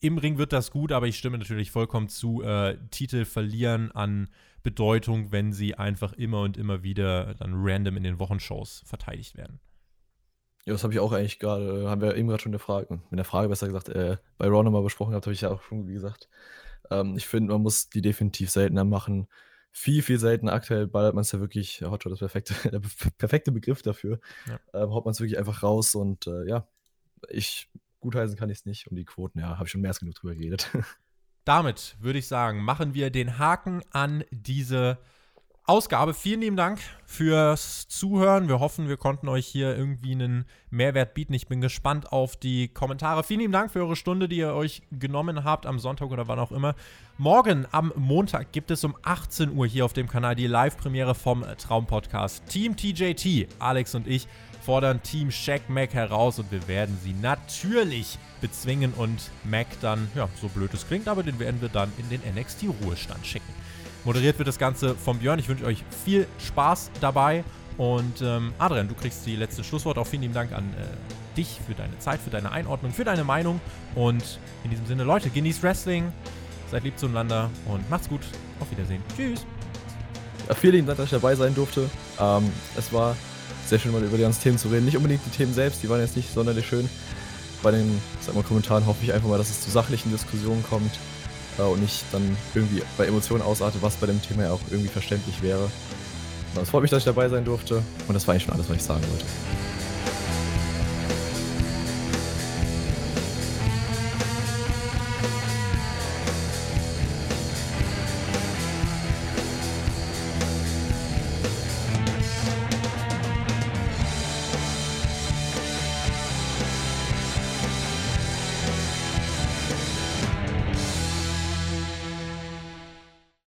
im 0.00 0.18
Ring 0.18 0.38
wird 0.38 0.52
das 0.52 0.70
gut, 0.70 0.92
aber 0.92 1.08
ich 1.08 1.18
stimme 1.18 1.36
natürlich 1.36 1.72
vollkommen 1.72 2.08
zu. 2.08 2.42
Äh, 2.42 2.78
Titel 2.90 3.24
verlieren 3.24 3.90
an 3.90 4.28
Bedeutung, 4.62 5.32
wenn 5.32 5.52
sie 5.52 5.74
einfach 5.74 6.12
immer 6.12 6.42
und 6.42 6.56
immer 6.56 6.82
wieder 6.82 7.34
dann 7.34 7.52
random 7.54 7.96
in 7.96 8.04
den 8.04 8.18
Wochenshows 8.18 8.82
verteidigt 8.86 9.36
werden. 9.36 9.60
Ja, 10.64 10.72
das 10.72 10.84
habe 10.84 10.92
ich 10.92 11.00
auch 11.00 11.12
eigentlich 11.12 11.40
gerade, 11.40 11.88
haben 11.88 12.00
wir 12.00 12.16
eben 12.16 12.28
gerade 12.28 12.42
schon 12.42 12.52
eine 12.52 12.60
Frage, 12.60 13.00
mit 13.10 13.18
der 13.18 13.24
Frage 13.24 13.48
besser 13.48 13.66
gesagt, 13.66 13.88
äh, 13.88 14.18
bei 14.38 14.46
Raw 14.46 14.62
nochmal 14.62 14.82
besprochen 14.82 15.14
habe 15.14 15.32
ich 15.32 15.40
ja 15.40 15.50
auch 15.50 15.62
schon, 15.62 15.88
wie 15.88 15.94
gesagt. 15.94 16.28
Ähm, 16.90 17.16
ich 17.16 17.26
finde, 17.26 17.52
man 17.52 17.62
muss 17.62 17.88
die 17.88 18.02
definitiv 18.02 18.50
seltener 18.50 18.84
machen. 18.84 19.26
Viel, 19.72 20.02
viel 20.02 20.18
seltener. 20.18 20.52
Aktuell 20.52 20.86
ballert 20.86 21.14
man 21.14 21.22
es 21.22 21.32
ja 21.32 21.40
wirklich, 21.40 21.82
Hotshot 21.82 22.12
ist 22.12 22.18
perfekte, 22.20 22.54
der 22.70 22.80
perfekte 23.18 23.50
Begriff 23.50 23.82
dafür. 23.82 24.20
Ja. 24.46 24.60
Ähm, 24.82 24.90
haut 24.90 25.04
man 25.04 25.12
es 25.12 25.20
wirklich 25.20 25.38
einfach 25.38 25.62
raus 25.62 25.94
und 25.94 26.26
äh, 26.26 26.46
ja, 26.46 26.68
ich 27.28 27.68
gutheißen 28.00 28.36
kann 28.36 28.50
ich 28.50 28.58
es 28.58 28.66
nicht. 28.66 28.86
Und 28.88 28.96
die 28.96 29.04
Quoten, 29.04 29.40
ja, 29.40 29.56
habe 29.56 29.64
ich 29.64 29.70
schon 29.70 29.80
mehr 29.80 29.90
als 29.90 30.00
genug 30.00 30.14
drüber 30.14 30.34
geredet. 30.34 30.70
damit 31.44 31.96
würde 32.00 32.18
ich 32.18 32.28
sagen, 32.28 32.62
machen 32.62 32.94
wir 32.94 33.10
den 33.10 33.38
Haken 33.38 33.82
an 33.90 34.24
diese 34.30 34.98
Ausgabe. 35.64 36.12
Vielen 36.12 36.40
lieben 36.40 36.56
Dank 36.56 36.80
fürs 37.06 37.86
Zuhören. 37.86 38.48
Wir 38.48 38.58
hoffen, 38.58 38.88
wir 38.88 38.96
konnten 38.96 39.28
euch 39.28 39.46
hier 39.46 39.76
irgendwie 39.76 40.12
einen 40.12 40.44
Mehrwert 40.70 41.14
bieten. 41.14 41.34
Ich 41.34 41.46
bin 41.46 41.60
gespannt 41.60 42.10
auf 42.12 42.34
die 42.34 42.66
Kommentare. 42.66 43.22
Vielen 43.22 43.40
lieben 43.40 43.52
Dank 43.52 43.70
für 43.70 43.78
eure 43.78 43.94
Stunde, 43.94 44.28
die 44.28 44.38
ihr 44.38 44.54
euch 44.54 44.82
genommen 44.90 45.44
habt 45.44 45.66
am 45.66 45.78
Sonntag 45.78 46.10
oder 46.10 46.26
wann 46.26 46.40
auch 46.40 46.50
immer. 46.50 46.74
Morgen 47.16 47.64
am 47.70 47.92
Montag 47.94 48.50
gibt 48.50 48.72
es 48.72 48.82
um 48.82 48.96
18 49.02 49.52
Uhr 49.52 49.66
hier 49.66 49.84
auf 49.84 49.92
dem 49.92 50.08
Kanal 50.08 50.34
die 50.34 50.48
Live-Premiere 50.48 51.14
vom 51.14 51.44
Traumpodcast. 51.56 52.44
Team 52.46 52.76
TJT, 52.76 53.46
Alex 53.60 53.94
und 53.94 54.08
ich 54.08 54.26
fordern 54.62 55.00
Team 55.02 55.30
Shaq 55.30 55.68
Mac 55.68 55.94
heraus 55.94 56.40
und 56.40 56.50
wir 56.50 56.66
werden 56.66 56.98
sie 57.02 57.14
natürlich 57.14 58.18
bezwingen 58.42 58.92
und 58.92 59.30
Mac 59.44 59.66
dann, 59.80 60.10
ja, 60.14 60.28
so 60.40 60.48
blöd 60.48 60.74
es 60.74 60.86
klingt, 60.86 61.08
aber 61.08 61.22
den 61.22 61.38
werden 61.38 61.62
wir 61.62 61.70
dann 61.70 61.90
in 61.96 62.10
den 62.10 62.20
NXT-Ruhestand 62.34 63.26
schicken. 63.26 63.52
Moderiert 64.04 64.38
wird 64.38 64.48
das 64.48 64.58
Ganze 64.58 64.94
von 64.94 65.18
Björn. 65.18 65.38
Ich 65.38 65.48
wünsche 65.48 65.64
euch 65.64 65.84
viel 66.04 66.26
Spaß 66.44 66.90
dabei. 67.00 67.44
Und 67.78 68.20
ähm, 68.20 68.52
Adrian, 68.58 68.88
du 68.88 68.94
kriegst 68.94 69.24
die 69.24 69.36
letzte 69.36 69.64
Schlusswort. 69.64 69.96
Auch 69.96 70.06
vielen 70.06 70.22
lieben 70.22 70.34
Dank 70.34 70.52
an 70.52 70.64
äh, 70.74 71.36
dich 71.36 71.60
für 71.66 71.74
deine 71.74 71.98
Zeit, 72.00 72.20
für 72.20 72.30
deine 72.30 72.50
Einordnung, 72.50 72.92
für 72.92 73.04
deine 73.04 73.24
Meinung. 73.24 73.60
Und 73.94 74.40
in 74.64 74.70
diesem 74.70 74.86
Sinne, 74.86 75.04
Leute, 75.04 75.30
genießt 75.30 75.62
Wrestling, 75.62 76.12
seid 76.70 76.82
lieb 76.82 76.98
zueinander 76.98 77.48
und 77.66 77.88
macht's 77.88 78.08
gut. 78.08 78.22
Auf 78.60 78.70
Wiedersehen. 78.70 79.02
Tschüss. 79.16 79.46
Ja, 80.48 80.54
vielen 80.54 80.74
lieben 80.74 80.86
Dank, 80.86 80.98
dass 80.98 81.06
ich 81.06 81.12
dabei 81.12 81.36
sein 81.36 81.54
durfte. 81.54 81.88
Ähm, 82.18 82.50
es 82.76 82.92
war 82.92 83.16
sehr 83.66 83.78
schön 83.78 83.92
mal 83.92 84.02
über 84.02 84.16
die 84.16 84.22
ganzen 84.22 84.42
Themen 84.42 84.58
zu 84.58 84.68
reden. 84.68 84.84
Nicht 84.84 84.96
unbedingt 84.96 85.24
die 85.24 85.30
Themen 85.30 85.54
selbst, 85.54 85.82
die 85.82 85.88
waren 85.88 86.00
jetzt 86.00 86.16
nicht 86.16 86.32
sonderlich 86.32 86.66
schön. 86.66 86.88
Bei 87.62 87.70
den 87.70 88.00
sag 88.20 88.34
mal, 88.34 88.42
Kommentaren 88.42 88.86
hoffe 88.86 88.98
ich 89.02 89.12
einfach 89.12 89.28
mal, 89.28 89.38
dass 89.38 89.50
es 89.50 89.62
zu 89.62 89.70
sachlichen 89.70 90.10
Diskussionen 90.10 90.64
kommt 90.68 90.98
äh, 91.58 91.62
und 91.62 91.80
nicht 91.80 92.04
dann 92.12 92.36
irgendwie 92.54 92.82
bei 92.96 93.06
Emotionen 93.06 93.42
ausartet, 93.42 93.82
was 93.82 93.96
bei 93.96 94.06
dem 94.06 94.20
Thema 94.22 94.44
ja 94.44 94.52
auch 94.52 94.60
irgendwie 94.70 94.88
verständlich 94.88 95.42
wäre. 95.42 95.70
Es 96.60 96.68
freut 96.68 96.82
mich, 96.82 96.90
dass 96.90 96.98
ich 96.98 97.04
dabei 97.04 97.28
sein 97.28 97.44
durfte 97.44 97.82
und 98.08 98.14
das 98.14 98.26
war 98.26 98.34
eigentlich 98.34 98.44
schon 98.44 98.54
alles, 98.54 98.68
was 98.68 98.76
ich 98.76 98.82
sagen 98.82 99.02
wollte. 99.10 99.24